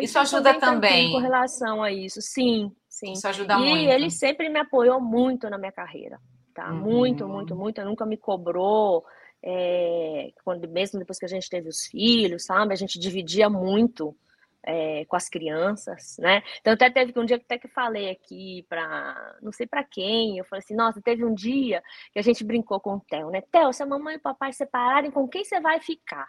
Isso 0.02 0.20
ajuda 0.20 0.60
também. 0.60 1.14
Com 1.14 1.20
relação 1.20 1.82
a 1.82 1.92
isso, 1.92 2.22
sim, 2.22 2.72
sim. 2.90 3.14
Isso 3.14 3.28
ajuda 3.28 3.54
e 3.54 3.58
muito. 3.58 3.78
E 3.78 3.90
ele 3.90 4.10
sempre 4.10 4.50
me 4.50 4.60
apoiou 4.60 5.00
muito 5.00 5.50
na 5.50 5.58
minha 5.58 5.72
carreira, 5.72 6.20
tá? 6.54 6.72
Uhum. 6.72 6.80
Muito, 6.80 7.28
muito, 7.28 7.56
muito. 7.56 7.82
Nunca 7.86 8.06
me 8.06 8.18
cobrou 8.18 9.06
é, 9.50 10.34
quando, 10.44 10.68
mesmo 10.68 11.00
depois 11.00 11.18
que 11.18 11.24
a 11.24 11.30
gente 11.30 11.50
teve 11.50 11.70
os 11.70 11.86
filhos, 11.86 12.44
sabe? 12.44 12.74
A 12.74 12.76
gente 12.76 13.00
dividia 13.00 13.50
muito 13.50 14.14
é, 14.62 15.06
com 15.06 15.16
as 15.16 15.30
crianças, 15.30 16.18
né? 16.20 16.44
Então 16.60 16.74
até 16.74 16.90
teve 16.90 17.18
um 17.18 17.24
dia 17.24 17.40
que 17.40 17.46
até 17.46 17.58
que 17.58 17.70
falei 17.70 18.10
aqui 18.10 18.66
para 18.68 19.38
não 19.42 19.54
sei 19.54 19.66
para 19.66 19.86
quem, 19.86 20.38
eu 20.38 20.44
falei 20.44 20.62
assim, 20.62 20.76
nossa, 20.76 21.02
teve 21.02 21.24
um 21.24 21.34
dia 21.34 21.82
que 22.12 22.20
a 22.20 22.22
gente 22.22 22.44
brincou 22.44 22.78
com 22.82 22.96
o 22.96 23.00
Theo, 23.00 23.30
né? 23.30 23.42
Theo, 23.50 23.72
se 23.72 23.82
a 23.82 23.86
mamãe 23.86 24.16
e 24.16 24.18
o 24.18 24.22
papai 24.22 24.52
separarem, 24.52 25.12
com 25.12 25.26
quem 25.30 25.46
você 25.46 25.62
vai 25.62 25.80
ficar? 25.80 26.28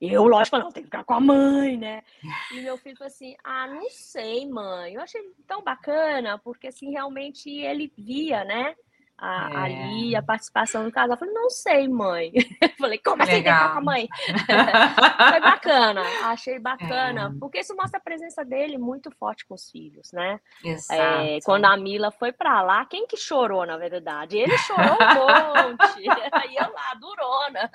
Eu, 0.00 0.24
lógico, 0.24 0.58
não, 0.58 0.70
tem 0.70 0.82
que 0.82 0.88
ficar 0.88 1.02
com 1.02 1.14
a 1.14 1.20
mãe, 1.20 1.76
né? 1.76 2.02
E 2.52 2.60
meu 2.60 2.76
filho 2.76 2.96
falou 2.96 3.08
assim: 3.08 3.34
ah, 3.42 3.66
não 3.66 3.88
sei, 3.88 4.46
mãe. 4.46 4.94
Eu 4.94 5.00
achei 5.00 5.22
tão 5.46 5.62
bacana, 5.62 6.38
porque 6.38 6.66
assim, 6.66 6.90
realmente 6.90 7.48
ele 7.48 7.90
via, 7.96 8.44
né? 8.44 8.76
A, 9.16 9.50
é. 9.50 9.56
ali 9.56 10.16
a 10.16 10.22
participação 10.22 10.84
do 10.84 10.92
casal. 10.92 11.14
Eu 11.14 11.18
falei, 11.18 11.34
não 11.34 11.50
sei, 11.50 11.88
mãe. 11.88 12.32
Eu 12.60 12.68
falei, 12.78 12.98
como 12.98 13.22
assim 13.22 13.32
tem 13.32 13.44
com 13.44 13.50
a 13.50 13.80
mãe? 13.80 14.08
Foi 15.30 15.40
bacana, 15.40 16.02
achei 16.24 16.58
bacana, 16.58 17.32
é. 17.34 17.38
porque 17.38 17.60
isso 17.60 17.74
mostra 17.76 17.98
a 17.98 18.02
presença 18.02 18.44
dele 18.44 18.76
muito 18.76 19.10
forte 19.12 19.46
com 19.46 19.54
os 19.54 19.70
filhos, 19.70 20.12
né? 20.12 20.40
É, 20.90 21.38
quando 21.44 21.64
a 21.66 21.76
Mila 21.76 22.10
foi 22.10 22.32
para 22.32 22.62
lá, 22.62 22.84
quem 22.84 23.06
que 23.06 23.16
chorou, 23.16 23.64
na 23.64 23.76
verdade? 23.76 24.38
Ele 24.38 24.56
chorou 24.58 24.84
um 24.84 25.14
monte. 25.14 26.08
Aí 26.32 26.56
eu 26.56 26.72
lá, 26.72 26.94
durona. 26.94 27.70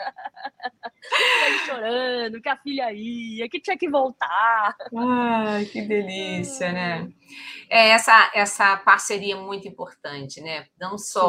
Ele 1.46 1.60
chorando, 1.60 2.42
que 2.42 2.50
a 2.50 2.58
filha 2.58 2.92
ia, 2.92 3.50
que 3.50 3.60
tinha 3.60 3.78
que 3.78 3.90
voltar. 3.90 4.76
Ai, 4.96 5.66
que 5.66 5.82
delícia, 5.82 6.72
né? 6.72 7.10
É 7.70 7.90
essa, 7.90 8.32
essa 8.34 8.78
parceria 8.78 9.36
muito 9.36 9.68
importante, 9.68 10.42
né? 10.42 10.66
Não 10.80 10.98
só 10.98 11.29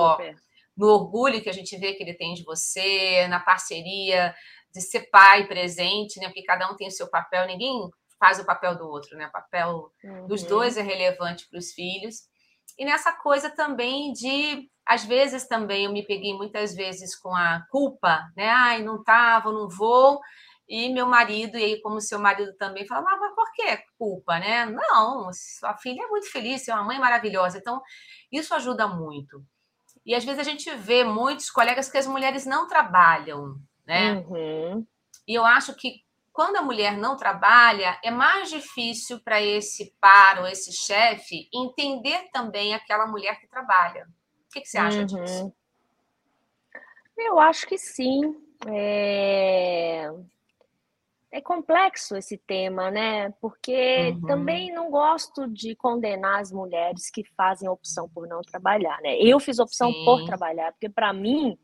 No 0.76 0.88
orgulho 0.88 1.42
que 1.42 1.50
a 1.50 1.52
gente 1.52 1.76
vê 1.76 1.92
que 1.92 2.02
ele 2.02 2.14
tem 2.14 2.34
de 2.34 2.44
você, 2.44 3.26
na 3.28 3.40
parceria 3.40 4.34
de 4.72 4.80
ser 4.80 5.10
pai 5.10 5.46
presente, 5.46 6.18
né? 6.20 6.26
Porque 6.26 6.42
cada 6.42 6.70
um 6.70 6.76
tem 6.76 6.88
o 6.88 6.92
seu 6.92 7.08
papel, 7.08 7.46
ninguém 7.46 7.90
faz 8.18 8.38
o 8.38 8.44
papel 8.44 8.76
do 8.76 8.86
outro, 8.88 9.16
né? 9.16 9.26
O 9.26 9.32
papel 9.32 9.92
uhum. 10.04 10.26
dos 10.26 10.42
dois 10.42 10.76
é 10.76 10.82
relevante 10.82 11.48
para 11.48 11.58
os 11.58 11.72
filhos. 11.72 12.28
E 12.78 12.84
nessa 12.84 13.12
coisa 13.12 13.50
também 13.50 14.12
de, 14.12 14.70
às 14.86 15.04
vezes 15.04 15.46
também 15.48 15.84
eu 15.84 15.92
me 15.92 16.06
peguei 16.06 16.34
muitas 16.34 16.74
vezes 16.74 17.18
com 17.18 17.34
a 17.34 17.64
culpa, 17.70 18.30
né? 18.36 18.48
Ai, 18.48 18.82
não 18.82 19.02
tava, 19.02 19.52
não 19.52 19.68
vou. 19.68 20.20
E 20.68 20.88
meu 20.88 21.04
marido, 21.04 21.58
e 21.58 21.64
aí, 21.64 21.80
como 21.80 22.00
seu 22.00 22.20
marido 22.20 22.54
também, 22.56 22.86
fala, 22.86 23.04
ah, 23.10 23.16
mas 23.16 23.34
por 23.34 23.50
que 23.52 23.76
culpa, 23.98 24.38
né? 24.38 24.66
Não, 24.66 25.28
sua 25.32 25.76
filha 25.76 26.00
é 26.00 26.06
muito 26.06 26.30
feliz, 26.30 26.68
é 26.68 26.72
uma 26.72 26.84
mãe 26.84 26.98
maravilhosa. 26.98 27.58
Então, 27.58 27.82
isso 28.30 28.54
ajuda 28.54 28.86
muito. 28.86 29.44
E 30.04 30.14
às 30.14 30.24
vezes 30.24 30.40
a 30.40 30.50
gente 30.50 30.74
vê 30.76 31.04
muitos 31.04 31.50
colegas 31.50 31.90
que 31.90 31.98
as 31.98 32.06
mulheres 32.06 32.46
não 32.46 32.66
trabalham, 32.66 33.56
né? 33.86 34.14
Uhum. 34.14 34.86
E 35.26 35.34
eu 35.34 35.44
acho 35.44 35.74
que 35.74 36.02
quando 36.32 36.56
a 36.56 36.62
mulher 36.62 36.96
não 36.96 37.16
trabalha, 37.16 37.98
é 38.02 38.10
mais 38.10 38.48
difícil 38.48 39.20
para 39.20 39.42
esse 39.42 39.94
par 40.00 40.38
ou 40.38 40.46
esse 40.46 40.72
chefe 40.72 41.48
entender 41.52 42.30
também 42.32 42.74
aquela 42.74 43.06
mulher 43.06 43.38
que 43.40 43.46
trabalha. 43.46 44.08
O 44.48 44.52
que, 44.52 44.60
que 44.60 44.68
você 44.68 44.78
acha 44.78 45.00
uhum. 45.00 45.06
disso? 45.06 45.52
Eu 47.16 47.38
acho 47.38 47.66
que 47.66 47.76
sim. 47.76 48.34
É... 48.66 50.10
É 51.32 51.40
complexo 51.40 52.16
esse 52.16 52.36
tema, 52.36 52.90
né? 52.90 53.30
Porque 53.40 54.10
uhum. 54.10 54.26
também 54.26 54.72
não 54.72 54.90
gosto 54.90 55.46
de 55.46 55.76
condenar 55.76 56.40
as 56.40 56.50
mulheres 56.50 57.08
que 57.10 57.22
fazem 57.36 57.68
opção 57.68 58.08
por 58.08 58.26
não 58.26 58.40
trabalhar, 58.40 59.00
né? 59.00 59.16
Eu 59.16 59.38
fiz 59.38 59.58
opção 59.58 59.92
Sim. 59.92 60.04
por 60.04 60.24
trabalhar, 60.24 60.72
porque 60.72 60.88
para 60.88 61.12
mim 61.12 61.56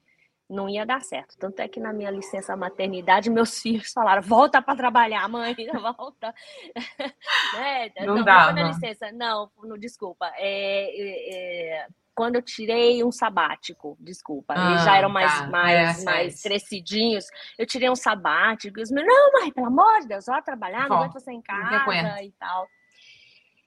não 0.49 0.69
ia 0.69 0.87
dar 0.87 1.03
certo. 1.03 1.37
Tanto 1.39 1.61
é 1.61 1.69
que 1.69 1.81
na 1.81 1.93
minha 1.93 2.11
licença 2.11 2.57
maternidade, 2.57 3.29
meus 3.29 3.59
filhos 3.61 3.93
falaram: 3.93 4.23
volta 4.23 4.63
para 4.63 4.77
trabalhar, 4.77 5.29
mãe, 5.29 5.55
volta. 5.97 6.35
né? 7.55 7.91
Não, 8.01 8.17
não 8.17 8.25
dá. 8.25 8.53
Não 8.53 8.69
licença, 8.69 9.11
não, 9.13 9.51
não 9.63 9.77
desculpa. 9.77 10.31
É, 10.37 10.91
é, 11.01 11.35
é, 11.35 11.87
quando 12.17 12.37
eu 12.37 12.43
tirei 12.43 13.05
um 13.05 13.13
sabático, 13.13 13.95
desculpa, 14.01 14.55
ah, 14.57 14.71
eles 14.71 14.85
já 14.85 14.97
eram 14.97 15.11
mais, 15.11 15.39
tá. 15.39 15.47
mais, 15.49 16.01
é, 16.01 16.05
mais 16.05 16.43
crescidinhos, 16.43 17.27
eu 17.59 17.67
tirei 17.67 17.91
um 17.91 17.95
sabático, 17.95 18.81
e 18.81 18.83
os 18.83 18.91
meus, 18.91 19.07
não, 19.07 19.33
mãe, 19.33 19.53
pelo 19.53 19.67
amor 19.67 20.01
de 20.01 20.09
Deus, 20.09 20.25
vai 20.25 20.43
trabalhar, 20.43 20.89
não 20.89 20.97
aguento 20.97 21.13
você 21.13 21.31
em 21.31 21.43
casa 21.43 22.23
e 22.23 22.33
tal. 22.33 22.67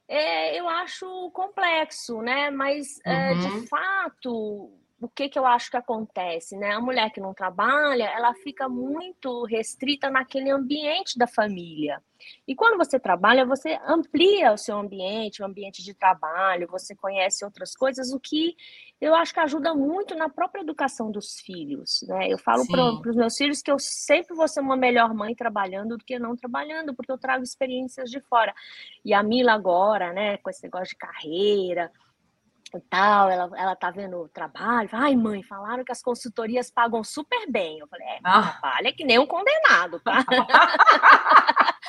É, 0.07 0.59
eu 0.59 0.67
acho 0.67 1.29
complexo, 1.31 2.19
né? 2.23 2.49
Mas, 2.49 2.99
uhum. 3.05 3.13
é, 3.13 3.33
de 3.35 3.45
uhum. 3.45 3.67
fato, 3.67 4.71
o 5.01 5.07
que, 5.07 5.29
que 5.29 5.39
eu 5.39 5.45
acho 5.45 5.71
que 5.71 5.77
acontece, 5.77 6.57
né? 6.57 6.71
A 6.71 6.81
mulher 6.81 7.12
que 7.12 7.21
não 7.21 7.33
trabalha, 7.33 8.03
ela 8.03 8.33
fica 8.33 8.67
muito 8.67 9.45
restrita 9.45 10.09
naquele 10.09 10.49
ambiente 10.49 11.17
da 11.17 11.25
família. 11.25 12.01
E 12.45 12.53
quando 12.53 12.77
você 12.77 12.99
trabalha, 12.99 13.45
você 13.45 13.79
amplia 13.85 14.51
o 14.51 14.57
seu 14.57 14.77
ambiente, 14.77 15.41
o 15.41 15.45
ambiente 15.45 15.81
de 15.81 15.93
trabalho, 15.93 16.67
você 16.69 16.93
conhece 16.93 17.45
outras 17.45 17.73
coisas, 17.75 18.12
o 18.12 18.19
que 18.19 18.55
eu 18.99 19.15
acho 19.15 19.33
que 19.33 19.39
ajuda 19.39 19.73
muito 19.73 20.13
na 20.15 20.27
própria 20.27 20.62
educação 20.62 21.09
dos 21.09 21.39
filhos, 21.39 22.03
né? 22.07 22.27
Eu 22.27 22.38
falo 22.38 22.67
para 22.67 23.09
os 23.09 23.15
meus 23.15 23.38
filhos 23.38 23.62
que 23.62 23.71
eu 23.71 23.79
sempre 23.79 24.35
vou 24.35 24.49
ser 24.49 24.59
uma 24.59 24.75
melhor 24.75 25.13
mãe 25.13 25.33
trabalhando 25.33 25.97
do 25.97 26.03
que 26.03 26.19
não 26.19 26.35
trabalhando, 26.35 26.93
porque 26.93 27.12
eu 27.12 27.17
trago 27.17 27.41
experiências 27.41 28.12
de 28.12 28.19
fora. 28.19 28.53
E 29.05 29.13
a 29.13 29.23
Mila 29.23 29.53
agora, 29.53 30.12
né, 30.12 30.38
com 30.38 30.49
esse 30.49 30.63
negócio 30.63 30.89
de 30.89 30.97
carreira, 30.97 31.89
e 32.77 32.82
tal, 32.82 33.29
ela, 33.29 33.49
ela 33.55 33.75
tá 33.75 33.89
vendo 33.91 34.17
o 34.17 34.29
trabalho, 34.29 34.89
ai 34.91 35.15
mãe, 35.15 35.41
falaram 35.43 35.84
que 35.84 35.91
as 35.91 36.01
consultorias 36.01 36.69
pagam 36.69 37.03
super 37.03 37.49
bem. 37.49 37.79
Eu 37.79 37.88
falei, 37.88 38.08
é, 38.08 38.19
ah. 38.23 38.41
trabalha 38.41 38.93
que 38.93 39.03
nem 39.03 39.19
um 39.19 39.25
condenado, 39.25 39.99
tá? 39.99 40.23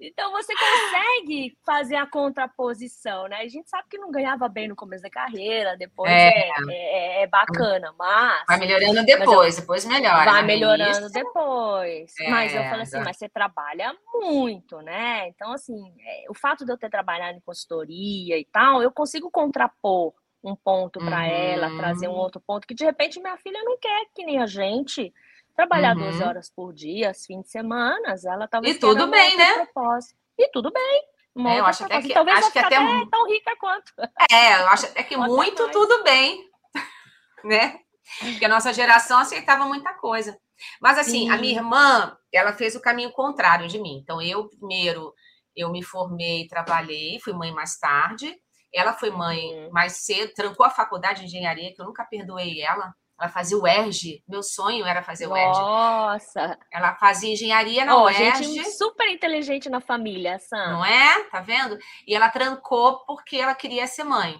então 0.00 0.32
você 0.32 0.52
consegue 0.54 1.56
fazer 1.64 1.96
a 1.96 2.06
contraposição, 2.06 3.28
né? 3.28 3.36
A 3.36 3.48
gente 3.48 3.68
sabe 3.68 3.88
que 3.88 3.98
não 3.98 4.10
ganhava 4.10 4.48
bem 4.48 4.68
no 4.68 4.76
começo 4.76 5.02
da 5.02 5.10
carreira, 5.10 5.76
depois 5.76 6.10
é, 6.10 6.48
é, 6.48 6.52
é, 6.68 7.22
é 7.22 7.26
bacana, 7.26 7.94
mas... 7.98 8.44
Vai 8.46 8.58
melhorando 8.58 9.04
depois, 9.04 9.54
eu, 9.54 9.60
depois 9.60 9.84
melhora. 9.84 10.24
Vai 10.24 10.42
né? 10.42 10.46
melhorando 10.46 11.10
depois. 11.10 12.12
mas 12.28 12.54
eu 12.54 12.62
falei 12.64 12.82
assim, 12.82 13.00
mas 13.00 13.16
você 13.16 13.28
trabalha 13.28 13.94
muito, 14.12 14.80
né? 14.82 15.28
Então, 15.28 15.52
assim, 15.52 15.94
é, 16.00 16.24
o 16.28 16.34
fato 16.34 16.64
de 16.64 16.72
eu 16.72 16.78
ter 16.78 16.90
trabalhado 16.90 17.38
em 17.38 17.42
consultoria 17.42 18.38
e 18.38 18.44
tal, 18.44 18.82
eu 18.82 18.90
consigo 18.90 19.30
contrapor 19.30 20.14
um 20.46 20.56
ponto 20.56 20.98
para 21.00 21.18
uhum. 21.18 21.24
ela, 21.24 21.76
trazer 21.76 22.08
um 22.08 22.12
uhum. 22.12 22.18
outro 22.18 22.40
ponto, 22.40 22.66
que 22.66 22.74
de 22.74 22.84
repente 22.84 23.20
minha 23.20 23.36
filha 23.36 23.62
não 23.62 23.78
quer 23.78 24.06
que 24.14 24.24
nem 24.24 24.40
a 24.40 24.46
gente 24.46 25.12
trabalhar 25.54 25.96
uhum. 25.96 26.04
12 26.04 26.22
horas 26.22 26.50
por 26.50 26.72
dia, 26.72 27.12
fim 27.14 27.40
de 27.40 27.48
semana, 27.48 28.14
ela 28.24 28.46
talvez 28.46 28.76
E 28.76 28.78
tudo 28.78 29.06
bem, 29.08 29.36
né? 29.36 29.64
Propósito. 29.64 30.14
E 30.38 30.48
tudo 30.50 30.70
bem. 30.70 31.04
É, 31.38 31.60
eu 31.60 31.66
acho 31.66 31.84
até 31.84 32.00
que, 32.00 32.14
talvez 32.14 32.38
acho 32.38 32.52
que 32.52 32.58
até, 32.58 32.76
até 32.76 33.06
tão 33.10 33.28
rica 33.28 33.56
quanto. 33.56 33.92
É, 34.30 34.62
eu 34.62 34.68
acho 34.68 34.86
até 34.86 35.02
que 35.02 35.16
muito 35.18 35.62
mais. 35.62 35.72
tudo 35.72 36.02
bem, 36.02 36.48
né? 37.44 37.78
Porque 38.20 38.44
a 38.44 38.48
nossa 38.48 38.72
geração 38.72 39.18
aceitava 39.18 39.66
muita 39.66 39.92
coisa. 39.94 40.38
Mas 40.80 40.98
assim, 40.98 41.24
Sim. 41.24 41.30
a 41.30 41.36
minha 41.36 41.56
irmã, 41.56 42.16
ela 42.32 42.52
fez 42.52 42.74
o 42.74 42.80
caminho 42.80 43.12
contrário 43.12 43.68
de 43.68 43.78
mim. 43.78 43.98
Então 44.02 44.22
eu 44.22 44.48
primeiro 44.48 45.12
eu 45.56 45.70
me 45.70 45.82
formei, 45.82 46.46
trabalhei, 46.46 47.18
fui 47.20 47.32
mãe 47.32 47.50
mais 47.50 47.78
tarde. 47.78 48.36
Ela 48.72 48.92
foi 48.92 49.10
mãe 49.10 49.38
uhum. 49.38 49.70
mais 49.70 50.04
cedo, 50.04 50.32
trancou 50.34 50.64
a 50.66 50.70
faculdade 50.70 51.20
de 51.20 51.26
engenharia, 51.26 51.72
que 51.74 51.80
eu 51.80 51.86
nunca 51.86 52.04
perdoei 52.04 52.60
ela. 52.60 52.94
Ela 53.18 53.30
fazia 53.30 53.56
o 53.56 53.66
ERG, 53.66 54.22
meu 54.28 54.42
sonho 54.42 54.84
era 54.84 55.02
fazer 55.02 55.26
o 55.26 55.34
ERG. 55.34 55.58
Nossa! 55.58 56.58
Ela 56.70 56.94
fazia 56.96 57.32
engenharia 57.32 57.84
na 57.84 57.96
oh, 57.96 58.04
UERJ. 58.04 58.44
Gente 58.44 58.70
super 58.72 59.08
inteligente 59.08 59.70
na 59.70 59.80
família, 59.80 60.38
Sam. 60.38 60.72
Não 60.72 60.84
é? 60.84 61.24
Tá 61.30 61.40
vendo? 61.40 61.78
E 62.06 62.14
ela 62.14 62.28
trancou 62.28 63.04
porque 63.06 63.36
ela 63.38 63.54
queria 63.54 63.86
ser 63.86 64.04
mãe. 64.04 64.38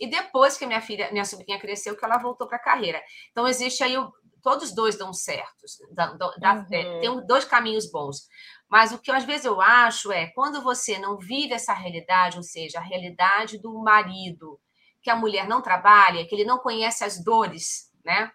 E 0.00 0.08
depois 0.08 0.56
que 0.56 0.66
minha 0.66 0.80
filha, 0.80 1.10
minha 1.12 1.24
sobrinha 1.24 1.60
cresceu, 1.60 1.96
que 1.96 2.04
ela 2.04 2.18
voltou 2.18 2.48
para 2.48 2.56
a 2.56 2.62
carreira. 2.62 3.00
Então 3.30 3.46
existe 3.46 3.84
aí 3.84 3.96
o, 3.96 4.12
todos 4.42 4.72
dois 4.72 4.96
dão 4.96 5.12
certos, 5.12 5.78
dá, 5.92 6.06
dá, 6.38 6.54
uhum. 6.54 6.66
é, 6.72 7.00
tem 7.00 7.26
dois 7.26 7.44
caminhos 7.44 7.90
bons. 7.90 8.28
Mas 8.68 8.92
o 8.92 8.98
que 8.98 9.10
às 9.10 9.24
vezes 9.24 9.46
eu 9.46 9.60
acho 9.60 10.12
é 10.12 10.26
quando 10.28 10.62
você 10.62 10.98
não 10.98 11.16
vive 11.16 11.54
essa 11.54 11.72
realidade, 11.72 12.36
ou 12.36 12.42
seja, 12.42 12.78
a 12.78 12.82
realidade 12.82 13.58
do 13.58 13.72
marido, 13.82 14.60
que 15.00 15.10
a 15.10 15.16
mulher 15.16 15.48
não 15.48 15.62
trabalha, 15.62 16.26
que 16.26 16.34
ele 16.34 16.44
não 16.44 16.58
conhece 16.58 17.02
as 17.02 17.22
dores, 17.22 17.90
né? 18.04 18.30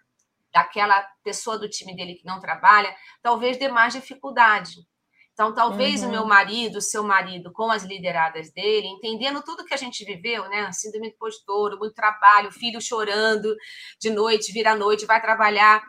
Daquela 0.51 1.01
pessoa 1.23 1.57
do 1.57 1.69
time 1.69 1.95
dele 1.95 2.15
que 2.15 2.25
não 2.25 2.39
trabalha, 2.39 2.95
talvez 3.21 3.57
dê 3.57 3.67
mais 3.67 3.93
dificuldade. 3.93 4.87
Então, 5.33 5.53
talvez 5.53 6.01
uhum. 6.01 6.09
o 6.09 6.11
meu 6.11 6.25
marido, 6.25 6.77
o 6.77 6.81
seu 6.81 7.03
marido, 7.03 7.51
com 7.51 7.71
as 7.71 7.83
lideradas 7.83 8.51
dele, 8.51 8.87
entendendo 8.87 9.41
tudo 9.43 9.65
que 9.65 9.73
a 9.73 9.77
gente 9.77 10.05
viveu, 10.05 10.47
né? 10.47 10.71
Síndrome 10.71 11.11
do 11.11 11.17
postor, 11.17 11.77
muito 11.77 11.95
trabalho, 11.95 12.51
filho 12.51 12.79
chorando 12.79 13.55
de 13.99 14.11
noite, 14.11 14.51
vira 14.51 14.71
à 14.71 14.75
noite, 14.75 15.07
vai 15.07 15.19
trabalhar. 15.19 15.83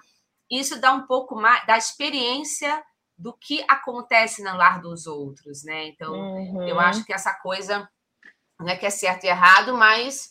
Isso 0.50 0.80
dá 0.80 0.92
um 0.92 1.06
pouco 1.06 1.34
mais 1.34 1.66
da 1.66 1.76
experiência 1.76 2.82
do 3.16 3.32
que 3.32 3.64
acontece 3.68 4.42
no 4.42 4.56
lar 4.56 4.80
dos 4.80 5.06
outros, 5.06 5.64
né? 5.64 5.86
Então, 5.86 6.12
uhum. 6.12 6.68
eu 6.68 6.78
acho 6.80 7.04
que 7.04 7.12
essa 7.12 7.32
coisa 7.34 7.88
não 8.58 8.68
é 8.68 8.76
que 8.76 8.86
é 8.86 8.90
certo 8.90 9.24
e 9.24 9.28
errado, 9.28 9.74
mas 9.74 10.30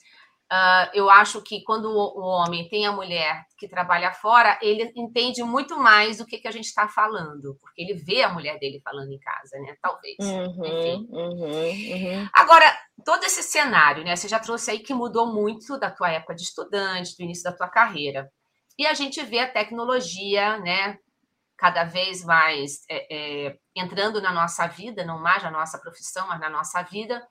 uh, 0.52 0.89
eu 0.93 1.10
acho 1.10 1.41
que 1.41 1.63
quando 1.63 1.86
o, 1.86 2.19
o, 2.19 2.22
homem 2.22 2.67
tem 2.69 2.86
a 2.86 2.91
mulher 2.91 3.46
que 3.58 3.67
trabalha 3.67 4.12
fora, 4.12 4.58
ele 4.62 4.91
entende 4.96 5.43
muito 5.43 5.78
mais 5.78 6.17
do 6.17 6.26
que, 6.26 6.38
que 6.38 6.48
a 6.48 6.52
gente 6.52 6.65
está 6.65 6.88
falando, 6.88 7.58
porque 7.60 7.82
ele 7.82 7.93
vê 7.93 8.24
a 8.24 8.30
mulher 8.30 8.60
dele 8.60 8.82
falando 8.84 9.12
em 9.12 9.19
casa, 9.19 9.58
né? 9.60 9.76
Talvez. 9.82 10.17
Uhum, 10.19 10.65
Enfim. 10.65 11.08
Uhum, 11.10 12.22
uhum. 12.22 12.30
Agora, 12.34 12.78
todo 13.06 13.24
esse 13.24 13.43
cenário, 13.43 14.04
né? 14.04 14.15
Você 14.15 14.28
já 14.28 14.39
trouxe 14.39 14.72
aí 14.72 14.80
que 14.80 14.93
mudou 14.93 15.28
muito 15.34 15.78
da 15.78 15.89
tua 15.89 16.12
época 16.12 16.36
de 16.36 16.43
estudante, 16.43 17.15
do 17.17 17.24
início 17.24 17.43
da 17.43 17.56
tua 17.56 17.67
carreira. 17.67 18.30
E 18.78 18.88
a 18.88 18.93
gente 18.93 19.22
vê 19.24 19.39
a 19.39 19.52
tecnologia, 19.52 20.58
né? 20.60 20.98
Cada 21.58 21.84
vez 21.84 22.24
mais 22.24 22.84
é, 22.89 23.48
é, 23.48 23.58
entrando 23.76 24.22
na 24.22 24.34
nossa 24.34 24.68
vida, 24.68 25.06
não 25.06 25.20
mais 25.20 25.44
na 25.44 25.52
nossa 25.52 25.78
profissão, 25.78 26.28
mas 26.28 26.39
na 26.39 26.50
nossa 26.50 26.82
vida. 26.84 27.26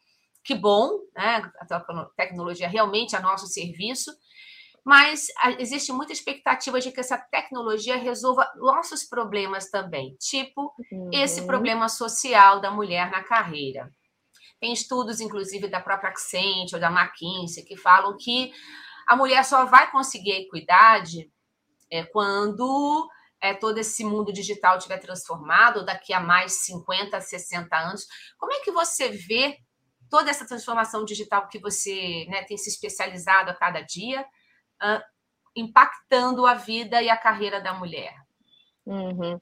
Que 0.44 0.54
bom, 0.54 0.98
né? 1.14 1.42
A 1.70 1.84
tecnologia 2.16 2.68
realmente 2.68 3.14
é 3.14 3.20
nosso 3.20 3.46
serviço, 3.46 4.10
mas 4.84 5.28
existe 5.58 5.92
muita 5.92 6.12
expectativa 6.12 6.80
de 6.80 6.90
que 6.90 6.98
essa 6.98 7.16
tecnologia 7.16 7.96
resolva 7.96 8.50
nossos 8.56 9.04
problemas 9.04 9.70
também, 9.70 10.16
tipo 10.18 10.74
uhum. 10.90 11.10
esse 11.12 11.46
problema 11.46 11.88
social 11.88 12.60
da 12.60 12.70
mulher 12.70 13.10
na 13.10 13.22
carreira. 13.22 13.88
Tem 14.60 14.72
estudos, 14.72 15.20
inclusive, 15.20 15.68
da 15.68 15.80
própria 15.80 16.10
Accent 16.10 16.72
ou 16.72 16.80
da 16.80 16.90
McKinsey, 16.90 17.64
que 17.64 17.76
falam 17.76 18.16
que 18.16 18.52
a 19.06 19.16
mulher 19.16 19.44
só 19.44 19.64
vai 19.64 19.90
conseguir 19.90 20.32
equidade 20.32 21.30
é, 21.90 22.04
quando 22.04 23.08
é, 23.42 23.52
todo 23.52 23.76
esse 23.78 24.04
mundo 24.04 24.32
digital 24.32 24.78
tiver 24.78 24.98
transformado 24.98 25.84
daqui 25.84 26.12
a 26.12 26.20
mais 26.20 26.64
50, 26.64 27.20
60 27.20 27.76
anos, 27.76 28.06
como 28.38 28.52
é 28.52 28.60
que 28.60 28.70
você 28.70 29.08
vê 29.08 29.58
toda 30.08 30.30
essa 30.30 30.46
transformação 30.46 31.04
digital 31.04 31.48
que 31.48 31.58
você 31.58 32.24
né, 32.28 32.44
tem 32.44 32.56
se 32.56 32.70
especializado 32.70 33.50
a 33.50 33.54
cada 33.54 33.80
dia, 33.80 34.22
uh, 34.22 35.02
impactando 35.56 36.46
a 36.46 36.54
vida 36.54 37.02
e 37.02 37.10
a 37.10 37.16
carreira 37.16 37.60
da 37.60 37.74
mulher? 37.74 38.14
Uhum. 38.86 39.40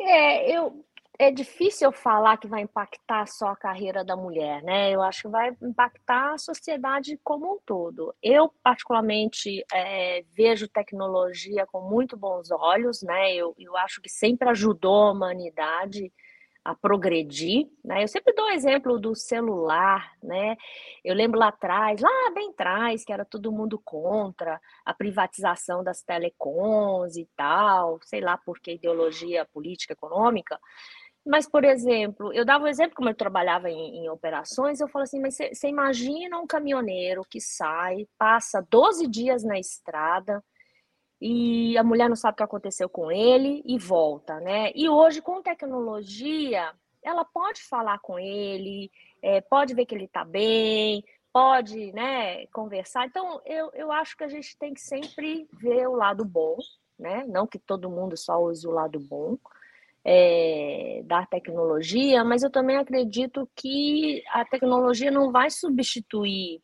É, 0.00 0.54
eu, 0.54 0.84
é 1.18 1.32
difícil 1.32 1.90
falar 1.90 2.36
que 2.36 2.46
vai 2.46 2.62
impactar 2.62 3.26
só 3.26 3.48
a 3.48 3.56
carreira 3.56 4.04
da 4.04 4.16
mulher, 4.16 4.62
né? 4.62 4.92
Eu 4.92 5.02
acho 5.02 5.22
que 5.22 5.28
vai 5.28 5.50
impactar 5.60 6.34
a 6.34 6.38
sociedade 6.38 7.18
como 7.24 7.54
um 7.54 7.58
todo. 7.66 8.14
Eu, 8.22 8.52
particularmente, 8.62 9.64
é, 9.72 10.22
vejo 10.32 10.68
tecnologia 10.68 11.66
com 11.66 11.80
muito 11.80 12.16
bons 12.16 12.52
olhos, 12.52 13.02
né? 13.02 13.34
Eu, 13.34 13.52
eu 13.58 13.76
acho 13.76 14.00
que 14.00 14.08
sempre 14.08 14.48
ajudou 14.48 15.08
a 15.08 15.12
humanidade 15.12 16.12
a 16.64 16.74
progredir, 16.74 17.66
né? 17.84 18.04
Eu 18.04 18.08
sempre 18.08 18.32
dou 18.34 18.44
o 18.44 18.50
exemplo 18.50 18.98
do 18.98 19.14
celular, 19.14 20.12
né? 20.22 20.54
Eu 21.02 21.14
lembro 21.14 21.38
lá 21.40 21.48
atrás, 21.48 22.00
lá 22.00 22.30
bem 22.34 22.50
atrás, 22.50 23.04
que 23.04 23.12
era 23.12 23.24
todo 23.24 23.50
mundo 23.50 23.80
contra 23.82 24.60
a 24.84 24.94
privatização 24.94 25.82
das 25.82 26.02
telecoms 26.02 27.16
e 27.16 27.26
tal, 27.34 27.98
sei 28.04 28.20
lá 28.20 28.36
por 28.36 28.60
que 28.60 28.72
ideologia 28.72 29.46
política 29.46 29.94
econômica. 29.94 30.60
Mas, 31.28 31.46
por 31.46 31.62
exemplo, 31.62 32.32
eu 32.32 32.42
dava 32.42 32.64
um 32.64 32.68
exemplo 32.68 32.96
como 32.96 33.10
eu 33.10 33.14
trabalhava 33.14 33.68
em, 33.68 33.98
em 33.98 34.08
operações, 34.08 34.80
eu 34.80 34.88
falo 34.88 35.02
assim, 35.02 35.20
mas 35.20 35.36
você 35.36 35.68
imagina 35.68 36.38
um 36.38 36.46
caminhoneiro 36.46 37.22
que 37.28 37.38
sai, 37.38 38.08
passa 38.16 38.66
12 38.70 39.06
dias 39.06 39.44
na 39.44 39.58
estrada, 39.58 40.42
e 41.20 41.76
a 41.76 41.84
mulher 41.84 42.08
não 42.08 42.16
sabe 42.16 42.32
o 42.32 42.36
que 42.38 42.42
aconteceu 42.42 42.88
com 42.88 43.12
ele 43.12 43.62
e 43.66 43.78
volta, 43.78 44.40
né? 44.40 44.72
E 44.74 44.88
hoje, 44.88 45.20
com 45.20 45.42
tecnologia, 45.42 46.72
ela 47.04 47.26
pode 47.26 47.62
falar 47.62 47.98
com 47.98 48.18
ele, 48.18 48.90
é, 49.20 49.42
pode 49.42 49.74
ver 49.74 49.84
que 49.84 49.94
ele 49.94 50.04
está 50.06 50.24
bem, 50.24 51.04
pode 51.30 51.92
né, 51.92 52.46
conversar. 52.46 53.04
Então, 53.04 53.42
eu, 53.44 53.70
eu 53.74 53.92
acho 53.92 54.16
que 54.16 54.24
a 54.24 54.28
gente 54.28 54.56
tem 54.56 54.72
que 54.72 54.80
sempre 54.80 55.46
ver 55.52 55.88
o 55.88 55.94
lado 55.94 56.24
bom, 56.24 56.56
né? 56.98 57.26
Não 57.28 57.46
que 57.46 57.58
todo 57.58 57.90
mundo 57.90 58.16
só 58.16 58.42
use 58.42 58.66
o 58.66 58.70
lado 58.72 58.98
bom 58.98 59.36
é, 60.10 61.02
da 61.04 61.26
tecnologia, 61.26 62.24
mas 62.24 62.42
eu 62.42 62.50
também 62.50 62.78
acredito 62.78 63.46
que 63.54 64.22
a 64.32 64.42
tecnologia 64.42 65.10
não 65.10 65.30
vai 65.30 65.50
substituir 65.50 66.62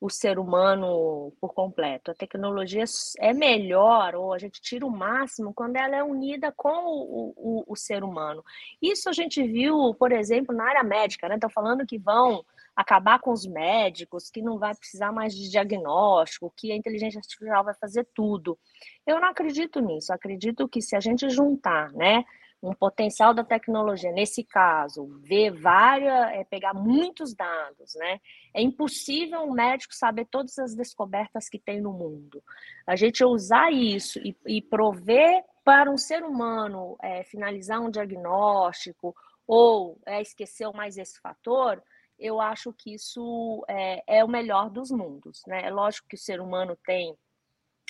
o 0.00 0.08
ser 0.08 0.38
humano 0.38 1.32
por 1.40 1.52
completo. 1.52 2.12
A 2.12 2.14
tecnologia 2.14 2.84
é 3.18 3.32
melhor, 3.32 4.14
ou 4.14 4.32
a 4.32 4.38
gente 4.38 4.60
tira 4.60 4.86
o 4.86 4.90
máximo, 4.90 5.52
quando 5.52 5.74
ela 5.74 5.96
é 5.96 6.04
unida 6.04 6.52
com 6.52 6.68
o, 6.68 7.34
o, 7.36 7.64
o 7.66 7.74
ser 7.74 8.04
humano. 8.04 8.44
Isso 8.80 9.08
a 9.08 9.12
gente 9.12 9.42
viu, 9.42 9.92
por 9.94 10.12
exemplo, 10.12 10.54
na 10.54 10.68
área 10.68 10.84
médica, 10.84 11.28
né? 11.28 11.34
Estão 11.34 11.50
falando 11.50 11.84
que 11.84 11.98
vão 11.98 12.44
acabar 12.76 13.18
com 13.18 13.32
os 13.32 13.44
médicos, 13.44 14.30
que 14.30 14.40
não 14.40 14.56
vai 14.56 14.72
precisar 14.72 15.10
mais 15.10 15.34
de 15.34 15.50
diagnóstico, 15.50 16.52
que 16.56 16.70
a 16.70 16.76
inteligência 16.76 17.18
artificial 17.18 17.64
vai 17.64 17.74
fazer 17.74 18.06
tudo. 18.14 18.56
Eu 19.04 19.20
não 19.20 19.28
acredito 19.28 19.80
nisso. 19.80 20.12
Acredito 20.12 20.68
que 20.68 20.80
se 20.80 20.94
a 20.94 21.00
gente 21.00 21.28
juntar, 21.28 21.92
né? 21.92 22.24
Um 22.62 22.72
potencial 22.72 23.34
da 23.34 23.44
tecnologia, 23.44 24.10
nesse 24.10 24.42
caso, 24.42 25.06
ver 25.22 25.50
várias, 25.50 26.32
é, 26.32 26.44
pegar 26.44 26.72
muitos 26.72 27.34
dados, 27.34 27.94
né? 27.96 28.20
É 28.54 28.62
impossível 28.62 29.42
um 29.42 29.52
médico 29.52 29.94
saber 29.94 30.26
todas 30.30 30.58
as 30.58 30.74
descobertas 30.74 31.48
que 31.48 31.58
tem 31.58 31.80
no 31.80 31.92
mundo. 31.92 32.42
A 32.86 32.96
gente 32.96 33.24
usar 33.24 33.70
isso 33.70 34.18
e, 34.20 34.34
e 34.46 34.62
prover 34.62 35.44
para 35.62 35.90
um 35.90 35.98
ser 35.98 36.22
humano 36.22 36.96
é, 37.02 37.22
finalizar 37.24 37.80
um 37.80 37.90
diagnóstico 37.90 39.14
ou 39.46 39.98
é, 40.06 40.22
esquecer 40.22 40.70
mais 40.72 40.96
esse 40.96 41.20
fator, 41.20 41.82
eu 42.18 42.40
acho 42.40 42.72
que 42.72 42.94
isso 42.94 43.64
é, 43.68 44.18
é 44.18 44.24
o 44.24 44.28
melhor 44.28 44.70
dos 44.70 44.90
mundos, 44.90 45.42
né? 45.46 45.66
É 45.66 45.70
lógico 45.70 46.08
que 46.08 46.16
o 46.16 46.18
ser 46.18 46.40
humano 46.40 46.76
tem 46.84 47.14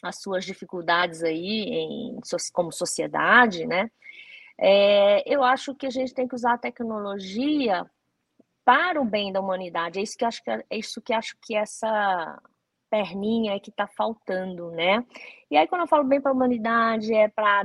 as 0.03 0.21
suas 0.21 0.45
dificuldades 0.45 1.23
aí 1.23 1.69
em, 1.71 2.19
como 2.53 2.73
sociedade, 2.73 3.67
né? 3.67 3.91
É, 4.59 5.23
eu 5.33 5.43
acho 5.43 5.75
que 5.75 5.87
a 5.87 5.91
gente 5.91 6.15
tem 6.15 6.29
que 6.29 6.35
usar 6.35 6.55
a 6.55 6.59
tecnologia 6.59 7.89
para 8.65 9.01
o 9.01 9.05
bem 9.05 9.33
da 9.33 9.41
humanidade. 9.41 9.99
É 9.99 10.03
isso 10.03 10.17
que 10.17 10.25
acho 10.25 10.43
que 10.43 10.51
é 10.51 10.65
isso 10.73 11.03
que 11.03 11.13
acho 11.13 11.37
que 11.43 11.55
essa 11.55 12.41
perninha 12.91 13.55
é 13.55 13.61
que 13.61 13.71
está 13.71 13.87
faltando, 13.87 14.71
né? 14.71 15.05
E 15.51 15.57
aí 15.57 15.67
quando 15.67 15.83
eu 15.83 15.89
falo 15.89 16.05
bem 16.05 16.21
para 16.21 16.31
a 16.31 16.35
humanidade 16.35 17.13
é 17.15 17.29
para 17.29 17.65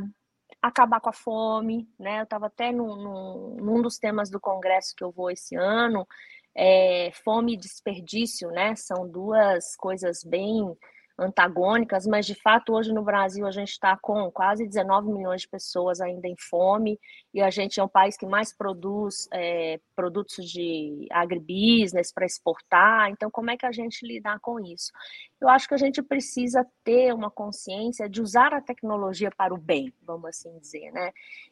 acabar 0.62 1.00
com 1.00 1.10
a 1.10 1.14
fome, 1.14 1.88
né? 1.98 2.20
Eu 2.20 2.24
estava 2.24 2.48
até 2.48 2.72
num, 2.72 2.96
num, 2.96 3.56
num, 3.56 3.82
dos 3.82 3.98
temas 3.98 4.30
do 4.30 4.40
congresso 4.40 4.96
que 4.96 5.04
eu 5.04 5.12
vou 5.12 5.32
esse 5.32 5.56
ano, 5.56 6.08
é, 6.56 7.12
fome 7.24 7.54
e 7.54 7.58
desperdício, 7.58 8.50
né? 8.50 8.76
São 8.76 9.08
duas 9.08 9.76
coisas 9.78 10.24
bem 10.24 10.76
antagônicas, 11.20 12.08
mas 12.08 12.26
de 12.26 12.36
fato 12.36 12.74
hoje 12.74 12.94
no 12.94 13.04
Brasil 13.04 13.46
a 13.46 13.52
gente 13.52 13.72
está 13.72 13.98
com 13.98 14.32
quase 14.32 14.66
19 14.66 15.12
milhões 15.12 15.42
de 15.42 15.50
pessoas 15.50 16.00
ainda 16.00 16.28
em 16.28 16.36
fome 16.38 17.00
e 17.34 17.42
a 17.42 17.50
gente 17.50 17.80
é 17.80 17.84
um 17.84 17.88
país 17.88 18.18
que 18.18 18.26
mais 18.26 18.56
produz 18.56 19.28
é, 19.32 19.80
produtos 19.96 20.50
de 20.50 21.08
agribusiness 21.12 22.12
para 22.12 22.26
exportar. 22.26 23.10
Então, 23.10 23.30
como 23.30 23.52
é 23.52 23.58
que 23.58 23.66
a 23.66 23.72
gente 23.72 24.06
lidar 24.06 24.40
com 24.40 24.60
isso? 24.60 24.92
Eu 25.40 25.50
acho 25.50 25.68
que 25.68 25.74
a 25.74 25.78
gente 25.78 26.02
precisa 26.02 26.66
ter 26.84 27.14
uma 27.14 27.30
consciência 27.30 28.10
de 28.10 28.22
usar 28.22 28.54
a 28.54 28.62
tecnologia 28.62 29.30
para 29.30 29.54
o 29.54 29.58
bem, 29.58 29.94
vamos 30.02 30.30
assim 30.30 30.58
dizer, 30.60 30.92
né? 30.92 31.12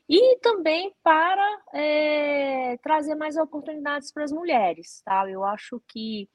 E 0.09 0.37
também 0.39 0.93
para 1.03 1.61
é, 1.73 2.77
trazer 2.81 3.15
mais 3.15 3.37
oportunidades 3.37 4.11
para 4.11 4.23
as 4.23 4.31
mulheres, 4.31 5.01
tá? 5.03 5.29
Eu 5.29 5.43
acho 5.43 5.81
que 5.87 6.29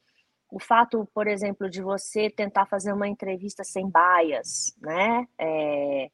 o 0.53 0.61
fato, 0.61 1.09
por 1.15 1.27
exemplo, 1.27 1.71
de 1.71 1.81
você 1.81 2.29
tentar 2.29 2.67
fazer 2.67 2.93
uma 2.93 3.09
entrevista 3.09 3.65
sem 3.65 3.89
baias, 3.89 4.77
né? 4.83 5.27
É, 5.39 6.11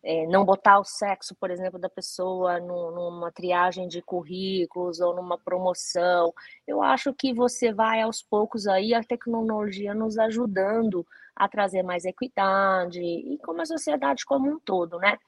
é, 0.00 0.26
não 0.28 0.44
botar 0.44 0.78
o 0.78 0.84
sexo, 0.84 1.34
por 1.34 1.50
exemplo, 1.50 1.76
da 1.76 1.90
pessoa 1.90 2.60
no, 2.60 2.92
numa 2.92 3.32
triagem 3.32 3.88
de 3.88 4.00
currículos 4.00 5.00
ou 5.00 5.12
numa 5.12 5.36
promoção. 5.36 6.32
Eu 6.68 6.80
acho 6.80 7.12
que 7.12 7.34
você 7.34 7.72
vai 7.72 8.00
aos 8.00 8.22
poucos 8.22 8.68
aí 8.68 8.94
a 8.94 9.02
tecnologia 9.02 9.92
nos 9.92 10.16
ajudando 10.18 11.04
a 11.34 11.48
trazer 11.48 11.82
mais 11.82 12.04
equidade 12.04 13.02
e 13.02 13.38
como 13.38 13.60
a 13.60 13.66
sociedade 13.66 14.24
como 14.24 14.48
um 14.48 14.60
todo, 14.60 14.98
né? 14.98 15.18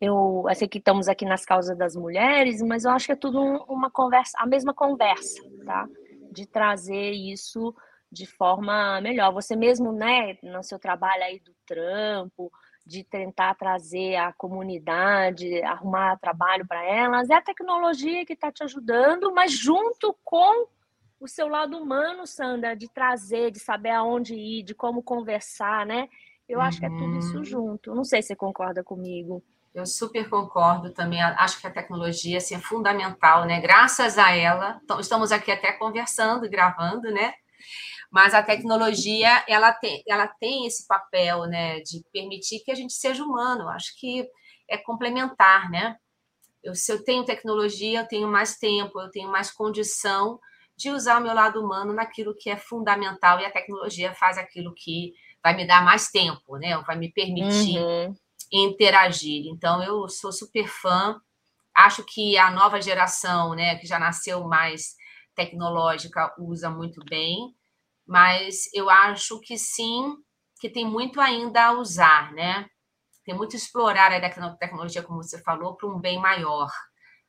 Eu, 0.00 0.44
eu 0.48 0.54
sei 0.54 0.68
que 0.68 0.78
estamos 0.78 1.08
aqui 1.08 1.24
nas 1.24 1.44
causas 1.44 1.76
das 1.76 1.96
mulheres, 1.96 2.62
mas 2.62 2.84
eu 2.84 2.92
acho 2.92 3.06
que 3.06 3.12
é 3.12 3.16
tudo 3.16 3.40
uma 3.68 3.90
conversa, 3.90 4.38
a 4.38 4.46
mesma 4.46 4.72
conversa, 4.72 5.42
tá? 5.66 5.88
De 6.30 6.46
trazer 6.46 7.10
isso 7.10 7.74
de 8.12 8.26
forma 8.26 9.00
melhor. 9.00 9.32
Você 9.32 9.56
mesmo, 9.56 9.90
né, 9.90 10.36
no 10.42 10.62
seu 10.62 10.78
trabalho 10.78 11.24
aí 11.24 11.40
do 11.40 11.54
trampo, 11.66 12.52
de 12.84 13.02
tentar 13.02 13.54
trazer 13.54 14.16
a 14.16 14.32
comunidade, 14.32 15.62
arrumar 15.62 16.18
trabalho 16.18 16.66
para 16.66 16.84
elas, 16.84 17.30
é 17.30 17.34
a 17.34 17.42
tecnologia 17.42 18.26
que 18.26 18.34
está 18.34 18.52
te 18.52 18.62
ajudando, 18.62 19.32
mas 19.32 19.52
junto 19.52 20.14
com 20.22 20.66
o 21.18 21.28
seu 21.28 21.48
lado 21.48 21.78
humano, 21.78 22.26
Sandra, 22.26 22.76
de 22.76 22.88
trazer, 22.88 23.50
de 23.50 23.60
saber 23.60 23.90
aonde 23.90 24.34
ir, 24.34 24.62
de 24.62 24.74
como 24.74 25.02
conversar, 25.02 25.86
né? 25.86 26.08
Eu 26.48 26.60
acho 26.60 26.80
que 26.80 26.86
é 26.86 26.90
tudo 26.90 27.18
isso 27.18 27.38
uhum. 27.38 27.44
junto. 27.44 27.94
Não 27.94 28.04
sei 28.04 28.20
se 28.20 28.28
você 28.28 28.36
concorda 28.36 28.82
comigo. 28.82 29.42
Eu 29.72 29.86
super 29.86 30.28
concordo 30.28 30.90
também. 30.90 31.22
Acho 31.22 31.60
que 31.60 31.66
a 31.66 31.70
tecnologia 31.70 32.38
assim, 32.38 32.56
é 32.56 32.58
fundamental, 32.58 33.46
né? 33.46 33.60
Graças 33.60 34.18
a 34.18 34.36
ela, 34.36 34.80
estamos 35.00 35.32
aqui 35.32 35.50
até 35.50 35.72
conversando, 35.72 36.50
gravando, 36.50 37.10
né? 37.10 37.32
Mas 38.12 38.34
a 38.34 38.42
tecnologia, 38.42 39.42
ela 39.48 39.72
tem, 39.72 40.02
ela 40.06 40.28
tem 40.28 40.66
esse 40.66 40.86
papel, 40.86 41.46
né, 41.46 41.80
de 41.80 42.04
permitir 42.12 42.60
que 42.60 42.70
a 42.70 42.74
gente 42.74 42.92
seja 42.92 43.24
humano. 43.24 43.70
Acho 43.70 43.98
que 43.98 44.28
é 44.68 44.76
complementar, 44.76 45.70
né? 45.70 45.96
Eu, 46.62 46.74
se 46.74 46.92
eu 46.92 47.02
tenho 47.02 47.24
tecnologia, 47.24 48.00
eu 48.00 48.06
tenho 48.06 48.28
mais 48.28 48.58
tempo, 48.58 49.00
eu 49.00 49.10
tenho 49.10 49.30
mais 49.30 49.50
condição 49.50 50.38
de 50.76 50.90
usar 50.90 51.18
o 51.18 51.22
meu 51.22 51.32
lado 51.32 51.58
humano 51.58 51.94
naquilo 51.94 52.36
que 52.38 52.50
é 52.50 52.56
fundamental 52.56 53.40
e 53.40 53.46
a 53.46 53.50
tecnologia 53.50 54.12
faz 54.12 54.36
aquilo 54.36 54.74
que 54.74 55.14
vai 55.42 55.56
me 55.56 55.66
dar 55.66 55.82
mais 55.82 56.10
tempo, 56.10 56.58
né? 56.58 56.76
Vai 56.86 56.98
me 56.98 57.10
permitir 57.10 57.78
uhum. 57.78 58.14
interagir. 58.52 59.46
Então, 59.46 59.82
eu 59.82 60.06
sou 60.10 60.30
super 60.30 60.68
fã. 60.68 61.18
Acho 61.74 62.04
que 62.04 62.36
a 62.36 62.50
nova 62.50 62.78
geração, 62.78 63.54
né, 63.54 63.76
que 63.76 63.86
já 63.86 63.98
nasceu 63.98 64.44
mais 64.44 64.96
tecnológica, 65.34 66.34
usa 66.38 66.68
muito 66.68 67.02
bem 67.06 67.54
mas 68.12 68.68
eu 68.74 68.90
acho 68.90 69.40
que 69.40 69.56
sim, 69.56 70.14
que 70.60 70.68
tem 70.68 70.84
muito 70.84 71.18
ainda 71.18 71.64
a 71.64 71.72
usar, 71.72 72.30
né? 72.34 72.66
Tem 73.24 73.34
muito 73.34 73.54
a 73.54 73.56
explorar 73.56 74.12
a 74.12 74.56
tecnologia, 74.58 75.02
como 75.02 75.22
você 75.22 75.42
falou, 75.42 75.76
para 75.78 75.88
um 75.88 75.98
bem 75.98 76.20
maior. 76.20 76.68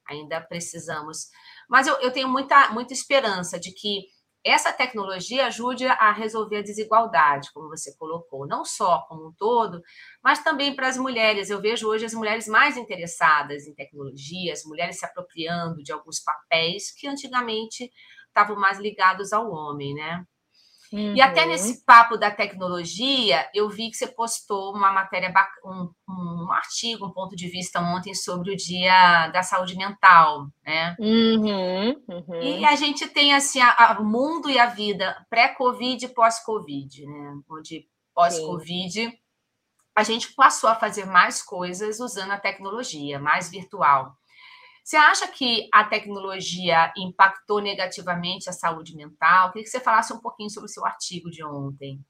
Ainda 0.10 0.42
precisamos. 0.42 1.30
Mas 1.70 1.88
eu, 1.88 1.96
eu 2.02 2.12
tenho 2.12 2.28
muita, 2.28 2.70
muita 2.72 2.92
esperança 2.92 3.58
de 3.58 3.72
que 3.72 4.08
essa 4.46 4.74
tecnologia 4.74 5.48
ajude 5.48 5.88
a 5.88 6.12
resolver 6.12 6.58
a 6.58 6.62
desigualdade, 6.62 7.50
como 7.54 7.70
você 7.70 7.96
colocou, 7.96 8.46
não 8.46 8.66
só 8.66 9.06
como 9.08 9.30
um 9.30 9.34
todo, 9.38 9.82
mas 10.22 10.44
também 10.44 10.76
para 10.76 10.90
as 10.90 10.98
mulheres. 10.98 11.50
Eu 11.50 11.62
vejo 11.62 11.88
hoje 11.88 12.04
as 12.04 12.14
mulheres 12.14 12.46
mais 12.46 12.76
interessadas 12.76 13.66
em 13.66 13.74
tecnologia, 13.74 14.52
as 14.52 14.66
mulheres 14.66 15.00
se 15.00 15.06
apropriando 15.06 15.82
de 15.82 15.94
alguns 15.94 16.20
papéis 16.20 16.92
que 16.92 17.08
antigamente 17.08 17.90
estavam 18.28 18.58
mais 18.58 18.80
ligados 18.80 19.32
ao 19.32 19.50
homem, 19.50 19.94
né? 19.94 20.26
Uhum. 20.94 21.16
E 21.16 21.22
até 21.22 21.42
uhum. 21.42 21.48
nesse 21.48 21.84
papo 21.84 22.18
da 22.18 22.30
tecnologia, 22.30 23.50
eu 23.52 23.68
vi 23.68 23.90
que 23.90 23.98
você 23.98 24.06
postou 24.06 24.76
uma 24.76 24.92
matéria, 24.92 25.34
um, 25.66 25.90
um 26.08 26.52
artigo, 26.52 27.08
um 27.08 27.12
ponto 27.12 27.36
de 27.36 27.48
vista 27.48 27.80
ontem 27.80 28.14
sobre 28.14 28.54
o 28.54 28.56
Dia 28.56 29.28
da 29.30 29.42
Saúde 29.42 29.76
Mental, 29.76 30.46
né? 30.64 30.96
Uhum, 31.00 32.00
uhum. 32.08 32.42
E 32.44 32.64
a 32.64 32.76
gente 32.76 33.08
tem 33.08 33.34
assim 33.34 33.60
o 34.00 34.04
mundo 34.04 34.52
e 34.52 34.60
a 34.60 34.68
vida 34.68 35.18
pré-Covid 35.32 36.06
e 36.06 36.10
pós-Covid, 36.10 37.08
né? 37.08 37.40
Onde 37.50 37.88
pós-Covid 38.14 39.12
a 39.96 40.04
gente 40.04 40.34
passou 40.36 40.70
a 40.70 40.76
fazer 40.76 41.06
mais 41.06 41.42
coisas 41.42 42.00
usando 42.00 42.32
a 42.32 42.40
tecnologia, 42.40 43.20
mais 43.20 43.50
virtual. 43.50 44.16
Você 44.84 44.98
acha 44.98 45.28
que 45.30 45.70
a 45.74 45.86
tecnologia 45.86 46.92
impactou 46.98 47.62
negativamente 47.62 48.50
a 48.50 48.54
saúde 48.54 48.96
mental? 48.96 49.52
Queria 49.52 49.64
que 49.64 49.70
você 49.70 49.80
falasse 49.80 50.12
um 50.12 50.20
pouquinho 50.20 50.50
sobre 50.50 50.70
o 50.70 50.74
seu 50.74 50.86
artigo 50.86 51.30
de 51.32 51.44
ontem. 51.44 52.04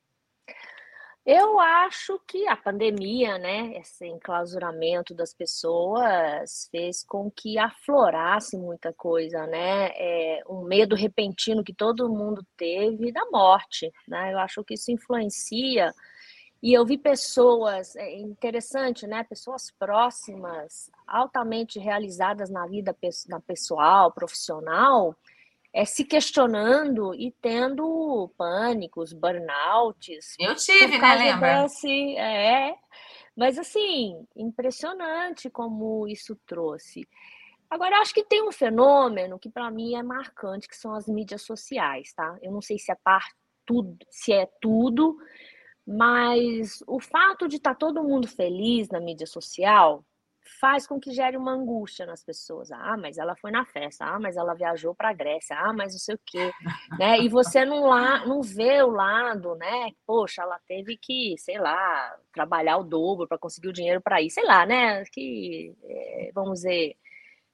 Eu 1.26 1.57
acho 1.57 2.19
que 2.28 2.45
a 2.49 2.57
pandemia, 2.57 3.38
né, 3.38 3.78
esse 3.78 4.05
enclausuramento 4.05 5.13
das 5.13 5.34
pessoas 5.34 6.67
fez 6.69 7.01
com 7.01 7.32
que 7.32 7.57
aflorasse 7.57 8.57
muita 8.57 8.91
coisa, 8.91 9.47
né? 9.47 9.91
É, 9.95 10.43
um 10.49 10.63
medo 10.63 10.97
repentino 10.97 11.63
que 11.63 11.74
todo 11.74 12.09
mundo 12.09 12.45
teve 12.57 13.09
da 13.13 13.26
morte, 13.32 13.89
né? 14.05 14.34
Eu 14.34 14.39
acho 14.39 14.65
que 14.65 14.74
isso 14.74 14.91
influencia 14.91 15.93
E 16.64 16.72
eu 16.72 16.86
vi 16.86 16.97
pessoas, 16.97 17.93
é 17.97 18.16
interessante, 18.22 19.05
né? 19.05 19.22
Pessoas 19.26 19.70
próximas, 19.70 20.89
altamente 21.05 21.78
realizadas 21.78 22.49
na 22.49 22.66
vida 22.66 22.95
na 23.28 23.41
pessoal, 23.41 24.14
profissional, 24.14 25.14
é, 25.74 25.84
se 25.84 26.05
questionando 26.05 27.14
e 27.16 27.36
tendo 27.41 28.32
pânicos, 28.38 29.11
burnouts. 29.11 30.38
Eu 30.39 30.55
tive, 30.55 30.97
né? 30.97 31.16
Lembra? 31.16 31.64
Desse, 31.64 32.16
é, 32.16 32.74
mas 33.36 33.59
assim, 33.59 34.26
impressionante 34.34 35.49
como 35.49 36.07
isso 36.07 36.34
trouxe. 36.45 37.05
Agora, 37.70 37.97
acho 37.97 38.14
que 38.14 38.24
tem 38.24 38.41
um 38.41 38.53
fenômeno 38.53 39.38
que 39.38 39.49
para 39.49 39.70
mim 39.70 39.95
é 39.95 40.01
marcante, 40.01 40.70
que 40.70 40.78
são 40.78 40.93
as 40.95 41.07
mídias 41.09 41.41
sociais, 41.41 42.14
tá? 42.14 42.38
Eu 42.41 42.53
não 42.53 42.61
sei 42.61 42.80
se 42.80 42.89
é 42.89 42.95
parte 42.95 43.36
tudo, 43.66 43.97
se 44.09 44.32
é 44.32 44.47
tudo, 44.61 45.18
mas 45.86 46.84
o 46.88 46.99
fato 46.99 47.47
de 47.47 47.57
estar 47.57 47.71
tá 47.71 47.75
todo 47.75 48.03
mundo 48.03 48.27
feliz 48.27 48.89
na 48.89 48.99
mídia 48.99 49.27
social 49.27 50.03
faz 50.59 50.86
com 50.86 50.99
que 50.99 51.11
gere 51.11 51.38
uma 51.38 51.53
angústia 51.53 52.05
nas 52.05 52.23
pessoas. 52.23 52.71
Ah, 52.71 52.97
mas 52.97 53.17
ela 53.17 53.36
foi 53.36 53.51
na 53.51 53.65
festa. 53.65 54.05
Ah, 54.05 54.19
mas 54.19 54.36
ela 54.36 54.53
viajou 54.53 54.93
para 54.93 55.09
a 55.09 55.13
Grécia. 55.13 55.57
Ah, 55.57 55.73
mas 55.73 55.93
não 55.93 55.99
sei 55.99 56.15
o 56.15 56.19
quê, 56.25 56.51
né? 56.99 57.19
E 57.19 57.29
você 57.29 57.65
não 57.65 57.86
lá 57.86 58.25
não 58.25 58.41
vê 58.41 58.81
o 58.81 58.89
lado, 58.89 59.55
né? 59.55 59.91
Poxa, 60.05 60.41
ela 60.41 60.59
teve 60.67 60.97
que, 60.97 61.36
sei 61.38 61.59
lá, 61.59 62.15
trabalhar 62.34 62.77
o 62.77 62.84
dobro 62.84 63.27
para 63.27 63.38
conseguir 63.38 63.69
o 63.69 63.73
dinheiro 63.73 64.01
para 64.01 64.21
ir, 64.21 64.29
sei 64.29 64.45
lá, 64.45 64.65
né? 64.65 65.03
Que 65.11 65.73
é, 65.84 66.31
vamos 66.34 66.61
dizer, 66.61 66.95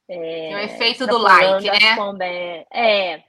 é, 0.08 0.54
o 0.54 0.58
efeito 0.58 1.06
do 1.06 1.18
like, 1.18 1.66
né? 1.66 2.64
É. 2.72 3.22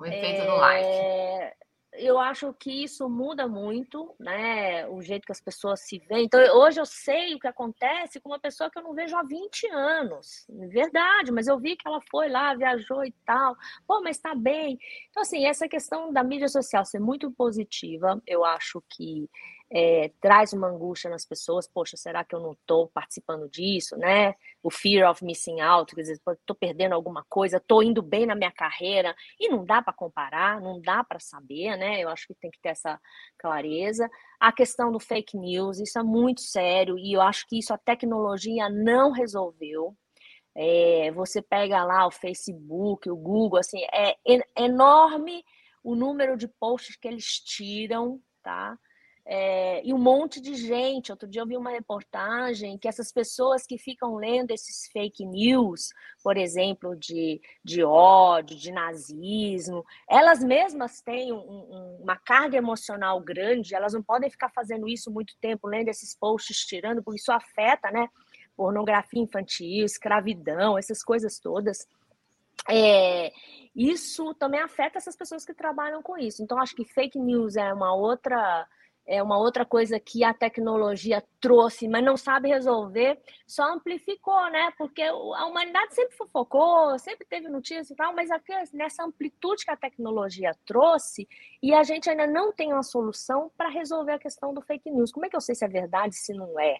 O 0.00 0.06
efeito 0.06 0.42
é, 0.42 0.46
do 0.46 0.56
like 0.56 1.63
eu 1.96 2.18
acho 2.18 2.52
que 2.54 2.84
isso 2.84 3.08
muda 3.08 3.46
muito, 3.46 4.14
né? 4.18 4.86
O 4.88 5.00
jeito 5.02 5.26
que 5.26 5.32
as 5.32 5.40
pessoas 5.40 5.80
se 5.80 5.98
veem. 5.98 6.24
Então, 6.24 6.40
hoje 6.58 6.80
eu 6.80 6.86
sei 6.86 7.34
o 7.34 7.38
que 7.38 7.46
acontece 7.46 8.20
com 8.20 8.30
uma 8.30 8.38
pessoa 8.38 8.70
que 8.70 8.78
eu 8.78 8.82
não 8.82 8.94
vejo 8.94 9.16
há 9.16 9.22
20 9.22 9.66
anos. 9.68 10.46
Verdade, 10.48 11.30
mas 11.30 11.46
eu 11.46 11.58
vi 11.58 11.76
que 11.76 11.86
ela 11.86 12.00
foi 12.10 12.28
lá, 12.28 12.54
viajou 12.54 13.04
e 13.04 13.12
tal. 13.24 13.56
Pô, 13.86 14.00
mas 14.02 14.18
tá 14.18 14.34
bem. 14.34 14.78
Então, 15.10 15.22
assim, 15.22 15.46
essa 15.46 15.68
questão 15.68 16.12
da 16.12 16.24
mídia 16.24 16.48
social 16.48 16.84
ser 16.84 17.00
muito 17.00 17.30
positiva, 17.30 18.20
eu 18.26 18.44
acho 18.44 18.82
que 18.90 19.28
é, 19.76 20.12
traz 20.20 20.52
uma 20.52 20.68
angústia 20.68 21.10
nas 21.10 21.26
pessoas, 21.26 21.66
poxa, 21.66 21.96
será 21.96 22.22
que 22.22 22.32
eu 22.32 22.38
não 22.38 22.52
estou 22.52 22.86
participando 22.94 23.48
disso, 23.48 23.96
né? 23.96 24.36
O 24.62 24.70
fear 24.70 25.10
of 25.10 25.24
missing 25.24 25.60
out, 25.60 25.92
quer 25.92 26.02
dizer, 26.02 26.12
estou 26.14 26.54
perdendo 26.54 26.92
alguma 26.94 27.24
coisa, 27.28 27.56
estou 27.56 27.82
indo 27.82 28.00
bem 28.00 28.24
na 28.24 28.36
minha 28.36 28.52
carreira, 28.52 29.16
e 29.38 29.48
não 29.48 29.64
dá 29.64 29.82
para 29.82 29.92
comparar, 29.92 30.60
não 30.60 30.80
dá 30.80 31.02
para 31.02 31.18
saber, 31.18 31.76
né? 31.76 32.00
Eu 32.00 32.08
acho 32.08 32.28
que 32.28 32.34
tem 32.34 32.52
que 32.52 32.60
ter 32.60 32.68
essa 32.68 33.00
clareza. 33.36 34.08
A 34.38 34.52
questão 34.52 34.92
do 34.92 35.00
fake 35.00 35.36
news, 35.36 35.80
isso 35.80 35.98
é 35.98 36.04
muito 36.04 36.42
sério, 36.42 36.96
e 36.96 37.12
eu 37.12 37.20
acho 37.20 37.44
que 37.48 37.58
isso 37.58 37.74
a 37.74 37.78
tecnologia 37.78 38.68
não 38.68 39.10
resolveu. 39.10 39.96
É, 40.54 41.10
você 41.10 41.42
pega 41.42 41.82
lá 41.82 42.06
o 42.06 42.12
Facebook, 42.12 43.10
o 43.10 43.16
Google, 43.16 43.58
assim, 43.58 43.80
é 43.92 44.16
enorme 44.56 45.44
o 45.82 45.96
número 45.96 46.36
de 46.36 46.46
posts 46.46 46.94
que 46.96 47.08
eles 47.08 47.40
tiram, 47.40 48.20
tá? 48.40 48.78
É, 49.26 49.80
e 49.82 49.94
um 49.94 49.98
monte 49.98 50.38
de 50.38 50.54
gente. 50.54 51.10
Outro 51.10 51.26
dia 51.26 51.40
eu 51.40 51.46
vi 51.46 51.56
uma 51.56 51.70
reportagem 51.70 52.76
que 52.76 52.86
essas 52.86 53.10
pessoas 53.10 53.66
que 53.66 53.78
ficam 53.78 54.16
lendo 54.16 54.50
esses 54.50 54.86
fake 54.92 55.24
news, 55.24 55.90
por 56.22 56.36
exemplo, 56.36 56.94
de, 56.94 57.40
de 57.64 57.82
ódio, 57.82 58.56
de 58.56 58.70
nazismo, 58.70 59.84
elas 60.06 60.44
mesmas 60.44 61.00
têm 61.00 61.32
um, 61.32 61.38
um, 61.38 61.98
uma 62.02 62.16
carga 62.16 62.58
emocional 62.58 63.18
grande, 63.18 63.74
elas 63.74 63.94
não 63.94 64.02
podem 64.02 64.28
ficar 64.28 64.50
fazendo 64.50 64.86
isso 64.86 65.10
muito 65.10 65.34
tempo, 65.40 65.66
lendo 65.66 65.88
esses 65.88 66.14
posts, 66.14 66.66
tirando, 66.66 67.02
porque 67.02 67.18
isso 67.18 67.32
afeta, 67.32 67.90
né? 67.90 68.08
Pornografia 68.54 69.22
infantil, 69.22 69.86
escravidão, 69.86 70.76
essas 70.76 71.02
coisas 71.02 71.38
todas. 71.38 71.88
É, 72.68 73.32
isso 73.74 74.34
também 74.34 74.60
afeta 74.60 74.98
essas 74.98 75.16
pessoas 75.16 75.44
que 75.46 75.54
trabalham 75.54 76.02
com 76.02 76.16
isso. 76.18 76.42
Então, 76.42 76.58
acho 76.58 76.76
que 76.76 76.84
fake 76.84 77.18
news 77.18 77.56
é 77.56 77.72
uma 77.72 77.94
outra 77.94 78.66
é 79.06 79.22
uma 79.22 79.38
outra 79.38 79.64
coisa 79.64 80.00
que 80.00 80.24
a 80.24 80.32
tecnologia 80.32 81.22
trouxe, 81.40 81.86
mas 81.86 82.02
não 82.02 82.16
sabe 82.16 82.48
resolver, 82.48 83.18
só 83.46 83.64
amplificou, 83.74 84.50
né? 84.50 84.72
Porque 84.78 85.02
a 85.02 85.46
humanidade 85.46 85.94
sempre 85.94 86.16
fofocou, 86.16 86.98
sempre 86.98 87.26
teve 87.26 87.48
notícias 87.48 87.90
e 87.90 87.94
tal, 87.94 88.14
mas 88.14 88.30
aqui, 88.30 88.52
nessa 88.72 89.04
amplitude 89.04 89.64
que 89.64 89.70
a 89.70 89.76
tecnologia 89.76 90.52
trouxe, 90.64 91.28
e 91.62 91.74
a 91.74 91.82
gente 91.82 92.08
ainda 92.08 92.26
não 92.26 92.52
tem 92.52 92.72
uma 92.72 92.82
solução 92.82 93.50
para 93.56 93.68
resolver 93.68 94.12
a 94.12 94.18
questão 94.18 94.54
do 94.54 94.62
fake 94.62 94.90
news. 94.90 95.12
Como 95.12 95.26
é 95.26 95.28
que 95.28 95.36
eu 95.36 95.40
sei 95.40 95.54
se 95.54 95.64
é 95.64 95.68
verdade, 95.68 96.16
se 96.16 96.32
não 96.32 96.58
é? 96.58 96.78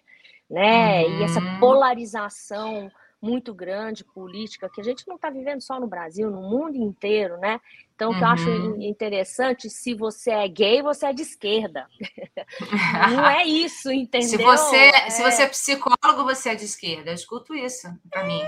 Né? 0.49 1.07
E 1.07 1.23
essa 1.23 1.39
uhum. 1.39 1.59
polarização 1.59 2.91
muito 3.25 3.53
grande 3.53 4.03
política 4.03 4.69
que 4.69 4.79
a 4.79 4.83
gente 4.83 5.07
não 5.07 5.15
está 5.15 5.31
vivendo 5.31 5.61
só 5.61 5.79
no 5.79 5.87
Brasil, 5.87 6.29
no 6.29 6.41
mundo 6.41 6.77
inteiro, 6.77 7.37
né? 7.37 7.59
Então, 7.95 8.11
o 8.11 8.17
que 8.17 8.21
eu 8.21 8.27
acho 8.27 8.49
uhum. 8.49 8.81
interessante, 8.81 9.69
se 9.69 9.93
você 9.93 10.29
é 10.29 10.47
gay, 10.49 10.81
você 10.81 11.05
é 11.05 11.13
de 11.13 11.21
esquerda. 11.21 11.87
não 13.09 13.25
é 13.25 13.45
isso, 13.45 13.89
entendeu? 13.89 14.27
Se 14.27 14.37
você 14.37 14.75
é, 14.75 15.09
se 15.09 15.23
você 15.23 15.43
é 15.43 15.47
psicólogo, 15.47 16.23
você 16.25 16.49
é 16.49 16.55
de 16.55 16.65
esquerda. 16.65 17.11
Eu 17.11 17.15
escuto 17.15 17.55
isso 17.55 17.87
para 18.09 18.25
mim. 18.25 18.41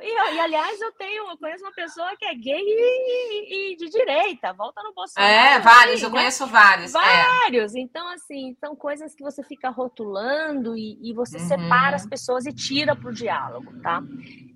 E, 0.00 0.34
e, 0.34 0.40
aliás, 0.40 0.80
eu 0.80 0.92
tenho, 0.92 1.28
eu 1.30 1.38
conheço 1.38 1.64
uma 1.64 1.72
pessoa 1.72 2.16
que 2.16 2.24
é 2.24 2.34
gay 2.34 2.62
e, 2.62 3.72
e 3.72 3.76
de 3.76 3.88
direita, 3.88 4.52
volta 4.52 4.82
no 4.82 4.92
Bolsonaro. 4.92 5.32
É, 5.32 5.60
vários, 5.60 6.02
eu 6.02 6.10
né? 6.10 6.18
conheço 6.18 6.46
vários. 6.46 6.94
É. 6.94 6.98
Vários. 6.98 7.74
É. 7.74 7.78
Então, 7.78 8.08
assim, 8.08 8.56
são 8.60 8.74
coisas 8.74 9.14
que 9.14 9.22
você 9.22 9.42
fica 9.42 9.70
rotulando 9.70 10.76
e, 10.76 10.98
e 11.02 11.12
você 11.12 11.38
uhum. 11.38 11.48
separa 11.48 11.96
as 11.96 12.06
pessoas 12.06 12.46
e 12.46 12.52
tira 12.52 12.94
para 12.96 13.08
o 13.08 13.12
diálogo, 13.12 13.80
tá? 13.80 14.02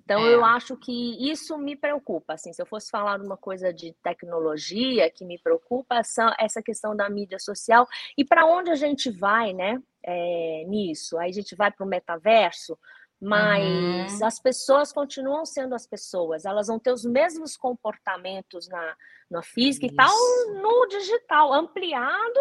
Então, 0.03 0.27
é. 0.27 0.33
eu 0.33 0.43
acho 0.43 0.75
que 0.75 1.31
isso 1.31 1.57
me 1.57 1.75
preocupa. 1.75 2.33
Assim, 2.33 2.51
se 2.51 2.61
eu 2.61 2.65
fosse 2.65 2.89
falar 2.89 3.21
uma 3.21 3.37
coisa 3.37 3.73
de 3.73 3.95
tecnologia 4.03 5.09
que 5.09 5.23
me 5.23 5.39
preocupa, 5.39 6.03
são 6.03 6.33
essa 6.37 6.61
questão 6.61 6.95
da 6.95 7.09
mídia 7.09 7.39
social 7.39 7.87
e 8.17 8.25
para 8.25 8.45
onde 8.45 8.69
a 8.69 8.75
gente 8.75 9.09
vai, 9.09 9.53
né? 9.53 9.81
É, 10.03 10.65
nisso. 10.67 11.17
Aí 11.17 11.29
a 11.29 11.33
gente 11.33 11.55
vai 11.55 11.71
para 11.71 11.85
o 11.85 11.89
metaverso 11.89 12.77
mas 13.21 14.19
uhum. 14.19 14.25
as 14.25 14.39
pessoas 14.39 14.91
continuam 14.91 15.45
sendo 15.45 15.75
as 15.75 15.85
pessoas, 15.85 16.43
elas 16.43 16.67
vão 16.67 16.79
ter 16.79 16.91
os 16.91 17.05
mesmos 17.05 17.55
comportamentos 17.55 18.67
na, 18.67 18.95
na 19.29 19.43
física 19.43 19.85
Isso. 19.85 19.93
e 19.93 19.95
tal 19.95 20.15
no 20.61 20.87
digital, 20.87 21.53
ampliado 21.53 22.39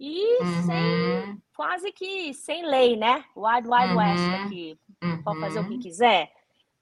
e 0.00 0.42
uhum. 0.42 0.62
sem 0.66 1.42
quase 1.54 1.92
que 1.92 2.34
sem 2.34 2.66
lei, 2.66 2.96
né? 2.96 3.24
Wild 3.36 3.68
Wild 3.68 3.92
uhum. 3.92 3.98
West 3.98 4.44
aqui. 4.44 4.80
Pode 5.24 5.40
fazer 5.40 5.60
o 5.60 5.64
que 5.64 5.74
uhum. 5.74 5.80
quiser, 5.80 6.32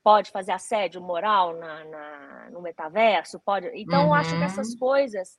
pode 0.02 0.30
fazer 0.30 0.52
assédio 0.52 1.00
moral 1.00 1.54
na, 1.56 1.84
na 1.84 2.50
no 2.50 2.62
metaverso, 2.62 3.40
pode. 3.40 3.70
Então, 3.74 4.06
eu 4.06 4.14
acho 4.14 4.36
que 4.36 4.42
essas 4.42 4.72
uhum. 4.72 4.78
coisas 4.78 5.36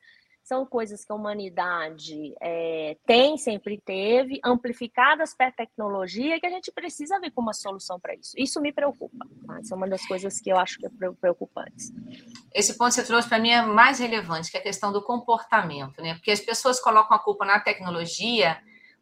são 0.48 0.66
coisas 0.66 1.04
que 1.04 1.12
a 1.12 1.16
humanidade 1.16 2.34
é, 2.42 2.96
tem, 3.06 3.38
sempre 3.38 3.82
teve, 3.84 4.40
amplificadas 4.44 5.36
pela 5.36 5.52
tecnologia, 5.52 6.40
que 6.40 6.46
a 6.46 6.50
gente 6.50 6.72
precisa 6.72 7.20
ver 7.20 7.32
como 7.32 7.48
uma 7.48 7.54
solução 7.54 8.00
para 8.00 8.16
isso. 8.16 8.32
Isso 8.38 8.62
me 8.62 8.72
preocupa. 8.72 9.28
Tá? 9.46 9.60
Isso 9.60 9.74
é 9.74 9.78
uma 9.78 9.90
das 9.90 10.06
coisas 10.08 10.40
que 10.40 10.50
eu 10.50 10.58
acho 10.58 10.80
que 10.80 10.86
é 10.86 10.90
preocupante. 11.20 11.92
Esse 12.54 12.78
ponto 12.78 12.90
que 12.90 12.96
você 12.96 13.06
trouxe 13.06 13.28
para 13.28 13.40
mim 13.40 13.50
é 13.50 13.62
mais 13.62 14.00
relevante, 14.00 14.50
que 14.50 14.56
é 14.56 14.62
a 14.62 14.64
questão 14.64 14.94
do 14.94 15.04
comportamento, 15.04 16.02
né? 16.02 16.14
Porque 16.14 16.32
as 16.32 16.40
pessoas 16.40 16.80
colocam 16.80 17.18
a 17.18 17.20
culpa 17.20 17.46
na 17.46 17.60
tecnologia, 17.60 18.58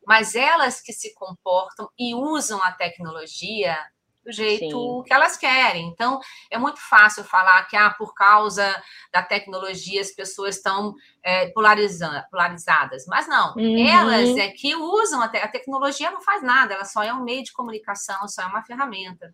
mas 0.07 0.33
elas 0.33 0.81
que 0.81 0.93
se 0.93 1.13
comportam 1.13 1.87
e 1.97 2.15
usam 2.15 2.59
a 2.63 2.71
tecnologia 2.71 3.77
do 4.25 4.31
jeito 4.31 4.69
Sim. 4.69 5.03
que 5.05 5.13
elas 5.13 5.37
querem. 5.37 5.87
Então, 5.87 6.19
é 6.49 6.57
muito 6.57 6.79
fácil 6.79 7.23
falar 7.23 7.63
que, 7.65 7.77
ah, 7.77 7.91
por 7.91 8.13
causa 8.13 8.81
da 9.13 9.21
tecnologia, 9.21 10.01
as 10.01 10.11
pessoas 10.11 10.55
estão 10.55 10.95
é, 11.23 11.47
polarizadas. 11.49 13.05
Mas 13.07 13.27
não, 13.27 13.53
uhum. 13.55 13.87
elas 13.87 14.35
é 14.35 14.49
que 14.49 14.75
usam 14.75 15.21
a, 15.21 15.29
te 15.29 15.37
a 15.37 15.47
tecnologia, 15.47 16.09
não 16.09 16.21
faz 16.21 16.41
nada, 16.41 16.73
ela 16.73 16.85
só 16.85 17.03
é 17.03 17.13
um 17.13 17.23
meio 17.23 17.43
de 17.43 17.53
comunicação, 17.53 18.27
só 18.27 18.41
é 18.41 18.45
uma 18.47 18.63
ferramenta. 18.63 19.33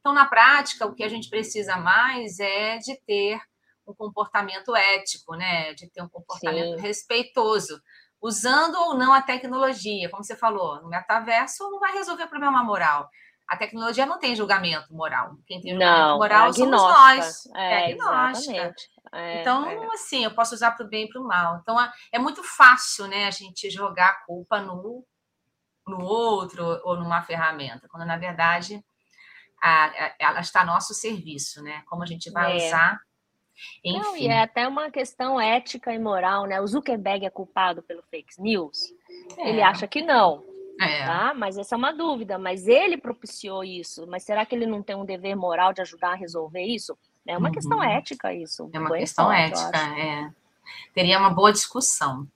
Então, 0.00 0.12
na 0.12 0.26
prática, 0.26 0.84
o 0.84 0.94
que 0.94 1.04
a 1.04 1.08
gente 1.08 1.30
precisa 1.30 1.76
mais 1.76 2.40
é 2.40 2.78
de 2.78 2.96
ter 3.06 3.40
um 3.86 3.94
comportamento 3.94 4.74
ético, 4.74 5.34
né? 5.34 5.74
De 5.74 5.88
ter 5.88 6.02
um 6.02 6.08
comportamento 6.08 6.76
Sim. 6.76 6.82
respeitoso 6.82 7.80
usando 8.24 8.76
ou 8.76 8.94
não 8.96 9.12
a 9.12 9.20
tecnologia, 9.20 10.08
como 10.08 10.24
você 10.24 10.34
falou, 10.34 10.80
no 10.80 10.88
metaverso 10.88 11.70
não 11.70 11.78
vai 11.78 11.92
resolver 11.92 12.24
o 12.24 12.28
problema 12.28 12.64
moral, 12.64 13.06
a 13.48 13.56
tecnologia 13.56 14.06
não 14.06 14.18
tem 14.18 14.34
julgamento 14.34 14.92
moral. 14.92 15.36
Quem 15.46 15.60
tem 15.60 15.72
julgamento 15.72 16.08
não, 16.08 16.18
moral 16.18 16.48
é 16.48 16.52
somos 16.52 16.70
nós. 16.70 17.46
É, 17.54 17.72
é 17.72 17.92
agnóstica. 17.92 18.74
É, 19.12 19.40
então, 19.40 19.68
é. 19.68 19.94
assim, 19.94 20.24
eu 20.24 20.34
posso 20.34 20.54
usar 20.54 20.72
para 20.72 20.86
o 20.86 20.88
bem 20.88 21.04
e 21.04 21.08
para 21.08 21.20
o 21.20 21.26
mal. 21.26 21.58
Então, 21.60 21.76
é 22.12 22.18
muito 22.18 22.42
fácil, 22.42 23.06
né, 23.06 23.26
a 23.26 23.30
gente 23.30 23.70
jogar 23.70 24.08
a 24.08 24.24
culpa 24.24 24.60
no, 24.60 25.04
no 25.86 26.04
outro 26.04 26.80
ou 26.84 26.96
numa 26.96 27.22
ferramenta, 27.22 27.86
quando 27.88 28.06
na 28.06 28.16
verdade 28.16 28.82
a, 29.62 29.84
a, 29.86 30.14
ela 30.18 30.40
está 30.40 30.62
a 30.62 30.64
nosso 30.64 30.94
serviço, 30.94 31.62
né? 31.62 31.82
Como 31.86 32.02
a 32.02 32.06
gente 32.06 32.30
vai 32.30 32.52
é. 32.52 32.66
usar. 32.66 33.00
Enfim. 33.84 33.98
Não, 33.98 34.16
e 34.16 34.26
é 34.26 34.42
até 34.42 34.66
uma 34.66 34.90
questão 34.90 35.40
ética 35.40 35.92
e 35.92 35.98
moral, 35.98 36.46
né? 36.46 36.60
O 36.60 36.66
Zuckerberg 36.66 37.24
é 37.24 37.30
culpado 37.30 37.82
pelo 37.82 38.02
fake 38.10 38.40
news. 38.40 38.78
É. 39.38 39.48
Ele 39.50 39.62
acha 39.62 39.86
que 39.86 40.02
não. 40.02 40.44
É. 40.80 41.04
Tá? 41.04 41.34
Mas 41.34 41.56
essa 41.56 41.74
é 41.74 41.78
uma 41.78 41.92
dúvida. 41.92 42.38
Mas 42.38 42.66
ele 42.66 42.96
propiciou 42.96 43.62
isso. 43.64 44.06
Mas 44.06 44.24
será 44.24 44.44
que 44.44 44.54
ele 44.54 44.66
não 44.66 44.82
tem 44.82 44.96
um 44.96 45.04
dever 45.04 45.36
moral 45.36 45.72
de 45.72 45.80
ajudar 45.80 46.12
a 46.12 46.16
resolver 46.16 46.62
isso? 46.62 46.96
É 47.26 47.36
uma 47.38 47.48
uhum. 47.48 47.54
questão 47.54 47.82
ética 47.82 48.34
isso. 48.34 48.68
É 48.72 48.78
uma 48.78 48.90
questão 48.90 49.32
ética, 49.32 49.78
é. 49.98 50.30
Teria 50.92 51.18
uma 51.18 51.30
boa 51.30 51.52
discussão. 51.52 52.26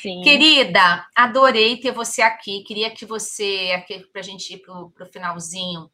Sim. 0.00 0.22
Querida, 0.22 1.06
adorei 1.14 1.76
ter 1.76 1.92
você 1.92 2.22
aqui. 2.22 2.62
Queria 2.62 2.90
que 2.90 3.04
você, 3.04 3.72
aqui 3.74 4.00
para 4.12 4.20
a 4.20 4.24
gente 4.24 4.54
ir 4.54 4.58
para 4.58 4.72
o 4.74 5.12
finalzinho, 5.12 5.90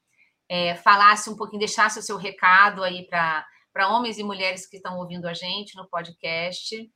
é, 0.49 0.77
falasse 0.77 1.29
um 1.29 1.37
pouquinho, 1.37 1.59
deixasse 1.59 1.99
o 1.99 2.03
seu 2.03 2.17
recado 2.17 2.85
aí 2.85 3.07
para 3.07 3.89
homens 3.89 4.19
e 4.19 4.23
mulheres 4.23 4.67
que 4.67 4.77
estão 4.77 4.99
ouvindo 4.99 5.27
a 5.27 5.35
gente 5.35 5.77
no 5.77 5.89
podcast. 5.89 6.89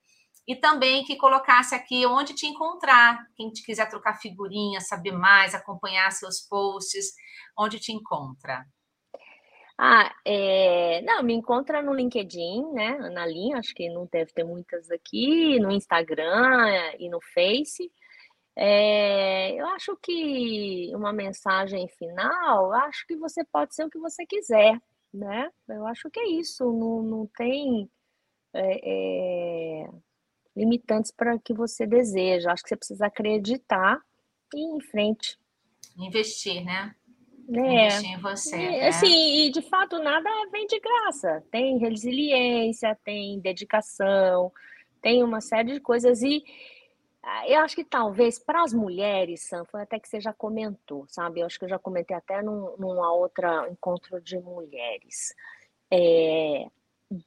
E 0.47 0.57
também 0.57 1.05
que 1.05 1.17
colocasse 1.17 1.75
aqui 1.75 2.05
onde 2.07 2.35
te 2.35 2.47
encontrar. 2.47 3.19
Quem 3.37 3.51
te 3.51 3.63
quiser 3.63 3.89
trocar 3.89 4.19
figurinha, 4.19 4.81
saber 4.81 5.13
mais, 5.13 5.55
acompanhar 5.55 6.11
seus 6.13 6.41
posts, 6.41 7.15
onde 7.57 7.79
te 7.79 7.93
encontra. 7.93 8.65
Ah, 9.79 10.15
é... 10.27 11.01
não, 11.03 11.23
me 11.23 11.33
encontra 11.33 11.83
no 11.83 11.95
LinkedIn, 11.95 12.73
né? 12.73 12.99
Na 13.11 13.25
linha, 13.27 13.59
acho 13.59 13.75
que 13.75 13.89
não 13.89 14.07
deve 14.13 14.31
ter 14.33 14.45
muitas 14.45 14.91
aqui, 14.91 15.59
no 15.59 15.71
Instagram 15.71 16.93
e 16.99 17.09
no 17.09 17.19
Face. 17.33 17.91
É... 18.57 19.53
eu 19.55 19.67
acho 19.69 19.97
que 20.03 20.91
uma 20.95 21.13
mensagem 21.13 21.89
final, 21.89 22.73
acho 22.75 23.07
que 23.07 23.17
você 23.17 23.45
pode 23.45 23.75
ser 23.75 23.85
o 23.85 23.91
que 23.91 23.99
você 23.99 24.27
quiser, 24.27 24.79
né? 25.15 25.51
Eu 25.69 25.87
acho 25.87 26.11
que 26.11 26.21
é 26.21 26.29
isso, 26.29 26.65
não, 26.73 27.03
não 27.03 27.27
tem 27.37 27.91
é, 28.55 29.85
é 29.85 29.91
limitantes 30.61 31.11
para 31.11 31.35
o 31.35 31.41
que 31.41 31.55
você 31.55 31.87
deseja. 31.87 32.53
Acho 32.53 32.63
que 32.63 32.69
você 32.69 32.77
precisa 32.77 33.07
acreditar 33.07 34.01
e 34.55 34.59
ir 34.59 34.77
em 34.77 34.81
frente. 34.81 35.39
Investir, 35.97 36.65
né? 36.65 36.95
É, 37.53 37.99
em 38.01 38.19
você. 38.19 38.57
É, 38.57 38.89
assim, 38.89 39.47
e 39.47 39.51
de 39.51 39.63
fato 39.63 39.99
nada 39.99 40.31
vem 40.53 40.67
de 40.67 40.79
graça. 40.79 41.43
Tem 41.51 41.79
resiliência, 41.79 42.97
tem 43.05 43.41
dedicação, 43.41 44.53
tem 45.03 45.23
uma 45.25 45.41
série 45.41 45.73
de 45.73 45.81
coisas. 45.81 46.23
E 46.23 46.45
ah, 47.23 47.49
eu 47.49 47.61
acho 47.61 47.75
que 47.75 47.85
talvez 47.85 48.39
para 48.39 48.63
as 48.63 48.73
mulheres, 48.73 49.43
Sam, 49.43 49.65
foi 49.65 49.83
até 49.83 49.99
que 49.99 50.09
você 50.09 50.21
já 50.21 50.33
comentou, 50.33 51.07
sabe? 51.09 51.41
Eu 51.41 51.47
acho 51.47 51.59
que 51.59 51.65
eu 51.65 51.69
já 51.69 51.79
comentei 51.79 52.17
até 52.17 52.41
num, 52.41 52.77
numa 52.79 53.13
outra 53.13 53.69
encontro 53.69 54.21
de 54.21 54.39
mulheres. 54.39 55.35
É, 55.91 56.67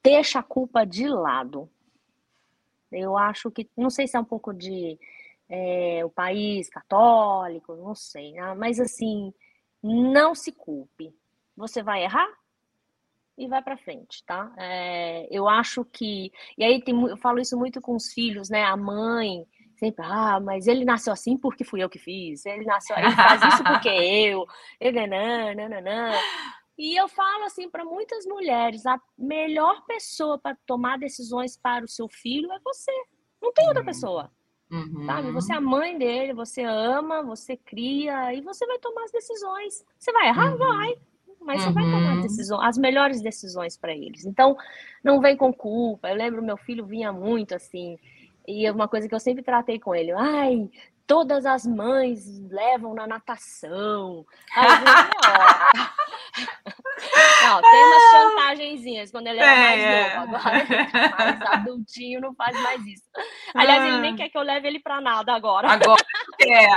deixa 0.01 0.39
a 0.39 0.43
culpa 0.43 0.85
de 0.85 1.07
lado. 1.07 1.69
Eu 2.93 3.17
acho 3.17 3.51
que, 3.51 3.69
não 3.75 3.89
sei 3.89 4.07
se 4.07 4.15
é 4.15 4.19
um 4.19 4.25
pouco 4.25 4.53
de 4.53 4.99
é, 5.49 6.03
o 6.05 6.09
país 6.09 6.69
católico, 6.69 7.75
não 7.75 7.95
sei, 7.95 8.33
né? 8.33 8.53
mas 8.55 8.79
assim, 8.79 9.33
não 9.81 10.33
se 10.33 10.51
culpe. 10.51 11.13
Você 11.55 11.83
vai 11.83 12.03
errar 12.03 12.27
e 13.37 13.47
vai 13.47 13.61
para 13.61 13.77
frente, 13.77 14.23
tá? 14.25 14.51
É, 14.57 15.27
eu 15.29 15.47
acho 15.47 15.85
que 15.85 16.31
e 16.57 16.63
aí 16.63 16.81
tem, 16.81 16.99
eu 17.07 17.17
falo 17.17 17.39
isso 17.39 17.57
muito 17.57 17.81
com 17.81 17.95
os 17.95 18.11
filhos, 18.11 18.49
né? 18.49 18.63
A 18.63 18.77
mãe 18.77 19.45
sempre, 19.75 20.05
ah, 20.05 20.39
mas 20.39 20.67
ele 20.67 20.85
nasceu 20.85 21.11
assim 21.11 21.37
porque 21.37 21.63
fui 21.63 21.83
eu 21.83 21.89
que 21.89 21.99
fiz. 21.99 22.45
Ele 22.45 22.65
nasceu, 22.65 22.95
ele 22.97 23.11
faz 23.11 23.41
isso 23.53 23.63
porque 23.63 23.89
eu. 23.89 24.45
Ele 24.79 25.07
não, 25.07 25.53
não, 25.55 25.69
não, 25.69 25.81
não. 25.81 26.19
E 26.77 26.99
eu 26.99 27.07
falo 27.07 27.43
assim 27.43 27.69
para 27.69 27.85
muitas 27.85 28.25
mulheres, 28.25 28.85
a 28.85 28.99
melhor 29.17 29.85
pessoa 29.85 30.39
para 30.39 30.57
tomar 30.65 30.97
decisões 30.97 31.55
para 31.55 31.85
o 31.85 31.87
seu 31.87 32.07
filho 32.07 32.51
é 32.51 32.59
você. 32.59 32.91
Não 33.41 33.53
tem 33.53 33.67
outra 33.67 33.81
uhum. 33.81 33.85
pessoa. 33.85 34.31
Uhum. 34.71 35.05
Sabe? 35.05 35.31
Você 35.31 35.53
é 35.53 35.57
a 35.57 35.61
mãe 35.61 35.97
dele, 35.97 36.33
você 36.33 36.63
ama, 36.63 37.21
você 37.21 37.55
cria 37.55 38.33
e 38.33 38.41
você 38.41 38.65
vai 38.65 38.79
tomar 38.79 39.03
as 39.03 39.11
decisões. 39.11 39.85
Você 39.99 40.11
vai 40.11 40.27
errar? 40.29 40.51
Uhum. 40.51 40.57
Vai. 40.57 40.95
Mas 41.39 41.61
você 41.61 41.71
vai 41.71 41.83
tomar 41.83 42.11
as, 42.11 42.15
uhum. 42.15 42.21
decisões, 42.21 42.61
as 42.63 42.77
melhores 42.77 43.21
decisões 43.21 43.77
para 43.77 43.93
eles. 43.93 44.25
Então, 44.25 44.57
não 45.03 45.19
vem 45.19 45.35
com 45.35 45.53
culpa. 45.53 46.09
Eu 46.09 46.15
lembro, 46.15 46.41
meu 46.41 46.57
filho 46.57 46.85
vinha 46.85 47.11
muito 47.11 47.53
assim. 47.53 47.99
E 48.47 48.69
uma 48.69 48.87
coisa 48.87 49.07
que 49.07 49.15
eu 49.15 49.19
sempre 49.19 49.43
tratei 49.43 49.79
com 49.79 49.95
ele, 49.95 50.11
ai, 50.11 50.69
todas 51.07 51.45
as 51.45 51.65
mães 51.65 52.41
levam 52.49 52.93
na 52.93 53.07
natação. 53.07 54.25
Aí 54.55 54.67
eu 54.67 54.73
Não, 57.43 57.61
tem 57.61 57.85
umas 57.85 58.03
chantagenzinhas 58.11 59.11
quando 59.11 59.27
ele 59.27 59.39
era 59.39 59.51
é, 59.51 59.59
mais 59.59 59.81
é. 59.81 60.19
novo. 60.19 60.35
Agora 60.35 60.57
ele 60.63 60.91
tá 60.91 61.15
mais 61.17 61.41
adultinho, 61.41 62.21
não 62.21 62.33
faz 62.33 62.59
mais 62.61 62.85
isso. 62.85 63.03
Aliás, 63.53 63.83
ele 63.83 63.99
nem 63.99 64.13
ah. 64.13 64.17
quer 64.17 64.29
que 64.29 64.37
eu 64.37 64.41
leve 64.41 64.67
ele 64.67 64.79
para 64.79 65.01
nada 65.01 65.33
agora. 65.33 65.69
Agora 65.69 66.03
quer. 66.37 66.67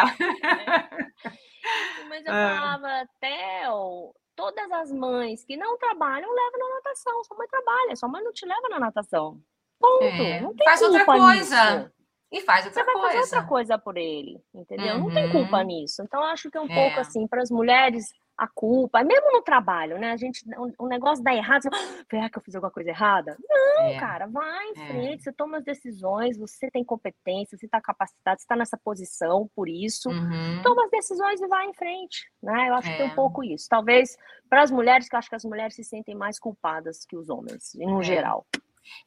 Mas 2.09 2.27
eu 2.27 2.33
ah. 2.33 2.57
falava, 2.57 3.09
Theo, 3.21 4.15
todas 4.35 4.71
as 4.73 4.93
mães 4.93 5.45
que 5.45 5.57
não 5.57 5.79
trabalham 5.79 6.33
levam 6.33 6.59
na 6.59 6.75
natação. 6.77 7.25
Sua 7.25 7.37
mãe 7.37 7.49
trabalha, 7.49 7.97
sua 7.97 8.09
mãe 8.09 8.23
não 8.23 8.33
te 8.33 8.45
leva 8.45 8.69
na 8.69 8.81
natação. 8.81 9.41
Ponto. 9.81 10.05
É. 10.05 10.41
Não 10.41 10.55
tem 10.55 10.67
Faz 10.67 10.83
outra 10.83 11.05
coisa. 11.05 11.79
Nisso. 11.79 11.97
E 12.33 12.41
faz 12.41 12.67
outra 12.67 12.85
Você 12.85 12.93
coisa. 12.93 13.01
vai 13.01 13.17
fazer 13.17 13.37
outra 13.37 13.49
coisa 13.49 13.79
por 13.79 13.97
ele, 13.97 14.41
entendeu? 14.53 14.97
Uhum. 14.97 15.05
Não 15.05 15.15
tem 15.15 15.31
culpa 15.31 15.59
uhum. 15.59 15.65
nisso. 15.65 16.03
Então, 16.03 16.23
acho 16.25 16.51
que 16.51 16.59
é 16.59 16.61
um 16.61 16.71
é. 16.71 16.75
pouco 16.75 17.01
assim, 17.01 17.27
para 17.27 17.41
as 17.41 17.51
mulheres, 17.51 18.05
a 18.37 18.49
culpa, 18.49 19.03
mesmo 19.03 19.33
no 19.33 19.43
trabalho, 19.43 19.99
né? 19.99 20.11
A 20.11 20.17
gente, 20.17 20.45
o, 20.59 20.85
um 20.85 20.89
negócio 20.89 21.23
dá 21.23 21.33
errado, 21.35 21.63
você, 21.63 21.69
ah, 21.73 22.05
será 22.11 22.29
que 22.29 22.37
eu 22.37 22.43
fiz 22.43 22.55
alguma 22.55 22.71
coisa 22.71 22.91
errada? 22.91 23.37
Não, 23.49 23.85
é. 23.87 23.99
cara, 23.99 24.27
vai 24.27 24.67
em 24.67 24.73
é. 24.73 24.87
frente, 24.89 25.23
você 25.23 25.33
toma 25.33 25.59
as 25.59 25.65
decisões, 25.65 26.37
você 26.37 26.71
tem 26.71 26.85
competência, 26.85 27.57
você 27.57 27.65
está 27.65 27.81
capacitado, 27.81 28.39
você 28.39 28.45
está 28.45 28.57
nessa 28.57 28.77
posição 28.77 29.49
por 29.55 29.69
isso, 29.69 30.11
uhum. 30.11 30.63
toma 30.63 30.85
as 30.85 30.91
decisões 30.91 31.41
e 31.41 31.47
vai 31.47 31.67
em 31.67 31.75
frente, 31.75 32.29
né? 32.43 32.69
Eu 32.69 32.75
acho 32.75 32.91
que 32.91 32.97
tem 32.97 33.07
um 33.07 33.13
é. 33.13 33.15
pouco 33.15 33.43
isso. 33.43 33.67
Talvez 33.71 34.17
para 34.51 34.63
as 34.63 34.71
mulheres, 34.71 35.09
que 35.09 35.15
eu 35.15 35.19
acho 35.19 35.29
que 35.31 35.37
as 35.37 35.45
mulheres 35.45 35.75
se 35.75 35.85
sentem 35.85 36.15
mais 36.15 36.39
culpadas 36.39 37.07
que 37.07 37.17
os 37.17 37.31
homens, 37.31 37.75
em 37.77 37.99
é. 37.99 38.03
geral. 38.03 38.45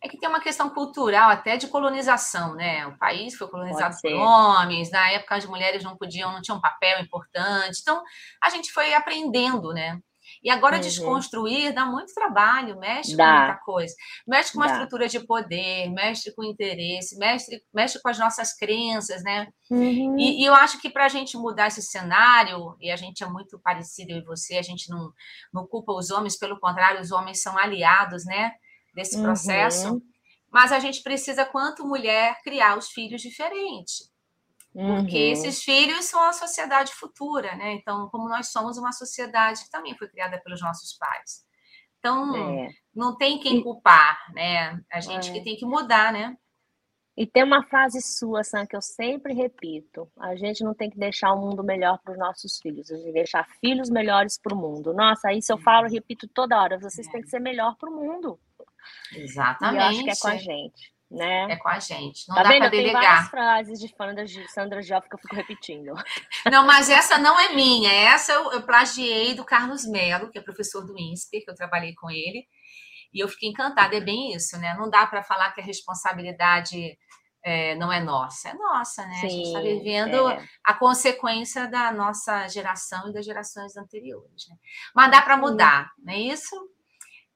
É 0.03 0.07
que 0.07 0.17
tem 0.17 0.29
uma 0.29 0.41
questão 0.41 0.69
cultural 0.69 1.29
até 1.29 1.57
de 1.57 1.67
colonização, 1.67 2.55
né? 2.55 2.85
O 2.87 2.97
país 2.97 3.35
foi 3.35 3.47
colonizado 3.47 3.95
por 4.01 4.13
homens, 4.13 4.91
na 4.91 5.11
época 5.11 5.35
as 5.35 5.45
mulheres 5.45 5.83
não 5.83 5.97
podiam, 5.97 6.31
não 6.31 6.41
tinham 6.41 6.57
um 6.57 6.61
papel 6.61 6.99
importante. 7.01 7.79
Então, 7.81 8.01
a 8.41 8.49
gente 8.49 8.71
foi 8.71 8.93
aprendendo, 8.93 9.73
né? 9.73 9.99
E 10.43 10.49
agora 10.49 10.75
uhum. 10.75 10.81
desconstruir 10.81 11.73
dá 11.73 11.85
muito 11.85 12.13
trabalho, 12.13 12.79
mexe 12.79 13.15
dá. 13.15 13.25
com 13.25 13.37
muita 13.39 13.61
coisa. 13.63 13.95
Mexe 14.27 14.51
com 14.51 14.59
uma 14.59 14.67
dá. 14.67 14.73
estrutura 14.73 15.07
de 15.07 15.19
poder, 15.19 15.89
mexe 15.89 16.33
com 16.33 16.43
interesse, 16.43 17.17
mexe, 17.17 17.61
mexe 17.73 18.01
com 18.01 18.09
as 18.09 18.17
nossas 18.17 18.55
crenças, 18.55 19.23
né? 19.23 19.47
Uhum. 19.69 20.17
E, 20.17 20.41
e, 20.41 20.45
eu 20.45 20.53
acho 20.53 20.79
que 20.79 20.89
para 20.89 21.05
a 21.05 21.09
gente 21.09 21.37
mudar 21.37 21.67
esse 21.67 21.81
cenário, 21.81 22.75
e 22.79 22.89
a 22.89 22.95
gente 22.95 23.23
é 23.23 23.27
muito 23.27 23.59
parecido, 23.59 24.11
eu 24.11 24.17
e 24.17 24.25
você, 24.25 24.57
a 24.57 24.61
gente 24.61 24.89
não, 24.89 25.11
não 25.53 25.67
culpa 25.67 25.93
os 25.93 26.09
homens, 26.09 26.37
pelo 26.37 26.59
contrário, 26.59 27.01
os 27.01 27.11
homens 27.11 27.41
são 27.41 27.57
aliados, 27.57 28.25
né? 28.25 28.51
Desse 28.99 29.21
processo, 29.21 29.93
uhum. 29.93 30.01
mas 30.51 30.73
a 30.73 30.79
gente 30.79 31.01
precisa, 31.01 31.45
quanto 31.45 31.87
mulher, 31.87 32.37
criar 32.43 32.77
os 32.77 32.89
filhos 32.89 33.21
diferentes. 33.21 34.11
Porque 34.73 35.25
uhum. 35.25 35.31
esses 35.31 35.63
filhos 35.63 36.05
são 36.05 36.21
a 36.21 36.33
sociedade 36.33 36.93
futura, 36.93 37.55
né? 37.55 37.73
Então, 37.73 38.09
como 38.09 38.27
nós 38.27 38.51
somos 38.51 38.77
uma 38.77 38.91
sociedade 38.91 39.63
que 39.63 39.69
também 39.69 39.97
foi 39.97 40.07
criada 40.09 40.39
pelos 40.43 40.61
nossos 40.61 40.93
pais. 40.93 41.45
Então, 41.97 42.35
é. 42.35 42.69
não 42.93 43.17
tem 43.17 43.39
quem 43.39 43.63
culpar, 43.63 44.19
né? 44.33 44.79
A 44.91 44.99
gente 44.99 45.29
é. 45.29 45.33
que 45.33 45.43
tem 45.43 45.55
que 45.55 45.65
mudar, 45.65 46.13
né? 46.13 46.37
E 47.17 47.25
tem 47.25 47.43
uma 47.43 47.63
frase 47.63 48.01
sua, 48.01 48.43
Sam, 48.43 48.65
que 48.65 48.75
eu 48.75 48.81
sempre 48.81 49.33
repito: 49.33 50.09
a 50.17 50.35
gente 50.35 50.63
não 50.63 50.73
tem 50.73 50.89
que 50.89 50.99
deixar 50.99 51.33
o 51.33 51.41
mundo 51.41 51.63
melhor 51.63 51.99
para 52.03 52.13
os 52.13 52.19
nossos 52.19 52.59
filhos, 52.59 52.91
a 52.91 52.95
gente 52.95 53.03
tem 53.03 53.13
que 53.13 53.19
deixar 53.19 53.47
filhos 53.59 53.89
melhores 53.89 54.37
para 54.37 54.53
o 54.53 54.57
mundo. 54.57 54.93
Nossa, 54.93 55.33
isso 55.33 55.51
eu 55.51 55.57
falo, 55.57 55.89
repito 55.89 56.27
toda 56.27 56.61
hora: 56.61 56.77
vocês 56.79 57.07
é. 57.07 57.11
têm 57.11 57.21
que 57.21 57.29
ser 57.29 57.39
melhor 57.39 57.75
para 57.77 57.89
o 57.89 57.95
mundo. 57.95 58.39
Exatamente. 59.13 59.75
E 59.75 59.77
eu 59.77 59.89
acho 59.89 60.03
que 60.03 60.09
é 60.09 60.15
com 60.15 60.27
a 60.27 60.37
gente. 60.37 60.99
Né? 61.11 61.47
É 61.51 61.55
com 61.55 61.69
a 61.69 61.79
gente. 61.79 62.27
Não 62.27 62.35
tá 62.35 62.43
dá 62.43 62.49
para 62.49 62.69
delegar. 62.69 63.01
Tem 63.01 63.09
várias 63.09 63.29
frases 63.29 63.79
de 63.79 63.87
Sandra, 63.87 64.25
Sandra 64.47 64.81
Joff 64.81 65.09
que 65.09 65.15
eu 65.15 65.19
fico 65.19 65.35
repetindo. 65.35 65.93
Não, 66.51 66.67
mas 66.67 66.87
essa 66.87 67.17
não 67.17 67.39
é 67.39 67.53
minha. 67.53 67.91
Essa 67.91 68.33
eu, 68.33 68.51
eu 68.51 68.61
plagiei 68.61 69.33
do 69.33 69.43
Carlos 69.43 69.87
Melo, 69.87 70.29
que 70.29 70.37
é 70.37 70.41
professor 70.41 70.85
do 70.85 70.97
INSPER, 70.99 71.43
que 71.43 71.49
eu 71.49 71.55
trabalhei 71.55 71.95
com 71.95 72.11
ele. 72.11 72.45
E 73.11 73.23
eu 73.23 73.27
fiquei 73.27 73.49
encantada. 73.49 73.95
É 73.95 74.01
bem 74.01 74.33
isso, 74.33 74.55
né? 74.59 74.75
Não 74.75 74.87
dá 74.87 75.07
para 75.07 75.23
falar 75.23 75.51
que 75.51 75.61
a 75.61 75.63
responsabilidade 75.63 76.95
é, 77.43 77.75
não 77.75 77.91
é 77.91 77.99
nossa. 77.99 78.49
É 78.49 78.53
nossa, 78.53 79.05
né? 79.05 79.15
Sim, 79.15 79.25
a 79.25 79.29
gente 79.29 79.47
está 79.47 79.61
vivendo 79.61 80.29
é. 80.29 80.47
a 80.63 80.73
consequência 80.73 81.67
da 81.67 81.91
nossa 81.91 82.47
geração 82.47 83.09
e 83.09 83.13
das 83.13 83.25
gerações 83.25 83.75
anteriores. 83.77 84.47
Né? 84.47 84.55
Mas 84.93 85.11
dá 85.11 85.21
para 85.21 85.37
mudar, 85.37 85.91
não 85.97 86.13
é 86.13 86.19
isso? 86.19 86.55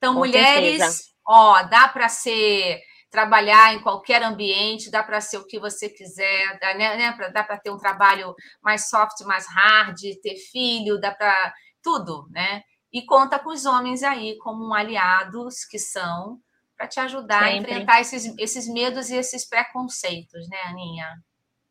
Então, 0.04 0.14
com 0.16 0.20
mulheres, 0.20 0.80
certeza. 0.80 1.04
ó, 1.26 1.64
dá 1.64 1.88
para 1.88 2.10
ser 2.10 2.82
trabalhar 3.10 3.74
em 3.74 3.82
qualquer 3.82 4.22
ambiente, 4.22 4.92
dá 4.92 5.02
para 5.02 5.22
ser 5.22 5.38
o 5.38 5.46
que 5.46 5.60
você 5.60 5.88
quiser, 5.88 6.60
dá, 6.60 6.74
né, 6.74 6.98
né 6.98 7.32
dá 7.32 7.44
para 7.44 7.58
ter 7.58 7.70
um 7.70 7.78
trabalho 7.78 8.36
mais 8.62 8.90
soft, 8.90 9.22
mais 9.22 9.46
hard, 9.48 9.98
ter 10.22 10.36
filho, 10.52 11.00
dá 11.00 11.12
para 11.14 11.54
tudo, 11.82 12.28
né? 12.32 12.64
E 12.92 13.06
conta 13.06 13.40
com 13.40 13.52
os 13.52 13.66
homens 13.66 14.04
aí 14.04 14.38
como 14.40 14.74
aliados 14.74 15.64
que 15.64 15.80
são 15.80 16.40
para 16.76 16.88
te 16.88 17.00
ajudar 17.00 17.44
Sempre. 17.44 17.54
a 17.54 17.76
enfrentar 17.76 18.02
esses, 18.02 18.38
esses 18.38 18.68
medos 18.68 19.10
e 19.10 19.16
esses 19.16 19.48
preconceitos, 19.48 20.50
né, 20.50 20.58
Aninha? 20.66 21.08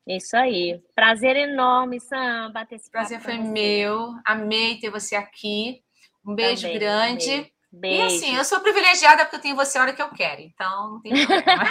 Isso 0.07 0.37
aí. 0.37 0.81
Prazer 0.95 1.37
enorme, 1.37 2.01
Sam, 2.01 2.51
bater 2.53 2.77
esse 2.77 2.91
Prazer 2.91 3.21
foi 3.21 3.37
meu. 3.37 4.13
Amei 4.25 4.79
ter 4.79 4.91
você 4.91 5.17
aqui. 5.17 5.83
Um 6.25 6.35
beijo 6.35 6.63
Também, 6.63 6.79
grande. 6.79 7.31
Amei. 7.31 7.52
Beijo. 7.73 8.01
E 8.01 8.03
assim, 8.03 8.37
eu 8.37 8.45
sou 8.45 8.61
privilegiada 8.61 9.25
porque 9.25 9.37
eu 9.37 9.41
tenho 9.41 9.57
você 9.57 9.79
a 9.79 9.83
hora 9.83 9.93
que 9.95 10.03
eu 10.03 10.11
quero, 10.11 10.43
então 10.43 10.93
não 10.93 11.01
tem 11.01 11.13
problema. 11.27 11.65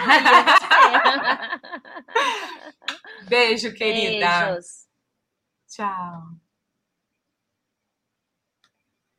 Beijo, 3.28 3.74
querida. 3.74 4.45
Beijos. 4.45 4.88
Tchau. 5.70 6.41